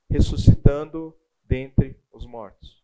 ressuscitando 0.10 1.16
dentre 1.46 1.96
os 2.12 2.26
mortos. 2.26 2.84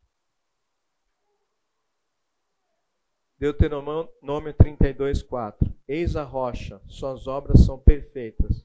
Deuteronômio 3.40 4.54
32, 4.56 5.24
4. 5.24 5.74
Eis 5.88 6.16
a 6.16 6.24
rocha, 6.24 6.80
suas 6.86 7.26
obras 7.26 7.66
são 7.66 7.80
perfeitas, 7.80 8.64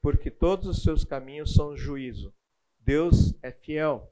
porque 0.00 0.30
todos 0.30 0.68
os 0.68 0.84
seus 0.84 1.02
caminhos 1.02 1.52
são 1.52 1.76
juízo. 1.76 2.32
Deus 2.78 3.34
é 3.42 3.50
fiel, 3.50 4.08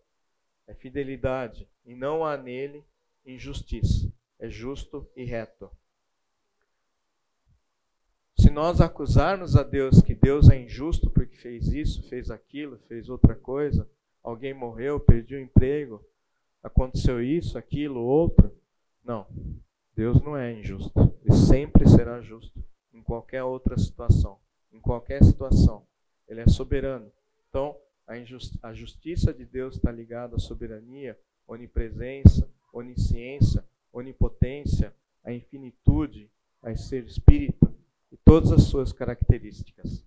é 0.67 0.75
fidelidade, 0.75 1.69
e 1.87 1.95
não 1.95 2.25
há 2.25 2.37
nele 2.37 2.85
injustiça. 3.33 4.13
É 4.39 4.49
justo 4.49 5.09
e 5.17 5.25
reto. 5.25 5.71
Se 8.39 8.51
nós 8.51 8.81
acusarmos 8.81 9.57
a 9.57 9.63
Deus 9.63 10.01
que 10.01 10.15
Deus 10.15 10.49
é 10.49 10.61
injusto 10.63 11.11
porque 11.11 11.37
fez 11.37 11.69
isso, 11.73 12.09
fez 12.09 12.31
aquilo, 12.31 12.79
fez 12.87 13.09
outra 13.09 13.35
coisa, 13.35 13.89
alguém 14.23 14.55
morreu, 14.55 15.01
perdi 15.01 15.35
o 15.35 15.41
emprego, 15.41 16.05
aconteceu 16.63 17.21
isso, 17.23 17.59
aquilo, 17.59 18.01
outro, 18.01 18.53
não. 19.05 19.27
Deus 19.95 20.23
não 20.23 20.37
é 20.37 20.53
injusto. 20.53 20.93
Ele 21.25 21.35
sempre 21.35 21.89
será 21.89 22.21
justo 22.21 22.65
em 22.93 23.03
qualquer 23.03 23.43
outra 23.43 23.77
situação. 23.77 24.39
Em 24.73 24.79
qualquer 24.79 25.25
situação. 25.25 25.85
Ele 26.29 26.41
é 26.41 26.47
soberano. 26.47 27.11
Então, 27.49 27.77
a, 28.07 28.15
a 28.69 28.73
justiça 28.73 29.35
de 29.35 29.45
Deus 29.45 29.75
está 29.75 29.91
ligada 29.91 30.37
à 30.37 30.39
soberania, 30.39 31.19
onipresença, 31.47 32.49
onisciência, 32.79 33.65
onipotência, 33.93 34.95
a 35.23 35.33
infinitude, 35.33 36.31
a 36.63 36.75
ser 36.77 37.05
espírito 37.05 37.73
e 38.11 38.17
todas 38.17 38.53
as 38.53 38.65
suas 38.65 38.93
características. 38.93 40.05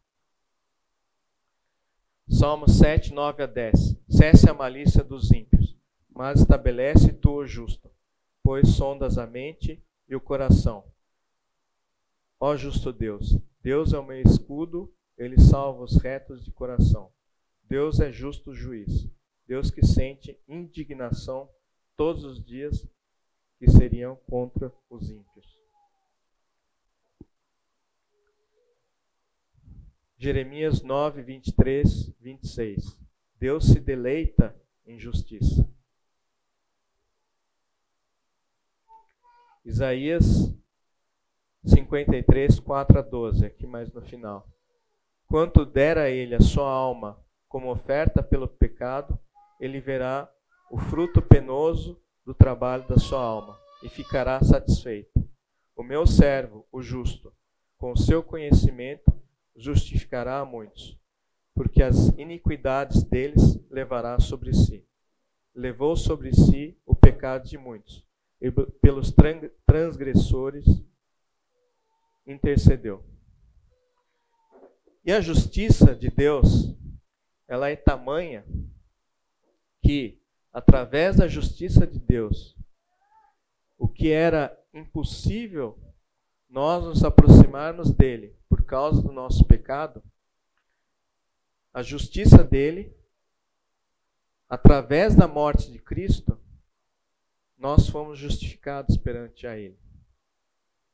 Salmo 2.29 2.67
7, 2.67 3.13
9 3.13 3.43
a 3.43 3.45
10. 3.45 3.97
Cesse 4.09 4.49
a 4.49 4.53
malícia 4.53 5.03
dos 5.03 5.31
ímpios, 5.31 5.75
mas 6.09 6.39
estabelece 6.39 7.13
tu 7.13 7.31
o 7.31 7.47
justo, 7.47 7.89
pois 8.43 8.69
sondas 8.69 9.17
a 9.17 9.27
mente 9.27 9.83
e 10.07 10.15
o 10.15 10.21
coração. 10.21 10.83
Ó 12.39 12.55
justo 12.55 12.91
Deus, 12.91 13.37
Deus 13.61 13.93
é 13.93 13.99
o 13.99 14.05
meu 14.05 14.19
escudo, 14.21 14.91
ele 15.17 15.39
salva 15.39 15.83
os 15.83 15.97
retos 15.97 16.43
de 16.43 16.51
coração. 16.51 17.11
Deus 17.63 17.99
é 17.99 18.11
justo 18.11 18.55
juiz. 18.55 19.07
Deus 19.45 19.69
que 19.69 19.85
sente 19.85 20.39
indignação 20.47 21.49
todos 22.01 22.23
os 22.23 22.43
dias 22.43 22.89
que 23.59 23.69
seriam 23.69 24.15
contra 24.27 24.73
os 24.89 25.11
ímpios. 25.11 25.61
Jeremias 30.17 30.81
9, 30.81 31.21
23, 31.21 32.09
26. 32.19 32.97
Deus 33.35 33.67
se 33.67 33.79
deleita 33.79 34.59
em 34.83 34.97
justiça. 34.97 35.71
Isaías 39.63 40.25
53, 41.63 42.59
4 42.61 42.97
a 42.97 43.01
12, 43.03 43.45
aqui 43.45 43.67
mais 43.67 43.93
no 43.93 44.01
final. 44.01 44.49
Quanto 45.27 45.67
dera 45.67 46.09
ele 46.09 46.33
a 46.33 46.41
sua 46.41 46.67
alma 46.67 47.23
como 47.47 47.71
oferta 47.71 48.23
pelo 48.23 48.47
pecado, 48.47 49.19
ele 49.59 49.79
verá 49.79 50.27
o 50.71 50.77
fruto 50.77 51.21
penoso 51.21 52.01
do 52.25 52.33
trabalho 52.33 52.87
da 52.87 52.97
sua 52.97 53.21
alma 53.21 53.59
e 53.83 53.89
ficará 53.89 54.41
satisfeito. 54.41 55.11
O 55.75 55.83
meu 55.83 56.07
servo, 56.07 56.65
o 56.71 56.81
justo, 56.81 57.33
com 57.77 57.91
o 57.91 57.97
seu 57.97 58.23
conhecimento, 58.23 59.11
justificará 59.53 60.39
a 60.39 60.45
muitos, 60.45 60.97
porque 61.53 61.83
as 61.83 62.07
iniquidades 62.17 63.03
deles 63.03 63.59
levará 63.69 64.17
sobre 64.19 64.53
si. 64.53 64.87
Levou 65.53 65.97
sobre 65.97 66.33
si 66.33 66.79
o 66.85 66.95
pecado 66.95 67.49
de 67.49 67.57
muitos, 67.57 68.05
e 68.39 68.49
pelos 68.49 69.13
transgressores 69.65 70.65
intercedeu. 72.25 73.03
E 75.03 75.11
a 75.11 75.19
justiça 75.19 75.93
de 75.93 76.09
Deus, 76.09 76.73
ela 77.45 77.69
é 77.69 77.75
tamanha 77.75 78.45
que, 79.81 80.20
através 80.51 81.17
da 81.17 81.27
justiça 81.27 81.87
de 81.87 81.99
Deus, 81.99 82.57
o 83.77 83.87
que 83.87 84.11
era 84.11 84.57
impossível 84.73 85.79
nós 86.49 86.83
nos 86.83 87.03
aproximarmos 87.03 87.91
dele 87.91 88.35
por 88.49 88.63
causa 88.63 89.01
do 89.01 89.11
nosso 89.11 89.45
pecado, 89.45 90.03
a 91.73 91.81
justiça 91.81 92.43
dele, 92.43 92.93
através 94.49 95.15
da 95.15 95.27
morte 95.27 95.71
de 95.71 95.79
Cristo, 95.79 96.37
nós 97.57 97.87
fomos 97.87 98.19
justificados 98.19 98.97
perante 98.97 99.47
a 99.47 99.57
ele. 99.57 99.79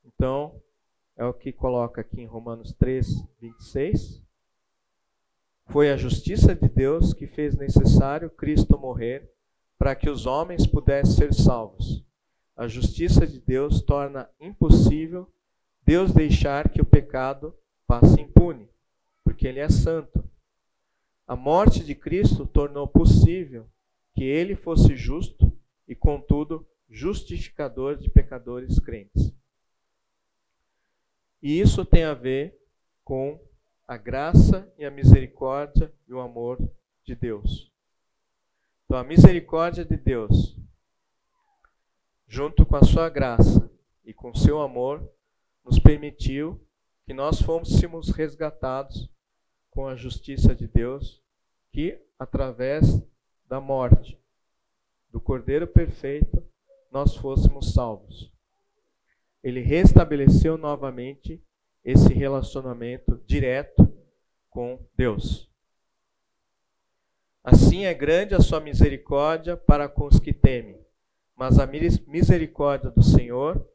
Então, 0.06 0.62
é 1.16 1.26
o 1.26 1.34
que 1.34 1.52
coloca 1.52 2.02
aqui 2.02 2.22
em 2.22 2.28
Romanos 2.28 2.74
3, 2.74 3.24
26. 3.42 4.22
Foi 5.66 5.92
a 5.92 5.98
justiça 5.98 6.54
de 6.54 6.70
Deus 6.70 7.14
que 7.14 7.26
fez 7.26 7.58
necessário 7.58 8.30
Cristo 8.30 8.78
morrer 8.78 9.34
para 9.78 9.96
que 9.96 10.10
os 10.10 10.26
homens 10.26 10.66
pudessem 10.66 11.14
ser 11.16 11.34
salvos. 11.34 12.04
A 12.56 12.68
justiça 12.68 13.26
de 13.28 13.40
Deus 13.40 13.82
torna 13.82 14.30
impossível 14.40 15.28
Deus 15.88 16.12
deixar 16.12 16.68
que 16.68 16.82
o 16.82 16.86
pecado 16.86 17.56
passe 17.88 18.20
impune, 18.20 18.68
porque 19.24 19.48
ele 19.48 19.62
é 19.62 19.70
santo. 19.70 20.22
A 21.26 21.34
morte 21.34 21.82
de 21.82 21.96
Cristo 21.96 22.46
tornou 22.46 22.86
possível 22.86 23.66
que 24.14 24.26
ele 24.26 24.54
fosse 24.54 24.98
justo 24.98 25.50
e, 25.88 25.96
contudo, 25.96 26.68
justificador 26.90 27.96
de 27.96 28.10
pecadores 28.10 28.78
crentes. 28.80 29.34
E 31.42 31.58
isso 31.58 31.86
tem 31.86 32.04
a 32.04 32.14
ver 32.14 32.60
com 33.06 33.40
a 33.88 33.96
graça 33.96 34.70
e 34.78 34.84
a 34.84 34.92
misericórdia 34.92 35.94
e 36.06 36.14
o 36.14 36.20
amor 36.20 36.60
de 37.06 37.16
Deus. 37.16 37.72
Então, 38.88 38.98
a 38.98 39.04
misericórdia 39.04 39.84
de 39.84 39.98
Deus, 39.98 40.58
junto 42.26 42.66
com 42.66 42.78
a 42.78 42.86
sua 42.86 43.10
graça 43.10 43.70
e 44.06 44.14
com 44.14 44.34
seu 44.34 44.62
amor, 44.62 45.12
nos 45.66 45.78
permitiu 45.78 46.58
que 47.06 47.14
nós 47.14 47.42
fôssemos 47.42 48.12
resgatados 48.12 49.10
com 49.72 49.88
a 49.88 49.96
justiça 49.98 50.56
de 50.56 50.70
Deus, 50.70 51.22
que 51.74 52.02
através 52.18 53.06
da 53.46 53.60
morte 53.60 54.18
do 55.12 55.20
Cordeiro 55.20 55.68
perfeito 55.68 56.42
nós 56.90 57.14
fôssemos 57.14 57.74
salvos. 57.74 58.32
Ele 59.44 59.60
restabeleceu 59.60 60.58
novamente 60.58 61.44
esse 61.84 62.14
relacionamento 62.14 63.22
direto 63.26 63.94
com 64.50 64.80
Deus. 64.96 65.52
Assim 67.50 67.86
é 67.86 67.94
grande 67.94 68.36
a 68.36 68.42
sua 68.42 68.60
misericórdia 68.60 69.56
para 69.56 69.88
com 69.88 70.06
os 70.06 70.20
que 70.20 70.34
temem, 70.34 70.78
mas 71.34 71.58
a 71.58 71.66
misericórdia 71.66 72.92
do 72.92 73.02
Senhor 73.02 73.66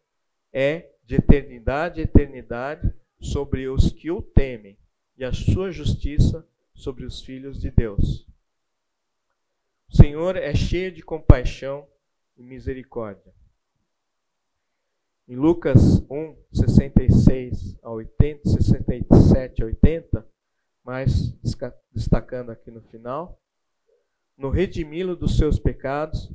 é 0.52 0.90
de 1.06 1.14
eternidade 1.14 1.98
a 1.98 2.04
eternidade 2.04 2.92
sobre 3.18 3.66
os 3.68 3.90
que 3.90 4.10
o 4.10 4.20
temem, 4.20 4.76
e 5.16 5.24
a 5.24 5.32
sua 5.32 5.72
justiça 5.72 6.46
sobre 6.74 7.06
os 7.06 7.22
filhos 7.22 7.58
de 7.58 7.70
Deus. 7.70 8.26
O 9.88 9.96
Senhor 9.96 10.36
é 10.36 10.54
cheio 10.54 10.92
de 10.92 11.00
compaixão 11.00 11.88
e 12.36 12.42
misericórdia. 12.42 13.32
Em 15.26 15.34
Lucas 15.34 16.04
1, 16.10 16.36
66 16.52 17.78
a 17.82 17.90
80, 17.90 18.50
67 18.50 19.62
a 19.62 19.64
80, 19.64 20.26
mas 20.84 21.34
destacando 21.90 22.50
aqui 22.50 22.70
no 22.70 22.82
final, 22.82 23.38
no 24.42 24.50
redimi-lo 24.50 25.14
dos 25.14 25.36
seus 25.36 25.56
pecados, 25.56 26.28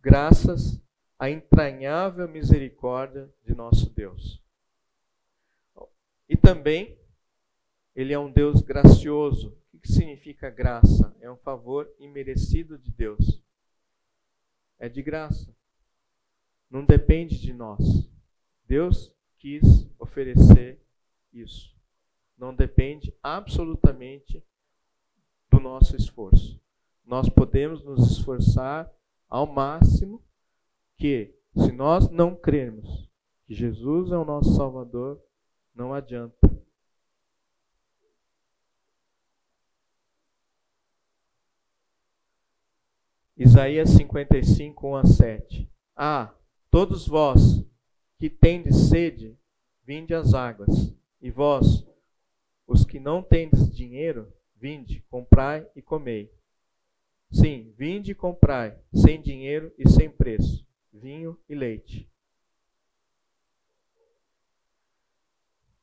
graças 0.00 0.80
à 1.18 1.28
entranhável 1.28 2.28
misericórdia 2.28 3.28
de 3.44 3.52
nosso 3.52 3.90
Deus. 3.90 4.40
E 6.28 6.36
também, 6.36 6.96
ele 7.96 8.12
é 8.12 8.18
um 8.18 8.30
Deus 8.30 8.62
gracioso. 8.62 9.58
O 9.74 9.80
que 9.80 9.90
significa 9.90 10.48
graça? 10.48 11.12
É 11.20 11.28
um 11.28 11.36
favor 11.36 11.92
imerecido 11.98 12.78
de 12.78 12.92
Deus. 12.92 13.42
É 14.78 14.88
de 14.88 15.02
graça. 15.02 15.52
Não 16.70 16.84
depende 16.84 17.40
de 17.40 17.52
nós. 17.52 18.08
Deus 18.68 19.12
quis 19.36 19.64
oferecer 19.98 20.80
isso. 21.32 21.74
Não 22.36 22.54
depende 22.54 23.12
absolutamente 23.20 24.40
do 25.50 25.58
nosso 25.58 25.96
esforço. 25.96 26.60
Nós 27.08 27.26
podemos 27.30 27.82
nos 27.82 28.10
esforçar 28.10 28.92
ao 29.30 29.46
máximo 29.46 30.22
que, 30.98 31.34
se 31.56 31.72
nós 31.72 32.10
não 32.10 32.36
crermos 32.36 33.08
que 33.46 33.54
Jesus 33.54 34.12
é 34.12 34.18
o 34.18 34.26
nosso 34.26 34.54
Salvador, 34.54 35.18
não 35.74 35.94
adianta. 35.94 36.36
Isaías 43.34 43.88
55, 43.88 44.86
1 44.86 44.96
a 44.96 45.06
7. 45.06 45.72
Ah, 45.96 46.34
todos 46.70 47.08
vós 47.08 47.64
que 48.18 48.28
tendes 48.28 48.90
sede, 48.90 49.34
vinde 49.82 50.12
às 50.12 50.34
águas, 50.34 50.94
e 51.22 51.30
vós, 51.30 51.86
os 52.66 52.84
que 52.84 53.00
não 53.00 53.22
tendes 53.22 53.74
dinheiro, 53.74 54.30
vinde, 54.54 55.02
comprai 55.08 55.66
e 55.74 55.80
comei. 55.80 56.36
Sim, 57.30 57.72
vinde 57.76 58.12
e 58.12 58.14
comprai, 58.14 58.76
sem 58.92 59.20
dinheiro 59.20 59.72
e 59.78 59.88
sem 59.88 60.08
preço, 60.08 60.66
vinho 60.92 61.38
e 61.48 61.54
leite. 61.54 62.10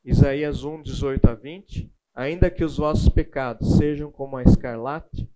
Isaías 0.04 0.64
1, 0.64 0.82
18 0.84 1.30
a 1.30 1.34
20. 1.34 1.91
Ainda 2.14 2.50
que 2.50 2.64
os 2.64 2.78
vossos 2.78 3.10
pecados 3.10 3.76
sejam 3.78 4.12
como 4.12 4.38
a 4.38 4.43
escarlate, 4.43 5.30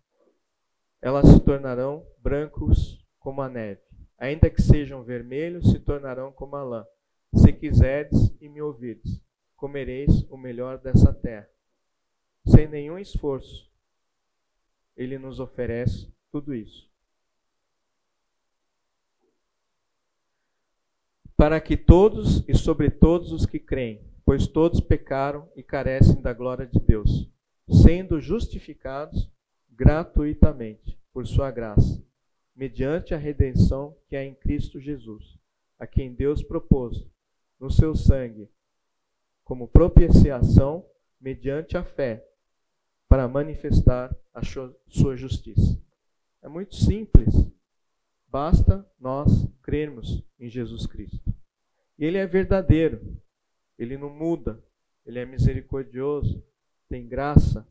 elas 1.02 1.28
se 1.28 1.40
tornarão 1.40 2.06
brancos 2.20 3.04
como 3.20 3.42
a 3.42 3.50
neve. 3.50 3.82
Ainda 4.18 4.50
que 4.50 4.62
sejam 4.62 5.04
vermelhos, 5.04 5.72
se 5.72 5.80
tornarão 5.80 6.32
como 6.32 6.56
a 6.56 6.64
lã. 6.64 6.86
Se 7.34 7.54
quiserdes 7.54 8.34
e 8.40 8.50
me 8.50 8.62
ouvirdes, 8.62 9.22
comereis 9.56 10.24
o 10.30 10.38
melhor 10.38 10.78
dessa 10.78 11.14
terra. 11.14 11.50
Sem 12.46 12.68
nenhum 12.68 12.98
esforço, 12.98 13.69
ele 15.00 15.18
nos 15.18 15.40
oferece 15.40 16.08
tudo 16.32 16.54
isso. 16.54 16.88
Para 21.36 21.60
que 21.60 21.76
todos 21.76 22.48
e 22.48 22.54
sobre 22.56 22.92
todos 22.92 23.32
os 23.32 23.48
que 23.48 23.60
creem 23.60 24.08
pois 24.30 24.46
todos 24.46 24.80
pecaram 24.80 25.50
e 25.56 25.64
carecem 25.64 26.22
da 26.22 26.32
glória 26.32 26.64
de 26.64 26.80
Deus, 26.80 27.28
sendo 27.68 28.22
justificados 28.22 29.28
gratuitamente 29.72 31.00
por 31.12 31.26
sua 31.26 31.50
graça, 31.50 32.00
mediante 32.56 33.16
a 33.16 33.18
redenção 33.18 33.98
que 34.08 34.16
há 34.16 34.24
em 34.24 34.36
Cristo 34.36 34.80
Jesus, 34.80 35.36
a 35.80 35.88
quem 35.88 36.14
Deus 36.14 36.44
propôs 36.44 37.08
no 37.60 37.72
seu 37.72 37.96
sangue 37.96 38.48
como 39.44 39.68
propiciação 39.68 40.86
mediante 41.20 41.76
a 41.76 41.84
fé, 41.84 42.24
para 43.10 43.28
manifestar 43.28 44.16
a 44.34 44.42
sua 44.44 45.18
justiça. 45.18 45.82
É 46.42 46.48
muito 46.48 46.76
simples. 46.76 47.34
Basta 48.28 48.88
nós 49.00 49.48
crermos 49.64 50.24
em 50.40 50.48
Jesus 50.48 50.86
Cristo. 50.86 51.34
E 51.98 52.06
Ele 52.06 52.18
é 52.18 52.28
verdadeiro. 52.28 53.20
Ele 53.78 53.98
não 53.98 54.10
muda. 54.10 54.64
Ele 55.06 55.18
é 55.18 55.26
misericordioso. 55.26 56.46
Tem 56.88 57.08
graça. 57.08 57.68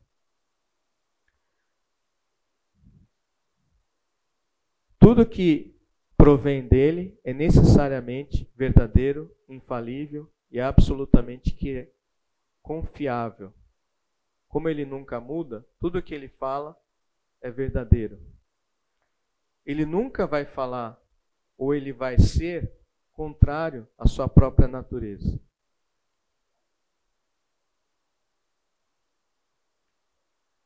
Tudo 4.99 5.25
que 5.25 5.73
provém 6.17 6.67
dele 6.67 7.17
é 7.23 7.33
necessariamente 7.33 8.47
verdadeiro, 8.55 9.33
infalível 9.47 10.29
e 10.51 10.59
absolutamente 10.59 11.51
que 11.51 11.77
é 11.77 11.91
confiável. 12.61 13.53
Como 14.49 14.67
ele 14.67 14.83
nunca 14.83 15.21
muda, 15.21 15.65
tudo 15.79 16.01
que 16.01 16.13
ele 16.13 16.27
fala 16.27 16.75
é 17.39 17.49
verdadeiro. 17.49 18.19
Ele 19.65 19.85
nunca 19.85 20.27
vai 20.27 20.43
falar 20.43 21.01
ou 21.57 21.73
ele 21.73 21.93
vai 21.93 22.19
ser 22.19 22.73
contrário 23.13 23.87
à 23.97 24.07
sua 24.07 24.27
própria 24.27 24.67
natureza. 24.67 25.39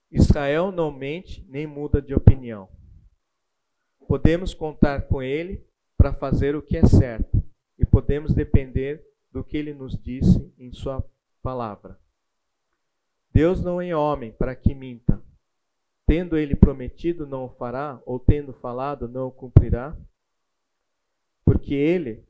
Israel 0.10 0.72
não 0.72 0.92
mente 0.92 1.44
nem 1.50 1.68
muda 1.68 2.02
de 2.02 2.14
opinião. 2.14 2.70
Podemos 4.08 4.54
contar 4.54 5.08
com 5.08 5.22
ele 5.22 5.68
para 5.98 6.14
fazer 6.14 6.56
o 6.56 6.62
que 6.62 6.78
é 6.78 6.86
certo 6.86 7.44
e 7.78 7.86
podemos 7.86 8.34
depender 8.34 9.04
do 9.32 9.44
que 9.44 9.58
ele 9.58 9.74
nos 9.74 9.98
disse 9.98 10.54
em 10.58 10.72
sua 10.72 11.04
palavra. 11.42 12.00
Deus 13.34 13.64
não 13.64 13.82
é 13.82 13.96
homem 13.96 14.32
para 14.32 14.56
que 14.56 14.76
minta. 14.76 15.20
Tendo 16.06 16.38
ele 16.38 16.56
prometido, 16.56 17.26
não 17.26 17.46
o 17.46 17.50
fará, 17.50 18.00
ou 18.06 18.20
tendo 18.20 18.54
falado, 18.54 19.08
não 19.08 19.28
o 19.28 19.32
cumprirá? 19.32 19.98
Porque 21.44 21.74
ele 21.74 22.24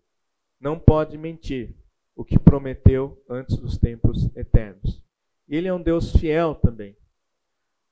não 0.59 0.79
pode 0.79 1.17
mentir 1.17 1.75
o 2.15 2.23
que 2.23 2.39
prometeu 2.39 3.21
antes 3.27 3.57
dos 3.57 3.77
tempos 3.77 4.33
eternos. 4.35 5.03
Ele 5.49 5.67
é 5.67 5.73
um 5.73 5.81
Deus 5.81 6.11
fiel 6.13 6.55
também. 6.55 6.95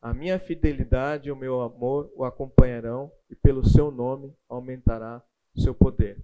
A 0.02 0.14
minha 0.14 0.40
fidelidade 0.40 1.28
e 1.28 1.32
o 1.32 1.36
meu 1.36 1.62
amor 1.62 2.12
o 2.16 2.24
acompanharão, 2.24 3.12
e 3.30 3.36
pelo 3.36 3.68
seu 3.68 3.92
nome 3.92 4.34
aumentará 4.48 5.22
seu 5.56 5.76
poder. 5.76 6.18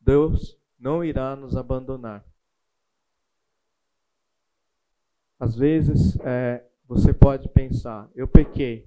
Deus 0.00 0.58
não 0.78 1.04
irá 1.04 1.36
nos 1.36 1.56
abandonar. 1.56 2.24
Às 5.40 5.56
vezes, 5.56 6.18
é, 6.20 6.62
você 6.86 7.14
pode 7.14 7.48
pensar: 7.48 8.10
eu 8.14 8.28
pequei, 8.28 8.86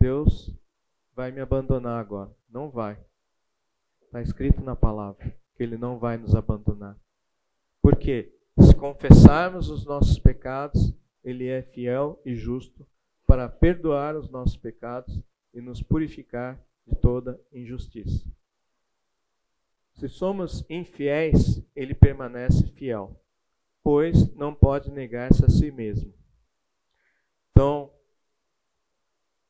Deus 0.00 0.50
vai 1.14 1.30
me 1.30 1.42
abandonar 1.42 2.00
agora. 2.00 2.34
Não 2.48 2.70
vai. 2.70 2.98
Está 4.06 4.22
escrito 4.22 4.62
na 4.62 4.74
palavra 4.74 5.36
que 5.54 5.62
Ele 5.62 5.76
não 5.76 5.98
vai 5.98 6.16
nos 6.16 6.34
abandonar. 6.34 6.96
Porque 7.82 8.32
se 8.58 8.74
confessarmos 8.74 9.68
os 9.68 9.84
nossos 9.84 10.18
pecados, 10.18 10.94
Ele 11.22 11.48
é 11.48 11.60
fiel 11.60 12.18
e 12.24 12.34
justo 12.34 12.86
para 13.26 13.46
perdoar 13.46 14.16
os 14.16 14.30
nossos 14.30 14.56
pecados 14.56 15.20
e 15.52 15.60
nos 15.60 15.82
purificar 15.82 16.58
de 16.86 16.94
toda 16.96 17.38
injustiça. 17.52 18.26
Se 19.92 20.08
somos 20.08 20.64
infiéis, 20.70 21.62
Ele 21.76 21.94
permanece 21.94 22.66
fiel 22.68 23.20
pois 23.84 24.34
não 24.34 24.54
pode 24.54 24.90
negar-se 24.90 25.44
a 25.44 25.48
si 25.48 25.70
mesmo. 25.70 26.10
Então, 27.50 27.92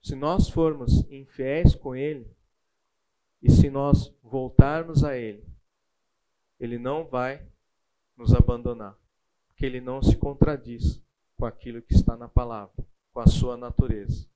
se 0.03 0.17
nós 0.17 0.51
formos 0.51 1.09
infiéis 1.09 1.77
com 1.77 1.95
Ele, 1.95 2.29
e 3.41 3.51
se 3.51 3.71
nós 3.71 4.13
voltarmos 4.23 5.05
a 5.05 5.17
Ele, 5.17 5.47
Ele 6.59 6.79
não 6.79 7.05
vai 7.05 7.47
nos 8.17 8.35
abandonar, 8.35 8.99
porque 9.47 9.65
Ele 9.65 9.81
não 9.81 10.03
se 10.03 10.17
contradiz 10.17 11.01
com 11.37 11.47
aquilo 11.47 11.81
que 11.81 11.95
está 11.95 12.17
na 12.17 12.29
palavra, 12.29 12.85
com 13.13 13.21
a 13.21 13.27
sua 13.29 13.57
natureza. 13.57 14.29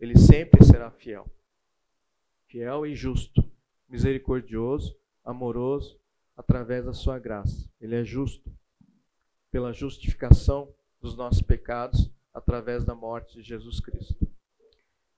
Ele 0.00 0.16
sempre 0.16 0.64
será 0.64 0.90
fiel. 0.90 1.30
Fiel 2.46 2.86
e 2.86 2.94
justo, 2.94 3.44
misericordioso, 3.88 4.96
amoroso, 5.22 6.00
através 6.36 6.86
da 6.86 6.94
sua 6.94 7.18
graça. 7.18 7.70
Ele 7.80 7.96
é 7.96 8.04
justo 8.04 8.50
pela 9.56 9.72
justificação 9.72 10.70
dos 11.00 11.16
nossos 11.16 11.40
pecados 11.40 12.12
através 12.30 12.84
da 12.84 12.94
morte 12.94 13.36
de 13.36 13.42
Jesus 13.42 13.80
Cristo. 13.80 14.30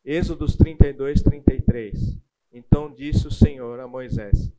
Êxodos 0.05 0.55
32, 0.55 1.25
33. 1.25 2.17
Então 2.53 2.89
disse 2.89 3.27
o 3.27 3.33
Senhor 3.33 3.81
a 3.81 3.89
Moisés: 3.89 4.53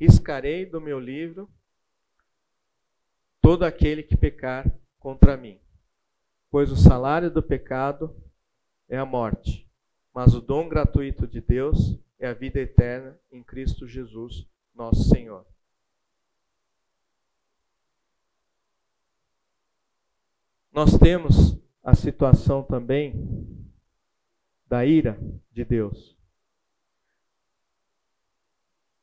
Riscarei 0.00 0.64
do 0.64 0.80
meu 0.80 0.98
livro 0.98 1.50
todo 3.42 3.66
aquele 3.66 4.02
que 4.02 4.16
pecar 4.16 4.74
contra 4.98 5.36
mim, 5.36 5.60
pois 6.50 6.72
o 6.72 6.76
salário 6.76 7.30
do 7.30 7.42
pecado 7.42 8.16
é 8.88 8.96
a 8.96 9.04
morte, 9.04 9.70
mas 10.14 10.34
o 10.34 10.40
dom 10.40 10.66
gratuito 10.66 11.26
de 11.26 11.42
Deus 11.42 12.00
é 12.18 12.26
a 12.26 12.32
vida 12.32 12.58
eterna 12.58 13.20
em 13.30 13.42
Cristo 13.42 13.86
Jesus, 13.86 14.48
nosso 14.74 15.02
Senhor. 15.10 15.44
Nós 20.76 20.98
temos 20.98 21.56
a 21.82 21.94
situação 21.94 22.62
também 22.62 23.14
da 24.66 24.84
ira 24.84 25.18
de 25.50 25.64
Deus. 25.64 26.14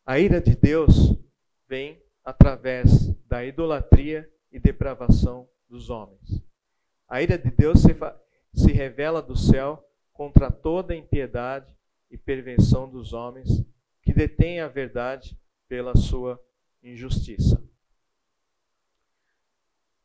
A 0.05 0.19
ira 0.19 0.39
de 0.39 0.55
Deus 0.55 1.17
vem 1.67 1.99
através 2.24 3.07
da 3.26 3.43
idolatria 3.43 4.32
e 4.51 4.59
depravação 4.59 5.49
dos 5.67 5.89
homens. 5.89 6.43
A 7.07 7.24
ira 7.24 7.39
de 7.39 7.49
Deus 7.49 7.82
se, 7.82 7.95
se 8.53 8.71
revela 8.71 9.19
do 9.19 9.36
céu 9.36 9.84
contra 10.11 10.51
toda 10.51 10.95
impiedade 10.95 11.65
e 12.11 12.19
pervenção 12.19 12.88
dos 12.88 13.13
homens 13.13 13.49
que 14.03 14.13
detêm 14.13 14.59
a 14.59 14.67
verdade 14.67 15.36
pela 15.67 15.95
sua 15.95 16.39
injustiça. 16.84 17.62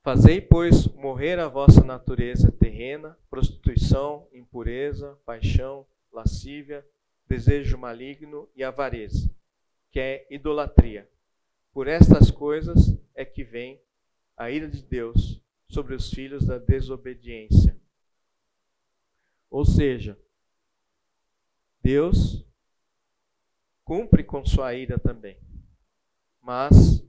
Fazei, 0.02 0.40
pois, 0.40 0.86
morrer 0.88 1.38
a 1.38 1.48
vossa 1.48 1.82
natureza 1.82 2.50
terrena, 2.52 3.18
prostituição, 3.28 4.26
impureza, 4.32 5.18
paixão, 5.26 5.86
lascívia, 6.12 6.86
desejo 7.26 7.76
maligno 7.76 8.48
e 8.54 8.64
avareza, 8.64 9.30
que 9.90 10.00
é 10.00 10.26
idolatria. 10.30 11.08
Por 11.72 11.86
estas 11.86 12.30
coisas 12.30 12.96
é 13.14 13.24
que 13.24 13.44
vem 13.44 13.80
a 14.36 14.50
ira 14.50 14.68
de 14.68 14.82
Deus 14.82 15.42
sobre 15.68 15.94
os 15.94 16.10
filhos 16.10 16.46
da 16.46 16.58
desobediência. 16.58 17.76
Ou 19.50 19.64
seja, 19.64 20.18
Deus 21.82 22.44
cumpre 23.84 24.22
com 24.22 24.44
sua 24.44 24.74
ira 24.74 24.98
também. 24.98 25.38
Mas 26.40 27.02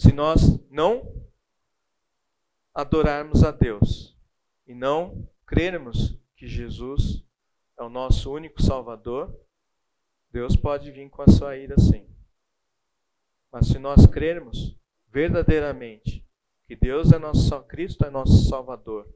se 0.00 0.12
nós 0.12 0.58
não 0.70 1.14
adorarmos 2.72 3.44
a 3.44 3.50
Deus 3.50 4.16
e 4.66 4.74
não 4.74 5.28
crermos 5.44 6.18
que 6.34 6.48
Jesus 6.48 7.22
é 7.78 7.82
o 7.82 7.90
nosso 7.90 8.32
único 8.32 8.62
Salvador, 8.62 9.38
Deus 10.30 10.56
pode 10.56 10.90
vir 10.90 11.10
com 11.10 11.20
a 11.20 11.28
sua 11.28 11.54
ira 11.58 11.78
sim. 11.78 12.08
Mas 13.52 13.66
se 13.66 13.78
nós 13.78 14.06
crermos 14.06 14.74
verdadeiramente 15.08 16.26
que 16.66 16.74
Deus 16.74 17.12
é 17.12 17.18
nosso 17.18 17.62
Cristo 17.64 18.06
é 18.06 18.10
nosso 18.10 18.48
Salvador 18.48 19.06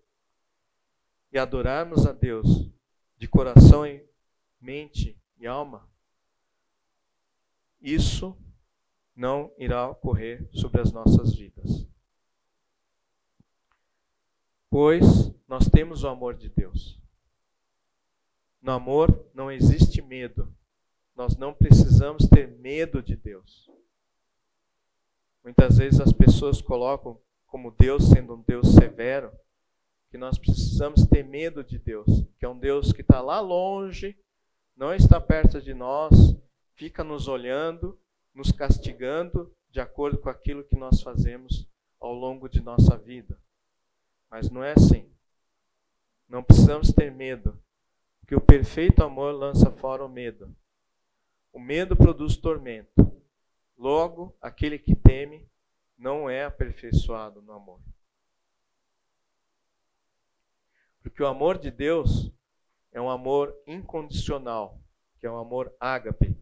e 1.33 1.39
adorarmos 1.39 2.07
a 2.07 2.13
Deus 2.13 2.71
de 3.17 3.27
coração 3.27 3.87
e 3.87 4.07
mente 4.61 5.19
e 5.39 5.47
alma, 5.47 5.89
isso 7.81 8.37
não 9.15 9.53
irá 9.59 9.89
ocorrer 9.89 10.49
sobre 10.53 10.81
as 10.81 10.93
nossas 10.93 11.35
vidas. 11.35 11.87
Pois 14.69 15.33
nós 15.47 15.69
temos 15.69 16.03
o 16.03 16.09
amor 16.09 16.35
de 16.35 16.49
Deus. 16.49 16.99
No 18.61 18.73
amor 18.73 19.27
não 19.33 19.51
existe 19.51 20.03
medo. 20.03 20.53
Nós 21.15 21.37
não 21.37 21.55
precisamos 21.55 22.27
ter 22.27 22.49
medo 22.49 23.01
de 23.01 23.15
Deus. 23.15 23.71
Muitas 25.45 25.79
vezes 25.79 26.01
as 26.01 26.13
pessoas 26.13 26.61
colocam 26.61 27.21
como 27.47 27.71
Deus 27.71 28.09
sendo 28.09 28.35
um 28.35 28.43
Deus 28.43 28.73
severo, 28.73 29.31
que 30.11 30.19
nós 30.19 30.39
precisamos 30.39 31.07
ter 31.07 31.23
medo 31.23 31.63
de 31.63 31.79
Deus, 31.79 32.25
que 32.39 32.45
é 32.45 32.49
um 32.49 32.59
Deus 32.59 32.93
que 32.93 33.03
está 33.03 33.21
lá 33.21 33.39
longe, 33.39 34.17
não 34.77 34.93
está 34.93 35.21
perto 35.21 35.61
de 35.61 35.73
nós, 35.73 36.35
fica 36.75 37.05
nos 37.05 37.29
olhando 37.29 37.97
nos 38.35 38.51
castigando 38.51 39.55
de 39.71 39.81
acordo 39.81 40.19
com 40.19 40.29
aquilo 40.29 40.65
que 40.65 40.77
nós 40.77 41.01
fazemos 41.01 41.69
ao 42.01 42.13
longo 42.13 42.49
de 42.49 42.61
nossa 42.61 42.97
vida. 42.97 43.39
Mas 44.31 44.51
não 44.51 44.63
é 44.63 44.73
assim. 44.73 45.09
Não 46.29 46.43
precisamos 46.43 46.93
ter 46.93 47.13
medo, 47.13 47.59
porque 48.21 48.35
o 48.35 48.41
perfeito 48.41 49.05
amor 49.05 49.33
lança 49.33 49.71
fora 49.71 50.05
o 50.05 50.09
medo. 50.09 50.55
O 51.53 51.61
medo 51.61 51.95
produz 51.95 52.37
tormento. 52.37 53.13
Logo, 53.77 54.35
aquele 54.41 54.79
que 54.79 54.97
teme 54.97 55.49
não 55.97 56.29
é 56.29 56.45
aperfeiçoado 56.45 57.41
no 57.41 57.53
amor. 57.53 57.81
Porque 61.03 61.23
o 61.23 61.27
amor 61.27 61.59
de 61.59 61.71
Deus 61.71 62.33
é 62.91 63.01
um 63.01 63.11
amor 63.11 63.55
incondicional, 63.67 64.81
que 65.21 65.27
é 65.27 65.31
um 65.31 65.39
amor 65.39 65.75
ágape. 65.79 66.37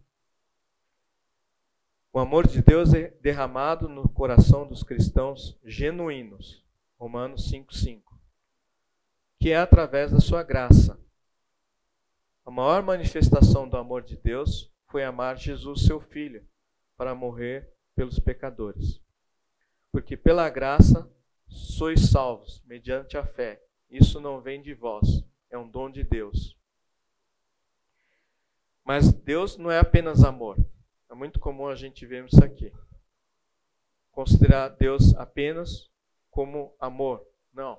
O 2.14 2.18
amor 2.18 2.46
de 2.46 2.60
Deus 2.60 2.92
é 2.92 3.08
derramado 3.22 3.88
no 3.88 4.06
coração 4.06 4.68
dos 4.68 4.82
cristãos 4.82 5.58
genuínos. 5.64 6.62
Romanos 6.98 7.50
5:5. 7.50 8.02
Que 9.40 9.52
é 9.52 9.56
através 9.56 10.12
da 10.12 10.20
sua 10.20 10.42
graça. 10.42 11.00
A 12.44 12.50
maior 12.50 12.82
manifestação 12.82 13.66
do 13.66 13.78
amor 13.78 14.02
de 14.02 14.14
Deus 14.18 14.70
foi 14.88 15.02
amar 15.02 15.38
Jesus, 15.38 15.86
seu 15.86 16.00
filho, 16.00 16.46
para 16.98 17.14
morrer 17.14 17.72
pelos 17.94 18.18
pecadores. 18.18 19.00
Porque 19.90 20.14
pela 20.14 20.50
graça 20.50 21.10
sois 21.48 22.10
salvos 22.10 22.62
mediante 22.66 23.16
a 23.16 23.24
fé. 23.24 23.64
Isso 23.88 24.20
não 24.20 24.38
vem 24.38 24.60
de 24.60 24.74
vós, 24.74 25.24
é 25.48 25.56
um 25.56 25.66
dom 25.66 25.90
de 25.90 26.04
Deus. 26.04 26.54
Mas 28.84 29.10
Deus 29.10 29.56
não 29.56 29.70
é 29.70 29.78
apenas 29.78 30.22
amor. 30.22 30.58
É 31.12 31.14
muito 31.14 31.38
comum 31.38 31.66
a 31.66 31.74
gente 31.74 32.06
ver 32.06 32.24
isso 32.24 32.42
aqui. 32.42 32.72
Considerar 34.12 34.70
Deus 34.70 35.14
apenas 35.14 35.90
como 36.30 36.74
amor. 36.80 37.22
Não. 37.52 37.78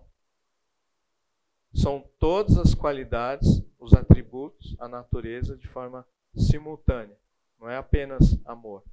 São 1.73 2.07
todas 2.19 2.59
as 2.59 2.75
qualidades, 2.75 3.63
os 3.79 3.91
atributos, 3.95 4.75
a 4.79 4.87
natureza 4.87 5.57
de 5.57 5.67
forma 5.67 6.07
simultânea. 6.35 7.17
Não 7.59 7.67
é 7.67 7.75
apenas 7.75 8.39
amor. 8.45 8.83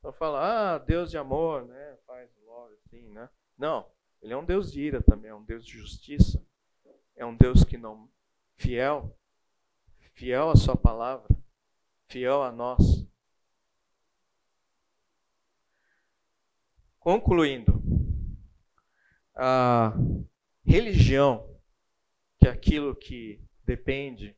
Então 0.00 0.12
fala, 0.12 0.74
ah, 0.74 0.78
Deus 0.78 1.08
de 1.12 1.16
amor, 1.16 1.64
né? 1.64 1.96
Faz 2.04 2.28
love, 2.44 2.74
assim, 2.84 3.08
né? 3.10 3.30
Não. 3.56 3.88
Ele 4.20 4.32
é 4.32 4.36
um 4.36 4.44
Deus 4.44 4.72
de 4.72 4.80
ira 4.80 5.00
também, 5.00 5.30
é 5.30 5.34
um 5.36 5.44
Deus 5.44 5.64
de 5.64 5.70
justiça. 5.70 6.44
É 7.14 7.24
um 7.24 7.36
Deus 7.36 7.62
que 7.62 7.78
não 7.78 8.10
fiel, 8.56 9.16
fiel 10.14 10.50
à 10.50 10.56
sua 10.56 10.76
palavra, 10.76 11.28
fiel 12.08 12.42
a 12.42 12.50
nós. 12.50 13.03
Concluindo, 17.04 17.82
a 19.34 19.92
religião, 20.64 21.46
que 22.38 22.48
é 22.48 22.50
aquilo 22.50 22.96
que 22.96 23.38
depende 23.62 24.34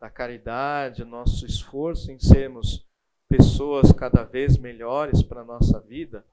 da 0.00 0.10
caridade, 0.10 1.04
nosso 1.04 1.46
esforço 1.46 2.10
em 2.10 2.18
sermos 2.18 2.84
pessoas 3.28 3.92
cada 3.92 4.24
vez 4.24 4.58
melhores 4.58 5.22
para 5.22 5.42
a 5.42 5.44
nossa 5.44 5.78
vida, 5.78 6.26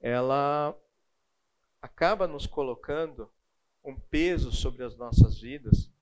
ela 0.00 0.74
acaba 1.82 2.26
nos 2.26 2.46
colocando 2.46 3.30
um 3.84 4.00
peso 4.00 4.50
sobre 4.50 4.82
as 4.82 4.96
nossas 4.96 5.38
vidas, 5.38 5.92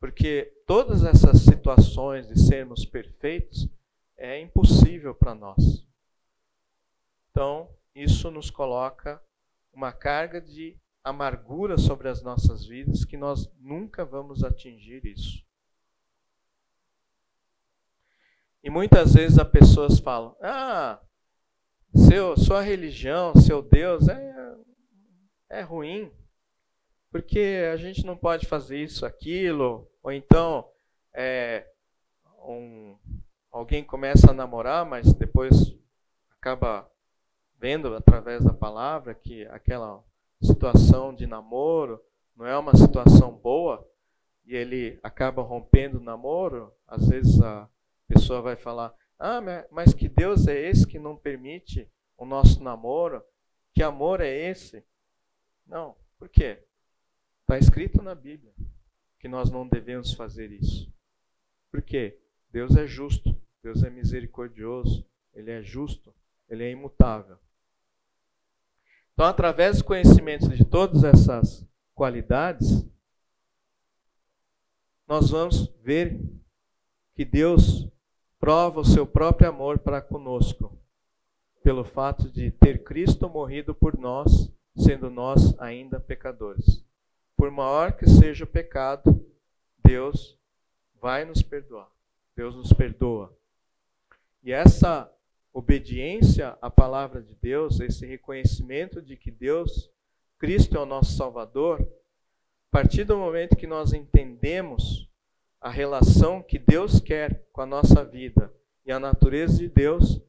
porque 0.00 0.52
todas 0.66 1.04
essas 1.04 1.42
situações 1.42 2.26
de 2.26 2.36
sermos 2.40 2.84
perfeitos 2.84 3.68
é 4.16 4.40
impossível 4.40 5.14
para 5.14 5.32
nós. 5.32 5.86
Então, 7.30 7.70
isso 7.94 8.30
nos 8.30 8.50
coloca 8.50 9.22
uma 9.72 9.92
carga 9.92 10.40
de 10.40 10.76
amargura 11.02 11.76
sobre 11.78 12.08
as 12.08 12.22
nossas 12.22 12.64
vidas 12.64 13.04
que 13.04 13.16
nós 13.16 13.50
nunca 13.58 14.04
vamos 14.04 14.44
atingir 14.44 15.04
isso. 15.04 15.44
E 18.62 18.70
muitas 18.70 19.14
vezes 19.14 19.38
as 19.38 19.48
pessoas 19.48 19.98
falam: 19.98 20.36
"Ah, 20.40 21.00
seu, 21.94 22.36
sua 22.36 22.62
religião, 22.62 23.34
seu 23.34 23.60
Deus 23.60 24.08
é 24.08 24.32
é 25.52 25.60
ruim, 25.60 26.10
porque 27.10 27.62
a 27.70 27.76
gente 27.76 28.06
não 28.06 28.16
pode 28.16 28.46
fazer 28.46 28.82
isso, 28.82 29.04
aquilo, 29.04 29.86
ou 30.02 30.10
então 30.10 30.66
é, 31.12 31.66
um, 32.38 32.96
alguém 33.50 33.84
começa 33.84 34.30
a 34.30 34.34
namorar, 34.34 34.86
mas 34.86 35.12
depois 35.12 35.76
acaba 36.30 36.90
vendo 37.62 37.94
através 37.94 38.42
da 38.44 38.52
palavra 38.52 39.14
que 39.14 39.46
aquela 39.46 40.04
situação 40.42 41.14
de 41.14 41.28
namoro 41.28 42.02
não 42.34 42.44
é 42.44 42.58
uma 42.58 42.74
situação 42.74 43.30
boa 43.30 43.88
e 44.44 44.56
ele 44.56 44.98
acaba 45.00 45.42
rompendo 45.42 45.98
o 45.98 46.02
namoro, 46.02 46.74
às 46.88 47.06
vezes 47.06 47.40
a 47.40 47.68
pessoa 48.08 48.42
vai 48.42 48.56
falar: 48.56 48.92
"Ah, 49.16 49.40
mas 49.70 49.94
que 49.94 50.08
Deus 50.08 50.48
é 50.48 50.58
esse 50.58 50.84
que 50.84 50.98
não 50.98 51.16
permite 51.16 51.88
o 52.18 52.26
nosso 52.26 52.60
namoro? 52.60 53.22
Que 53.72 53.80
amor 53.80 54.20
é 54.20 54.50
esse?" 54.50 54.84
Não. 55.64 55.94
Por 56.18 56.28
quê? 56.28 56.64
Está 57.42 57.56
escrito 57.58 58.02
na 58.02 58.16
Bíblia 58.16 58.52
que 59.20 59.28
nós 59.28 59.52
não 59.52 59.68
devemos 59.68 60.12
fazer 60.14 60.50
isso. 60.50 60.92
Por 61.70 61.80
quê? 61.80 62.18
Deus 62.50 62.74
é 62.74 62.88
justo, 62.88 63.40
Deus 63.62 63.84
é 63.84 63.88
misericordioso, 63.88 65.06
Ele 65.32 65.52
é 65.52 65.62
justo, 65.62 66.12
Ele 66.48 66.64
é 66.64 66.70
imutável. 66.72 67.38
Então, 69.14 69.26
através 69.26 69.78
do 69.78 69.84
conhecimento 69.84 70.48
de 70.48 70.64
todas 70.64 71.04
essas 71.04 71.66
qualidades, 71.94 72.86
nós 75.06 75.30
vamos 75.30 75.66
ver 75.82 76.18
que 77.14 77.24
Deus 77.24 77.86
prova 78.38 78.80
o 78.80 78.84
seu 78.84 79.06
próprio 79.06 79.48
amor 79.48 79.78
para 79.78 80.00
conosco, 80.00 80.76
pelo 81.62 81.84
fato 81.84 82.28
de 82.30 82.50
ter 82.50 82.82
Cristo 82.82 83.28
morrido 83.28 83.74
por 83.74 83.96
nós, 83.98 84.50
sendo 84.76 85.10
nós 85.10 85.56
ainda 85.60 86.00
pecadores. 86.00 86.84
Por 87.36 87.50
maior 87.50 87.92
que 87.92 88.08
seja 88.08 88.44
o 88.44 88.48
pecado, 88.48 89.24
Deus 89.84 90.38
vai 91.00 91.24
nos 91.24 91.42
perdoar. 91.42 91.88
Deus 92.34 92.56
nos 92.56 92.72
perdoa. 92.72 93.36
E 94.42 94.50
essa 94.50 95.12
obediência 95.52 96.56
à 96.60 96.70
palavra 96.70 97.22
de 97.22 97.34
Deus, 97.34 97.80
esse 97.80 98.06
reconhecimento 98.06 99.02
de 99.02 99.16
que 99.16 99.30
Deus, 99.30 99.90
Cristo 100.38 100.76
é 100.76 100.80
o 100.80 100.86
nosso 100.86 101.16
Salvador, 101.16 101.80
a 101.80 102.70
partir 102.70 103.04
do 103.04 103.16
momento 103.16 103.56
que 103.56 103.66
nós 103.66 103.92
entendemos 103.92 105.08
a 105.60 105.70
relação 105.70 106.42
que 106.42 106.58
Deus 106.58 107.00
quer 107.00 107.46
com 107.52 107.60
a 107.60 107.66
nossa 107.66 108.04
vida 108.04 108.52
e 108.84 108.90
a 108.90 108.98
natureza 108.98 109.58
de 109.58 109.68
Deus, 109.68 110.20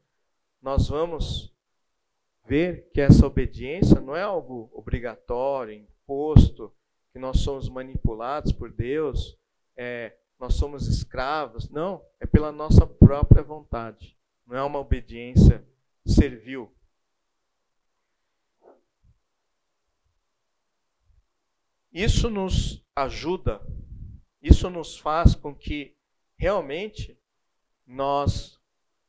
nós 0.62 0.90
vamos 0.90 1.54
ver 2.46 2.90
que 2.94 3.02
essa 3.02 3.26
obediência 3.26 4.00
não 4.00 4.16
é 4.16 4.22
algo 4.22 4.70
obrigatório, 4.74 5.74
imposto, 5.74 6.72
que 7.12 7.20
nós 7.20 7.40
somos 7.40 7.70
manipulados 7.70 8.52
por 8.52 8.72
Deus, 8.72 9.38
é, 9.78 10.14
nós 10.40 10.56
somos 10.56 10.88
escravos. 10.88 11.70
Não, 11.70 12.04
é 12.20 12.26
pela 12.26 12.52
nossa 12.52 12.86
própria 12.86 13.42
vontade. 13.42 14.18
Não 14.46 14.58
é 14.58 14.64
uma 14.64 14.80
obediência 14.80 15.66
servil. 16.06 16.74
Isso 21.92 22.30
nos 22.30 22.84
ajuda, 22.96 23.62
isso 24.42 24.70
nos 24.70 24.98
faz 24.98 25.36
com 25.36 25.54
que 25.54 25.96
realmente 26.36 27.18
nós 27.86 28.60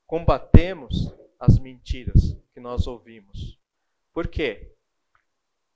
combatemos 0.06 1.12
as 1.38 1.58
mentiras 1.58 2.36
que 2.52 2.60
nós 2.60 2.86
ouvimos. 2.86 3.58
Por 4.12 4.28
quê? 4.28 4.74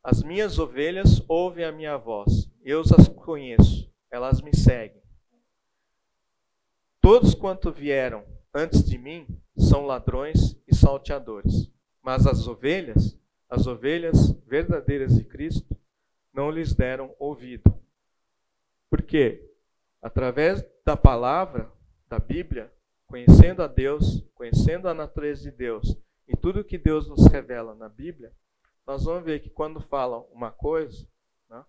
As 0.02 0.22
minhas 0.22 0.58
ovelhas 0.58 1.22
ouvem 1.28 1.64
a 1.64 1.72
minha 1.72 1.96
voz, 1.96 2.50
eu 2.62 2.80
as 2.80 3.08
conheço, 3.08 3.92
elas 4.10 4.40
me 4.40 4.56
seguem. 4.56 5.02
Todos 7.00 7.34
quanto 7.34 7.70
vieram 7.70 8.24
antes 8.54 8.82
de 8.82 8.96
mim 8.96 9.26
são 9.58 9.84
ladrões 9.84 10.56
e 10.66 10.74
salteadores. 10.74 11.70
Mas 12.02 12.26
as 12.26 12.46
ovelhas, 12.46 13.18
as 13.48 13.66
ovelhas 13.66 14.32
verdadeiras 14.46 15.16
de 15.16 15.24
Cristo, 15.24 15.76
não 16.32 16.50
lhes 16.50 16.74
deram 16.74 17.14
ouvido. 17.18 17.74
Por 18.88 19.02
quê? 19.02 19.50
Através 20.00 20.64
da 20.84 20.96
palavra, 20.96 21.70
da 22.08 22.18
Bíblia, 22.18 22.72
conhecendo 23.06 23.62
a 23.62 23.66
Deus, 23.66 24.24
conhecendo 24.34 24.88
a 24.88 24.94
natureza 24.94 25.42
de 25.42 25.50
Deus 25.50 25.96
e 26.26 26.36
tudo 26.36 26.64
que 26.64 26.78
Deus 26.78 27.08
nos 27.08 27.26
revela 27.26 27.74
na 27.74 27.88
Bíblia, 27.88 28.32
nós 28.86 29.04
vamos 29.04 29.24
ver 29.24 29.40
que 29.40 29.50
quando 29.50 29.80
falam 29.80 30.26
uma 30.32 30.50
coisa, 30.50 31.06
né, 31.48 31.64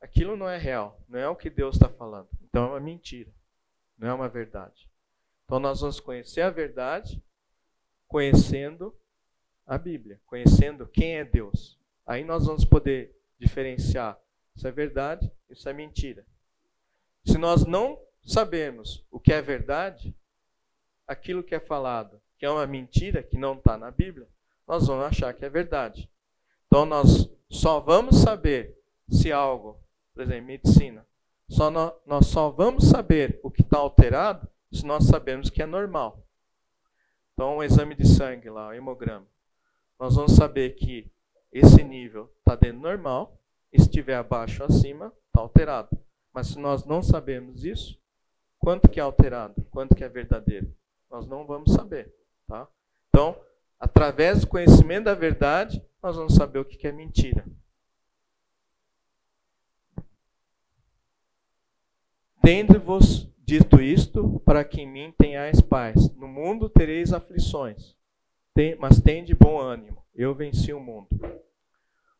aquilo 0.00 0.36
não 0.36 0.48
é 0.48 0.56
real, 0.56 1.00
não 1.08 1.18
é 1.18 1.28
o 1.28 1.36
que 1.36 1.50
Deus 1.50 1.76
está 1.76 1.88
falando. 1.88 2.28
Então 2.42 2.64
é 2.64 2.68
uma 2.70 2.80
mentira, 2.80 3.30
não 3.98 4.08
é 4.08 4.14
uma 4.14 4.28
verdade. 4.28 4.91
Então 5.52 5.60
nós 5.60 5.82
vamos 5.82 6.00
conhecer 6.00 6.40
a 6.40 6.48
verdade 6.48 7.22
conhecendo 8.08 8.96
a 9.66 9.76
Bíblia, 9.76 10.18
conhecendo 10.24 10.86
quem 10.86 11.18
é 11.18 11.26
Deus. 11.26 11.78
Aí 12.06 12.24
nós 12.24 12.46
vamos 12.46 12.64
poder 12.64 13.14
diferenciar 13.38 14.18
isso 14.56 14.66
é 14.66 14.72
verdade, 14.72 15.30
isso 15.50 15.68
é 15.68 15.74
mentira. 15.74 16.26
Se 17.22 17.36
nós 17.36 17.66
não 17.66 18.00
sabermos 18.24 19.04
o 19.10 19.20
que 19.20 19.30
é 19.30 19.42
verdade, 19.42 20.16
aquilo 21.06 21.42
que 21.42 21.54
é 21.54 21.60
falado, 21.60 22.18
que 22.38 22.46
é 22.46 22.50
uma 22.50 22.66
mentira, 22.66 23.22
que 23.22 23.36
não 23.36 23.52
está 23.52 23.76
na 23.76 23.90
Bíblia, 23.90 24.26
nós 24.66 24.86
vamos 24.86 25.04
achar 25.04 25.34
que 25.34 25.44
é 25.44 25.50
verdade. 25.50 26.08
Então 26.66 26.86
nós 26.86 27.30
só 27.50 27.78
vamos 27.78 28.22
saber 28.22 28.74
se 29.10 29.30
algo, 29.30 29.78
por 30.14 30.22
exemplo, 30.22 30.46
medicina, 30.46 31.06
só 31.46 31.70
nós, 31.70 31.92
nós 32.06 32.26
só 32.28 32.48
vamos 32.48 32.88
saber 32.88 33.38
o 33.42 33.50
que 33.50 33.60
está 33.60 33.76
alterado 33.76 34.48
se 34.72 34.86
nós 34.86 35.04
sabemos 35.04 35.50
que 35.50 35.62
é 35.62 35.66
normal. 35.66 36.26
Então, 37.32 37.56
o 37.56 37.62
exame 37.62 37.94
de 37.94 38.06
sangue 38.06 38.50
lá, 38.50 38.68
o 38.68 38.72
hemograma, 38.72 39.26
nós 39.98 40.14
vamos 40.14 40.32
saber 40.32 40.74
que 40.74 41.10
esse 41.52 41.82
nível 41.82 42.32
está 42.38 42.54
dentro 42.54 42.80
normal, 42.80 43.38
e 43.72 43.78
se 43.78 43.86
estiver 43.86 44.16
abaixo 44.16 44.62
ou 44.62 44.68
acima, 44.68 45.12
está 45.26 45.40
alterado. 45.40 45.98
Mas 46.32 46.48
se 46.48 46.58
nós 46.58 46.84
não 46.84 47.02
sabemos 47.02 47.64
isso, 47.64 47.98
quanto 48.58 48.88
que 48.88 49.00
é 49.00 49.02
alterado, 49.02 49.62
quanto 49.70 49.94
que 49.94 50.04
é 50.04 50.08
verdadeiro, 50.08 50.74
nós 51.10 51.26
não 51.26 51.46
vamos 51.46 51.72
saber. 51.72 52.14
Tá? 52.46 52.68
Então, 53.08 53.38
através 53.78 54.40
do 54.40 54.46
conhecimento 54.46 55.04
da 55.04 55.14
verdade, 55.14 55.82
nós 56.02 56.16
vamos 56.16 56.34
saber 56.34 56.58
o 56.58 56.64
que 56.64 56.86
é 56.86 56.92
mentira. 56.92 57.44
Tende-vos 62.42 63.31
dito 63.44 63.80
isto, 63.80 64.40
para 64.44 64.64
que 64.64 64.80
em 64.80 64.90
mim 64.90 65.12
tenhais 65.18 65.60
paz. 65.60 66.14
No 66.16 66.28
mundo 66.28 66.68
tereis 66.68 67.12
aflições, 67.12 67.96
mas 68.78 69.00
tende 69.00 69.34
bom 69.34 69.60
ânimo. 69.60 70.02
Eu 70.14 70.34
venci 70.34 70.72
o 70.72 70.80
mundo. 70.80 71.08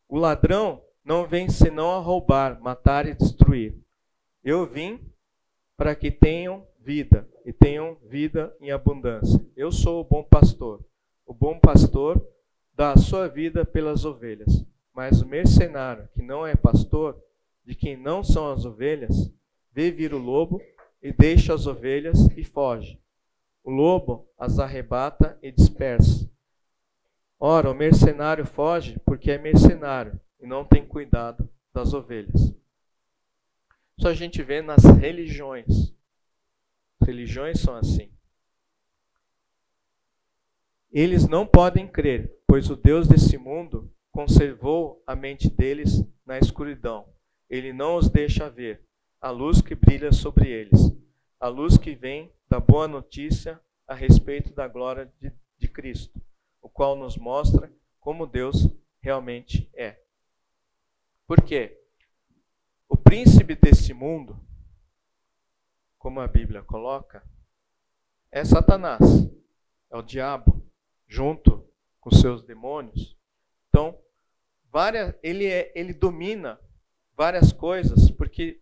O 0.08 0.18
ladrão 0.18 0.82
não 1.04 1.26
vem 1.26 1.48
senão 1.48 1.92
a 1.92 1.98
roubar, 1.98 2.60
matar 2.60 3.06
e 3.06 3.14
destruir. 3.14 3.74
Eu 4.42 4.66
vim 4.66 5.00
para 5.76 5.94
que 5.94 6.10
tenham 6.10 6.66
vida 6.78 7.28
e 7.44 7.52
tenham 7.52 7.96
vida 8.08 8.54
em 8.60 8.70
abundância. 8.70 9.40
Eu 9.56 9.70
sou 9.70 10.00
o 10.00 10.04
bom 10.04 10.22
pastor. 10.22 10.84
O 11.26 11.32
bom 11.32 11.58
pastor 11.58 12.24
dá 12.74 12.92
a 12.92 12.98
sua 12.98 13.28
vida 13.28 13.64
pelas 13.64 14.04
ovelhas. 14.04 14.64
Mas 14.94 15.22
o 15.22 15.26
mercenário, 15.26 16.08
que 16.12 16.22
não 16.22 16.46
é 16.46 16.54
pastor, 16.54 17.18
de 17.64 17.74
quem 17.74 17.96
não 17.96 18.22
são 18.22 18.52
as 18.52 18.64
ovelhas, 18.64 19.32
vê 19.72 19.90
vir 19.90 20.12
o 20.12 20.18
lobo 20.18 20.60
e 21.02 21.12
deixa 21.12 21.52
as 21.52 21.66
ovelhas 21.66 22.28
e 22.36 22.44
foge. 22.44 23.00
O 23.64 23.70
lobo 23.70 24.28
as 24.38 24.58
arrebata 24.58 25.38
e 25.42 25.50
dispersa. 25.50 26.30
Ora, 27.38 27.70
o 27.70 27.74
mercenário 27.74 28.46
foge 28.46 28.98
porque 29.04 29.32
é 29.32 29.38
mercenário 29.38 30.20
e 30.40 30.46
não 30.46 30.64
tem 30.64 30.86
cuidado 30.86 31.48
das 31.72 31.92
ovelhas. 31.92 32.54
Isso 33.98 34.08
a 34.08 34.14
gente 34.14 34.42
vê 34.42 34.62
nas 34.62 34.84
religiões. 34.84 35.92
As 37.00 37.08
religiões 37.08 37.60
são 37.60 37.74
assim. 37.74 38.10
Eles 40.90 41.26
não 41.26 41.46
podem 41.46 41.88
crer, 41.88 42.32
pois 42.46 42.70
o 42.70 42.76
Deus 42.76 43.08
desse 43.08 43.36
mundo 43.38 43.92
conservou 44.12 45.02
a 45.06 45.16
mente 45.16 45.48
deles 45.48 46.04
na 46.24 46.38
escuridão. 46.38 47.08
Ele 47.48 47.72
não 47.72 47.96
os 47.96 48.08
deixa 48.08 48.48
ver 48.48 48.84
a 49.22 49.30
luz 49.30 49.62
que 49.62 49.76
brilha 49.76 50.12
sobre 50.12 50.50
eles, 50.50 50.92
a 51.38 51.46
luz 51.46 51.78
que 51.78 51.94
vem 51.94 52.34
da 52.48 52.58
boa 52.58 52.88
notícia 52.88 53.60
a 53.86 53.94
respeito 53.94 54.52
da 54.52 54.66
glória 54.66 55.12
de, 55.20 55.32
de 55.56 55.68
Cristo, 55.68 56.20
o 56.60 56.68
qual 56.68 56.96
nos 56.96 57.16
mostra 57.16 57.72
como 58.00 58.26
Deus 58.26 58.68
realmente 59.00 59.70
é. 59.74 60.02
Por 61.24 61.40
quê? 61.40 61.80
O 62.88 62.96
príncipe 62.96 63.54
desse 63.54 63.94
mundo, 63.94 64.44
como 65.98 66.18
a 66.18 66.26
Bíblia 66.26 66.64
coloca, 66.64 67.24
é 68.28 68.44
Satanás, 68.44 69.00
é 69.88 69.96
o 69.96 70.02
diabo, 70.02 70.68
junto 71.06 71.64
com 72.00 72.10
seus 72.10 72.42
demônios. 72.42 73.16
Então, 73.68 73.96
várias, 74.64 75.14
ele, 75.22 75.46
é, 75.46 75.70
ele 75.76 75.94
domina 75.94 76.58
várias 77.16 77.52
coisas, 77.52 78.10
porque 78.10 78.61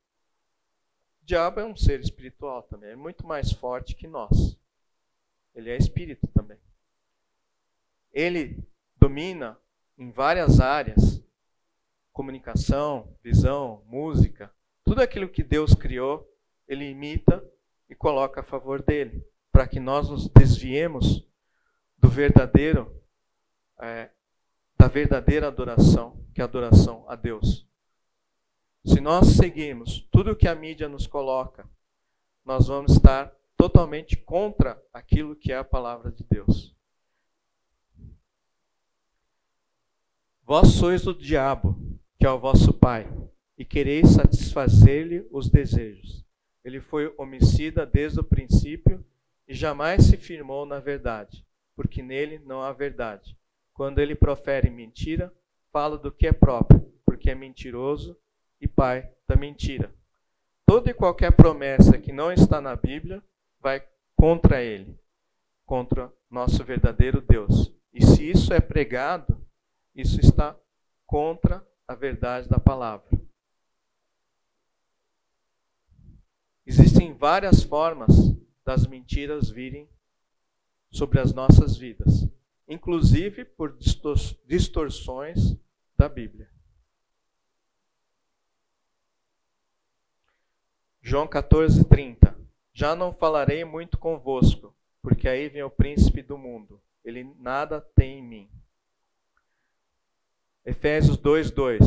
diabo 1.31 1.61
é 1.61 1.65
um 1.65 1.77
ser 1.77 2.01
espiritual 2.01 2.65
também, 2.65 2.91
é 2.91 2.97
muito 2.97 3.25
mais 3.25 3.53
forte 3.53 3.95
que 3.95 4.09
nós. 4.09 4.59
Ele 5.55 5.71
é 5.71 5.77
espírito 5.77 6.27
também. 6.35 6.59
Ele 8.13 8.59
domina 8.97 9.57
em 9.97 10.11
várias 10.11 10.59
áreas: 10.59 11.23
comunicação, 12.13 13.17
visão, 13.23 13.85
música, 13.87 14.53
tudo 14.85 15.03
aquilo 15.03 15.29
que 15.29 15.45
Deus 15.45 15.73
criou, 15.73 16.29
ele 16.67 16.91
imita 16.91 17.45
e 17.89 17.95
coloca 17.95 18.41
a 18.41 18.45
favor 18.45 18.83
dele, 18.83 19.25
para 19.53 19.69
que 19.69 19.79
nós 19.79 20.11
nos 20.11 20.29
desviemos 20.29 21.25
do 21.97 22.09
verdadeiro, 22.09 22.93
é, 23.81 24.11
da 24.77 24.89
verdadeira 24.89 25.47
adoração, 25.47 26.27
que 26.35 26.41
é 26.41 26.43
a 26.43 26.49
adoração 26.49 27.05
a 27.09 27.15
Deus. 27.15 27.70
Se 28.85 29.01
nós 29.01 29.27
seguirmos 29.37 30.09
tudo 30.11 30.31
o 30.33 30.37
que 30.37 30.49
a 30.49 30.55
mídia 30.55 30.89
nos 30.89 31.07
coloca, 31.07 31.69
nós 32.45 32.69
vamos 32.69 32.93
estar 32.93 33.35
totalmente 33.57 34.17
contra 34.17 34.83
aquilo 34.93 35.37
que 35.37 35.53
é 35.53 35.59
a 35.59 35.65
palavra 35.65 36.11
de 36.11 36.25
Deus. 36.25 36.75
Vós 40.43 40.69
sois 40.69 41.07
o 41.07 41.15
diabo, 41.15 41.77
que 42.19 42.25
é 42.25 42.31
o 42.31 42.39
vosso 42.39 42.73
pai, 42.73 43.07
e 43.57 43.65
quereis 43.65 44.09
satisfazer-lhe 44.15 45.29
os 45.31 45.51
desejos. 45.51 46.25
Ele 46.65 46.81
foi 46.81 47.15
homicida 47.19 47.85
desde 47.85 48.21
o 48.21 48.25
princípio 48.25 49.05
e 49.47 49.55
jamais 49.55 50.05
se 50.05 50.17
firmou 50.17 50.65
na 50.65 50.81
verdade, 50.81 51.45
porque 51.77 52.03
nele 52.03 52.39
não 52.39 52.63
há 52.63 52.73
verdade. 52.73 53.37
Quando 53.75 53.99
ele 53.99 54.15
profere 54.15 54.71
mentira, 54.71 55.33
fala 55.71 55.99
do 55.99 56.11
que 56.11 56.27
é 56.27 56.33
próprio, 56.33 56.81
porque 57.05 57.31
é 57.31 57.35
mentiroso 57.35 58.17
e 58.61 58.69
pai 58.69 59.11
da 59.27 59.37
mentira. 59.37 59.93
Toda 60.67 60.91
e 60.91 60.95
qualquer 60.95 61.33
promessa 61.33 61.99
que 61.99 62.13
não 62.13 62.31
está 62.31 62.61
na 62.61 62.77
Bíblia 62.77 63.23
vai 63.61 63.85
contra 64.15 64.63
ele, 64.63 64.99
contra 65.65 66.13
nosso 66.31 66.63
verdadeiro 66.63 67.21
Deus. 67.21 67.73
E 67.93 68.05
se 68.05 68.31
isso 68.31 68.53
é 68.53 68.61
pregado, 68.61 69.41
isso 69.95 70.21
está 70.21 70.57
contra 71.07 71.67
a 71.89 71.95
verdade 71.95 72.49
da 72.49 72.61
palavra. 72.61 73.09
Existem 76.65 77.13
várias 77.15 77.65
formas 77.65 78.15
das 78.65 78.87
mentiras 78.87 79.51
virem 79.51 79.89
sobre 80.89 81.19
as 81.19 81.33
nossas 81.33 81.77
vidas, 81.77 82.29
inclusive 82.69 83.45
por 83.45 83.77
distorções 84.47 85.57
da 85.97 86.09
Bíblia. 86.09 86.49
João 91.11 91.27
14, 91.27 91.87
30. 91.87 92.39
Já 92.73 92.95
não 92.95 93.13
falarei 93.13 93.65
muito 93.65 93.99
convosco, 93.99 94.73
porque 95.03 95.29
aí 95.29 95.49
vem 95.49 95.65
o 95.65 95.69
príncipe 95.69 96.23
do 96.23 96.39
mundo. 96.39 96.81
Ele 97.05 97.25
nada 97.37 97.81
tem 97.97 98.21
em 98.21 98.23
mim. 98.23 98.51
Efésios 100.65 101.17
2, 101.17 101.51
2. 101.51 101.81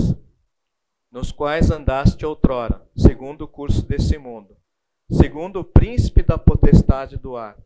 Nos 1.10 1.32
quais 1.32 1.72
andaste 1.72 2.26
outrora, 2.26 2.86
segundo 2.98 3.44
o 3.44 3.48
curso 3.48 3.88
desse 3.88 4.18
mundo, 4.18 4.58
segundo 5.10 5.62
o 5.62 5.64
príncipe 5.64 6.22
da 6.22 6.38
potestade 6.38 7.16
do 7.16 7.38
ar, 7.38 7.58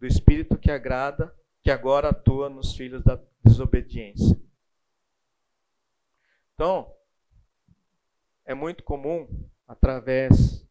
do 0.00 0.08
espírito 0.08 0.58
que 0.58 0.72
agrada, 0.72 1.32
que 1.62 1.70
agora 1.70 2.08
atua 2.08 2.48
nos 2.48 2.74
filhos 2.74 3.04
da 3.04 3.16
desobediência. 3.44 4.36
Então, 6.52 6.92
é 8.44 8.54
muito 8.54 8.82
comum, 8.82 9.28
através 9.68 10.65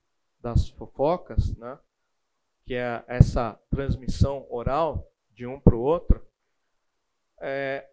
das 0.45 0.69
fofocas, 0.69 1.57
né? 1.57 1.75
que 2.67 2.75
é 2.75 3.03
essa 3.07 3.59
transmissão 3.67 4.45
oral 4.47 5.11
de 5.33 5.47
um 5.47 5.59
para 5.59 5.75
o 5.75 5.81
outro, 5.81 6.23
é, 7.41 7.89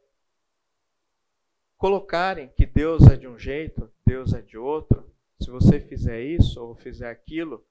colocarem 1.78 2.48
que 2.48 2.66
Deus 2.66 3.04
é 3.06 3.16
de 3.16 3.26
um 3.26 3.38
jeito, 3.38 3.90
Deus 4.06 4.34
é 4.34 4.42
de 4.42 4.58
outro. 4.58 5.10
Se 5.40 5.50
você 5.50 5.80
fizer 5.80 6.20
isso 6.20 6.62
ou 6.62 6.74
fizer 6.74 7.08
aquilo, 7.08 7.64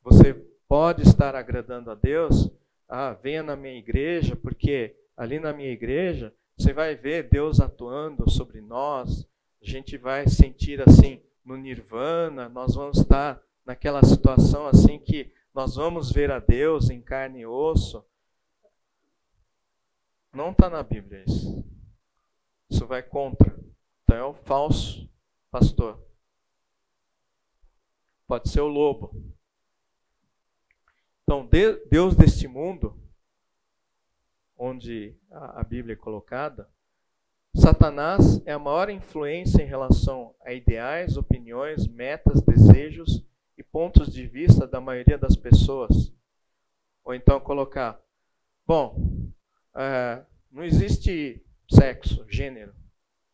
você 0.00 0.32
pode 0.68 1.02
estar 1.02 1.34
agradando 1.34 1.90
a 1.90 1.96
Deus. 1.96 2.48
Ah, 2.88 3.12
venha 3.12 3.42
na 3.42 3.56
minha 3.56 3.76
igreja, 3.76 4.36
porque 4.36 4.94
ali 5.16 5.40
na 5.40 5.52
minha 5.52 5.72
igreja 5.72 6.32
você 6.56 6.72
vai 6.72 6.94
ver 6.94 7.28
Deus 7.28 7.60
atuando 7.60 8.30
sobre 8.30 8.60
nós. 8.60 9.26
A 9.60 9.68
gente 9.68 9.98
vai 9.98 10.28
sentir 10.28 10.80
assim 10.88 11.20
no 11.44 11.56
nirvana, 11.56 12.48
nós 12.48 12.76
vamos 12.76 12.98
estar 12.98 13.42
naquela 13.64 14.02
situação 14.04 14.66
assim 14.66 14.98
que 14.98 15.32
nós 15.54 15.74
vamos 15.74 16.12
ver 16.12 16.30
a 16.30 16.38
Deus 16.38 16.90
em 16.90 17.00
carne 17.00 17.40
e 17.40 17.46
osso. 17.46 18.04
Não 20.32 20.52
está 20.52 20.70
na 20.70 20.82
Bíblia 20.82 21.24
isso. 21.26 21.64
Isso 22.68 22.86
vai 22.86 23.02
contra. 23.02 23.58
Então 24.04 24.16
é 24.16 24.24
o 24.24 24.34
falso 24.34 25.08
pastor. 25.50 26.00
pode 28.26 28.48
ser 28.48 28.60
o 28.60 28.68
lobo. 28.68 29.12
Então, 31.24 31.48
Deus 31.88 32.14
deste 32.14 32.46
mundo, 32.46 32.96
onde 34.56 35.16
a 35.30 35.62
Bíblia 35.64 35.94
é 35.94 35.96
colocada, 35.96 36.68
Satanás 37.54 38.40
é 38.46 38.52
a 38.52 38.58
maior 38.58 38.88
influência 38.90 39.62
em 39.62 39.66
relação 39.66 40.34
a 40.44 40.52
ideais, 40.52 41.16
opiniões, 41.16 41.86
metas, 41.88 42.40
desejos 42.40 43.24
e 43.60 43.62
pontos 43.62 44.10
de 44.10 44.26
vista 44.26 44.66
da 44.66 44.80
maioria 44.80 45.18
das 45.18 45.36
pessoas. 45.36 46.10
Ou 47.04 47.14
então 47.14 47.38
colocar, 47.38 48.02
bom, 48.66 49.30
é, 49.76 50.24
não 50.50 50.64
existe 50.64 51.44
sexo, 51.70 52.24
gênero. 52.26 52.74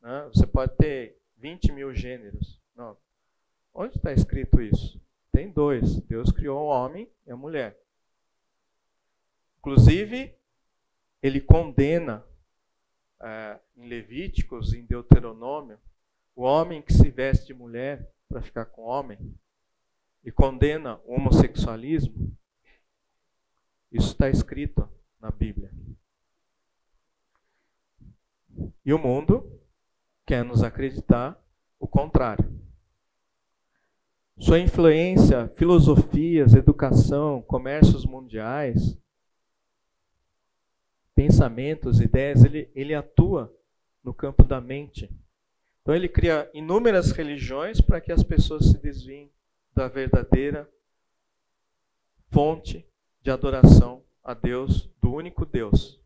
Né? 0.03 0.29
Você 0.35 0.45
pode 0.45 0.77
ter 0.77 1.17
20 1.37 1.71
mil 1.71 1.95
gêneros. 1.95 2.61
Não. 2.75 2.97
Onde 3.73 3.97
está 3.97 4.13
escrito 4.13 4.61
isso? 4.61 5.01
Tem 5.31 5.49
dois. 5.49 6.01
Deus 6.01 6.33
criou 6.33 6.61
o 6.61 6.71
homem 6.71 7.09
e 7.25 7.31
a 7.31 7.37
mulher. 7.37 7.81
Inclusive, 9.61 10.35
ele 11.23 11.41
condena 11.41 12.27
é, 13.23 13.61
em 13.77 13.87
Levíticos, 13.87 14.75
em 14.75 14.85
Deuteronômio, 14.85 15.79
o 16.35 16.43
homem 16.43 16.83
que 16.83 16.93
se 16.93 17.11
veste 17.11 17.47
de 17.47 17.55
mulher 17.55 18.13
para 18.29 18.43
ficar 18.43 18.65
com 18.65 18.83
homem 18.83 19.19
e 20.27 20.33
condena 20.33 21.01
o 21.05 21.15
homossexualismo. 21.15 22.37
Isso 23.93 24.09
está 24.09 24.29
escrito 24.29 24.89
na 25.21 25.31
Bíblia. 25.31 25.71
E 28.85 28.93
o 28.93 28.99
mundo 28.99 29.63
quer 30.27 30.45
nos 30.45 30.65
acreditar 30.65 31.41
o 31.79 31.87
contrário. 31.87 32.45
Sua 34.37 34.59
influência, 34.59 35.49
filosofias, 35.55 36.55
educação, 36.55 37.41
comércios 37.41 38.05
mundiais, 38.05 38.99
pensamentos, 41.15 42.01
ideias, 42.01 42.45
ele, 42.45 42.69
ele 42.75 42.95
atua 42.95 43.57
no 44.03 44.13
campo 44.13 44.43
da 44.43 44.61
mente. 44.61 45.09
Então 45.83 45.95
ele 45.95 46.09
cria 46.09 46.51
inúmeras 46.53 47.13
religiões 47.13 47.81
para 47.81 48.01
que 48.01 48.11
as 48.11 48.25
pessoas 48.25 48.67
se 48.67 48.79
desviem 48.79 49.31
da 49.77 49.89
verdadeira 49.89 50.67
fonte 52.31 52.89
de 53.21 53.31
adoração 53.31 54.03
a 54.25 54.33
Deus, 54.33 54.91
do 55.03 55.13
único 55.13 55.45
Deus. 55.45 56.01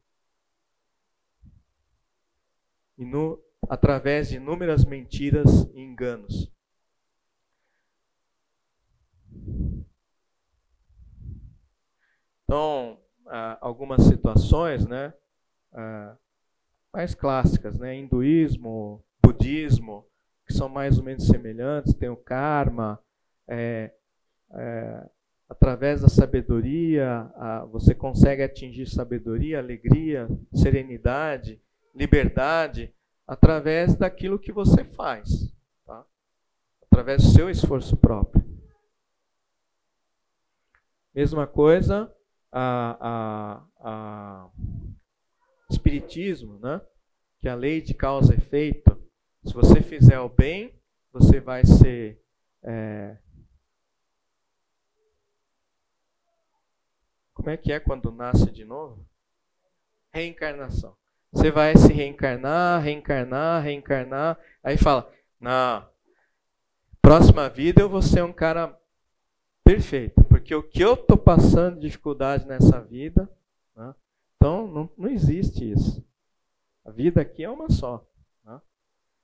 E 2.98 3.04
no, 3.04 3.40
através 3.68 4.28
de 4.28 4.36
inúmeras 4.36 4.84
mentiras 4.84 5.70
e 5.72 5.80
enganos. 5.80 6.50
Então, 12.42 13.00
ah, 13.28 13.56
algumas 13.60 14.02
situações, 14.02 14.84
né, 14.84 15.14
ah, 15.72 16.16
mais 16.92 17.14
clássicas, 17.14 17.78
né, 17.78 17.96
hinduísmo, 17.96 19.04
budismo, 19.24 20.04
que 20.44 20.52
são 20.52 20.68
mais 20.68 20.98
ou 20.98 21.04
menos 21.04 21.28
semelhantes, 21.28 21.94
tem 21.94 22.08
o 22.08 22.16
karma, 22.16 23.00
é, 23.50 23.92
é, 24.52 25.10
através 25.48 26.02
da 26.02 26.08
sabedoria, 26.08 27.30
a, 27.34 27.64
você 27.64 27.92
consegue 27.92 28.42
atingir 28.42 28.86
sabedoria, 28.86 29.58
alegria, 29.58 30.28
serenidade, 30.54 31.60
liberdade, 31.92 32.94
através 33.26 33.96
daquilo 33.96 34.38
que 34.38 34.52
você 34.52 34.84
faz, 34.84 35.52
tá? 35.84 36.06
através 36.86 37.24
do 37.24 37.30
seu 37.30 37.50
esforço 37.50 37.96
próprio. 37.96 38.40
Mesma 41.12 41.44
coisa, 41.44 42.14
a, 42.52 42.96
a, 43.00 43.64
a 43.80 44.50
espiritismo, 45.68 46.60
né? 46.60 46.80
que 47.40 47.48
a 47.48 47.54
lei 47.56 47.80
de 47.80 47.94
causa 47.94 48.32
e 48.32 48.36
efeito. 48.36 48.96
Se 49.44 49.52
você 49.52 49.80
fizer 49.80 50.20
o 50.20 50.28
bem, 50.28 50.72
você 51.12 51.40
vai 51.40 51.64
ser 51.64 52.22
é... 52.62 53.16
como 57.40 57.48
é 57.48 57.56
que 57.56 57.72
é 57.72 57.80
quando 57.80 58.12
nasce 58.12 58.50
de 58.50 58.66
novo? 58.66 59.02
Reencarnação. 60.12 60.94
Você 61.32 61.50
vai 61.50 61.74
se 61.74 61.90
reencarnar, 61.90 62.82
reencarnar, 62.82 63.62
reencarnar. 63.62 64.38
Aí 64.62 64.76
fala: 64.76 65.10
"Não. 65.40 65.88
Próxima 67.00 67.48
vida 67.48 67.80
eu 67.80 67.88
vou 67.88 68.02
ser 68.02 68.22
um 68.22 68.32
cara 68.32 68.78
perfeito, 69.64 70.22
porque 70.24 70.54
o 70.54 70.62
que 70.62 70.82
eu 70.84 70.92
estou 70.92 71.16
passando 71.16 71.76
de 71.76 71.86
dificuldade 71.86 72.46
nessa 72.46 72.78
vida, 72.78 73.26
né? 73.74 73.94
então 74.36 74.66
não, 74.66 74.90
não 74.98 75.08
existe 75.08 75.72
isso. 75.72 76.04
A 76.84 76.90
vida 76.90 77.22
aqui 77.22 77.42
é 77.42 77.48
uma 77.48 77.70
só. 77.70 78.06
Né? 78.44 78.60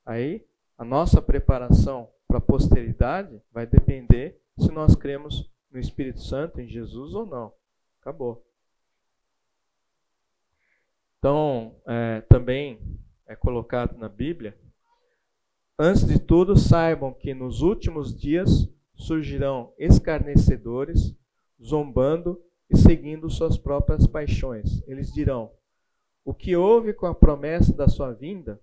Aí 0.07 0.47
a 0.79 0.85
nossa 0.85 1.21
preparação 1.21 2.09
para 2.27 2.39
a 2.39 2.41
posteridade 2.41 3.43
vai 3.53 3.67
depender 3.67 4.41
se 4.59 4.73
nós 4.73 4.95
cremos 4.95 5.51
no 5.71 5.79
Espírito 5.79 6.23
Santo, 6.23 6.61
em 6.63 6.67
Jesus 6.67 7.13
ou 7.13 7.27
não. 7.27 7.53
Acabou. 8.07 8.47
Então, 11.19 11.75
é, 11.89 12.21
também 12.21 12.79
é 13.27 13.35
colocado 13.35 13.99
na 13.99 14.09
Bíblia. 14.09 14.57
Antes 15.77 16.07
de 16.07 16.21
tudo, 16.21 16.57
saibam 16.57 17.13
que 17.13 17.35
nos 17.35 17.63
últimos 17.63 18.17
dias 18.17 18.73
surgirão 18.95 19.75
escarnecedores, 19.77 21.17
zombando 21.61 22.41
e 22.71 22.77
seguindo 22.77 23.29
suas 23.29 23.59
próprias 23.59 24.07
paixões. 24.07 24.85
Eles 24.87 25.13
dirão: 25.13 25.51
O 26.25 26.33
que 26.33 26.55
houve 26.55 26.93
com 26.93 27.07
a 27.07 27.15
promessa 27.15 27.75
da 27.75 27.89
sua 27.89 28.13
vinda? 28.13 28.63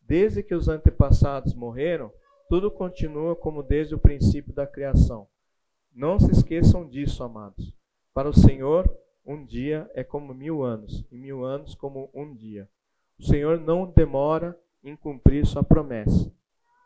Desde 0.00 0.42
que 0.42 0.54
os 0.54 0.66
antepassados 0.66 1.52
morreram, 1.52 2.10
tudo 2.48 2.70
continua 2.70 3.36
como 3.36 3.62
desde 3.62 3.94
o 3.94 3.98
princípio 3.98 4.54
da 4.54 4.66
criação. 4.66 5.28
Não 5.94 6.18
se 6.18 6.30
esqueçam 6.30 6.88
disso, 6.88 7.22
amados. 7.22 7.77
Para 8.18 8.30
o 8.30 8.34
Senhor, 8.34 8.92
um 9.24 9.44
dia 9.44 9.88
é 9.94 10.02
como 10.02 10.34
mil 10.34 10.64
anos, 10.64 11.06
e 11.08 11.16
mil 11.16 11.44
anos 11.44 11.76
como 11.76 12.10
um 12.12 12.34
dia. 12.34 12.68
O 13.16 13.22
Senhor 13.22 13.60
não 13.60 13.88
demora 13.88 14.60
em 14.82 14.96
cumprir 14.96 15.46
sua 15.46 15.62
promessa, 15.62 16.28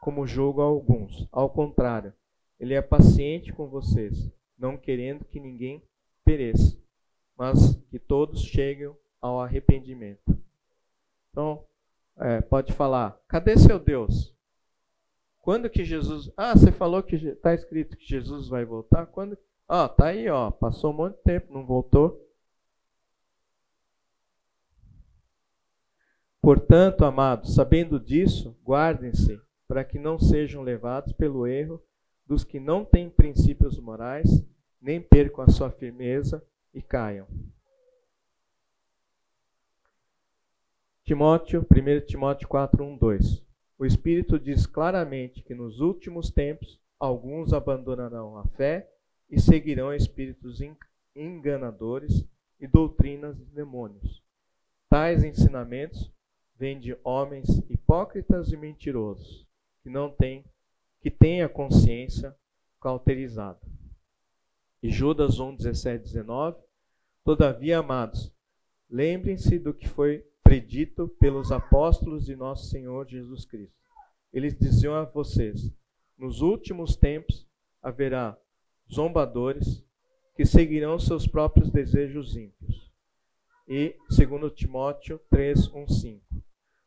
como 0.02 0.26
julga 0.26 0.60
alguns. 0.60 1.26
Ao 1.32 1.48
contrário, 1.48 2.12
ele 2.60 2.74
é 2.74 2.82
paciente 2.82 3.50
com 3.50 3.66
vocês, 3.66 4.30
não 4.58 4.76
querendo 4.76 5.24
que 5.24 5.40
ninguém 5.40 5.82
pereça, 6.22 6.78
mas 7.34 7.76
que 7.90 7.98
todos 7.98 8.42
cheguem 8.42 8.94
ao 9.18 9.40
arrependimento. 9.40 10.38
Então, 11.30 11.64
é, 12.18 12.42
pode 12.42 12.74
falar: 12.74 13.18
cadê 13.26 13.56
seu 13.56 13.78
Deus? 13.78 14.36
Quando 15.40 15.70
que 15.70 15.82
Jesus. 15.82 16.30
Ah, 16.36 16.54
você 16.54 16.70
falou 16.70 17.02
que 17.02 17.16
está 17.16 17.54
escrito 17.54 17.96
que 17.96 18.04
Jesus 18.04 18.48
vai 18.48 18.66
voltar? 18.66 19.06
Quando. 19.06 19.38
Ah, 19.68 19.88
tá 19.88 20.06
aí, 20.06 20.28
ó. 20.28 20.50
Passou 20.50 20.92
um 20.92 20.96
monte 20.96 21.16
de 21.16 21.22
tempo, 21.22 21.52
não 21.52 21.64
voltou. 21.64 22.22
Portanto, 26.40 27.04
amados, 27.04 27.54
sabendo 27.54 28.00
disso, 28.00 28.56
guardem-se 28.64 29.40
para 29.68 29.84
que 29.84 29.98
não 29.98 30.18
sejam 30.18 30.62
levados 30.62 31.12
pelo 31.12 31.46
erro 31.46 31.80
dos 32.26 32.42
que 32.42 32.58
não 32.58 32.84
têm 32.84 33.08
princípios 33.08 33.78
morais, 33.78 34.44
nem 34.80 35.00
percam 35.00 35.44
a 35.44 35.48
sua 35.48 35.70
firmeza 35.70 36.44
e 36.74 36.82
caiam. 36.82 37.28
Timóteo, 41.04 41.64
1 41.70 42.06
Timóteo 42.06 42.48
4, 42.48 42.84
1, 42.84 42.96
2. 42.96 43.44
O 43.78 43.84
Espírito 43.84 44.38
diz 44.38 44.66
claramente 44.66 45.42
que 45.42 45.54
nos 45.54 45.80
últimos 45.80 46.30
tempos 46.30 46.80
alguns 46.98 47.52
abandonarão 47.52 48.36
a 48.36 48.44
fé 48.48 48.90
e 49.32 49.40
seguirão 49.40 49.94
espíritos 49.94 50.60
enganadores 51.16 52.28
e 52.60 52.66
doutrinas 52.66 53.34
de 53.38 53.46
demônios. 53.46 54.22
Tais 54.90 55.24
ensinamentos 55.24 56.12
vêm 56.54 56.78
de 56.78 56.94
homens 57.02 57.48
hipócritas 57.70 58.52
e 58.52 58.56
mentirosos, 58.58 59.48
que 59.82 59.88
não 59.88 60.10
têm 60.10 60.44
que 61.00 61.10
tenha 61.10 61.48
consciência 61.48 62.36
cauterizada. 62.80 63.58
E 64.80 64.90
Judas 64.90 65.40
1, 65.40 65.56
17, 65.56 66.04
19. 66.04 66.62
Todavia, 67.24 67.78
amados, 67.78 68.32
lembrem-se 68.88 69.58
do 69.58 69.74
que 69.74 69.88
foi 69.88 70.24
predito 70.44 71.08
pelos 71.18 71.50
apóstolos 71.50 72.26
de 72.26 72.36
nosso 72.36 72.66
Senhor 72.66 73.08
Jesus 73.08 73.44
Cristo. 73.44 73.74
Eles 74.32 74.56
diziam 74.56 74.94
a 74.94 75.04
vocês: 75.04 75.72
nos 76.16 76.40
últimos 76.40 76.94
tempos 76.94 77.48
haverá 77.82 78.38
zombadores 78.92 79.84
que 80.34 80.44
seguirão 80.44 80.98
seus 80.98 81.26
próprios 81.26 81.70
desejos 81.70 82.36
ímpios. 82.36 82.90
E, 83.68 83.96
segundo 84.10 84.50
Timóteo 84.50 85.20
3, 85.30 85.68
1, 85.68 85.88
5. 85.88 86.42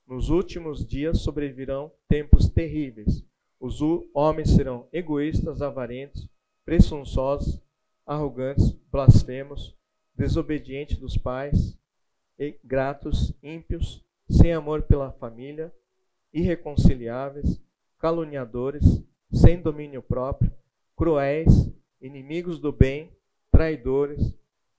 Nos 0.07 0.29
últimos 0.29 0.85
dias 0.85 1.21
sobrevirão 1.21 1.91
tempos 2.07 2.47
terríveis 2.47 3.25
os 3.59 3.79
homens 4.13 4.51
serão 4.51 4.87
egoístas, 4.91 5.61
avarentos, 5.61 6.29
presunçosos, 6.63 7.59
arrogantes, 8.05 8.71
blasfemos, 8.91 9.75
desobedientes 10.13 10.97
dos 10.97 11.17
pais, 11.17 11.75
gratos, 12.63 13.33
ímpios, 13.41 14.05
sem 14.29 14.53
amor 14.53 14.83
pela 14.83 15.11
família, 15.13 15.73
irreconciliáveis, 16.33 17.59
caluniadores, 17.97 19.03
sem 19.31 19.59
domínio 19.59 20.01
próprio, 20.01 20.51
cruéis, 20.95 21.71
inimigos 22.05 22.59
do 22.59 22.71
bem, 22.71 23.11
traidores, 23.51 24.33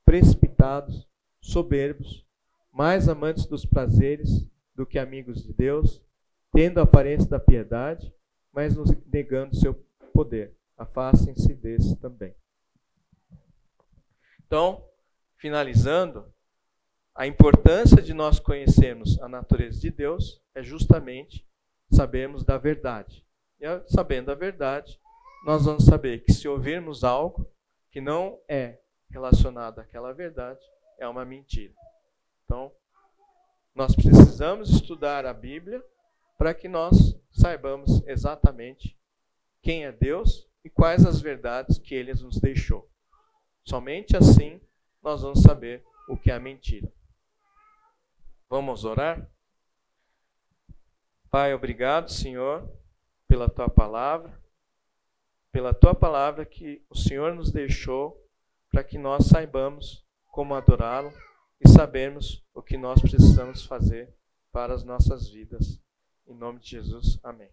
precipitados, 0.05 1.09
soberbos, 1.41 2.25
mais 2.73 3.09
amantes 3.09 3.47
dos 3.47 3.65
prazeres 3.65 4.49
do 4.75 4.87
que 4.87 4.99
amigos 4.99 5.43
de 5.43 5.53
Deus, 5.53 6.01
tendo 6.53 6.79
a 6.79 6.85
aparência 6.85 7.29
da 7.29 7.41
piedade, 7.41 8.15
mas 8.53 8.75
negando 9.13 9.57
seu 9.57 9.75
poder. 10.13 10.55
Afastem-se 10.77 11.55
desses 11.55 11.97
também. 11.97 12.35
Então, 14.47 14.85
finalizando, 15.37 16.33
a 17.15 17.27
importância 17.27 18.01
de 18.01 18.15
nós 18.15 18.39
conhecermos 18.39 19.19
a 19.21 19.29
natureza 19.29 19.81
de 19.81 19.91
Deus 19.91 20.41
é 20.55 20.63
justamente 20.63 21.45
sabermos 21.91 22.45
da 22.45 22.57
verdade. 22.57 23.25
E 23.59 23.65
sabendo 23.89 24.31
a 24.31 24.35
verdade, 24.35 25.01
nós 25.45 25.65
vamos 25.65 25.85
saber 25.85 26.25
que 26.25 26.33
se 26.33 26.49
ouvirmos 26.49 27.05
algo 27.05 27.51
que 27.91 28.01
não 28.01 28.39
é 28.49 28.81
relacionado 29.11 29.79
àquela 29.79 30.13
verdade, 30.13 30.61
é 30.99 31.07
uma 31.09 31.25
mentira. 31.25 31.75
Então, 32.45 32.73
nós 33.75 33.95
precisamos 33.95 34.71
estudar 34.71 35.27
a 35.27 35.33
Bíblia 35.33 35.85
para 36.39 36.55
que 36.55 36.69
nós 36.69 37.19
saibamos 37.31 38.03
exatamente 38.07 38.99
quem 39.63 39.85
é 39.85 39.93
Deus 39.93 40.49
e 40.65 40.71
quais 40.71 41.05
as 41.05 41.21
verdades 41.21 41.79
que 41.79 41.95
ele 41.95 42.13
nos 42.15 42.41
deixou. 42.41 42.91
Somente 43.65 44.17
assim 44.17 44.61
nós 45.03 45.23
vamos 45.23 45.43
saber 45.43 45.85
o 46.09 46.17
que 46.17 46.31
é 46.31 46.35
a 46.35 46.41
mentira. 46.41 46.93
Vamos 48.49 48.85
orar? 48.85 49.29
Pai, 51.31 51.53
obrigado, 51.53 52.11
Senhor, 52.11 52.69
pela 53.29 53.49
tua 53.49 53.69
palavra, 53.69 54.41
pela 55.57 55.73
tua 55.73 55.95
palavra 55.95 56.45
que 56.45 56.85
o 56.91 56.95
Senhor 56.95 57.35
nos 57.35 57.51
deixou 57.51 58.23
para 58.71 58.85
que 58.85 58.99
nós 58.99 59.25
saibamos 59.25 60.05
como 60.31 60.55
adorá-lo 60.55 61.11
e 61.59 61.67
sabermos 61.67 62.45
o 62.53 62.61
que 62.61 62.77
nós 62.77 63.01
precisamos 63.01 63.65
fazer 63.65 64.15
para 64.53 64.75
as 64.75 64.85
nossas 64.85 65.31
vidas. 65.31 65.81
Em 66.27 66.35
nome 66.35 66.61
de 66.61 66.69
Jesus, 66.69 67.19
amém. 67.23 67.49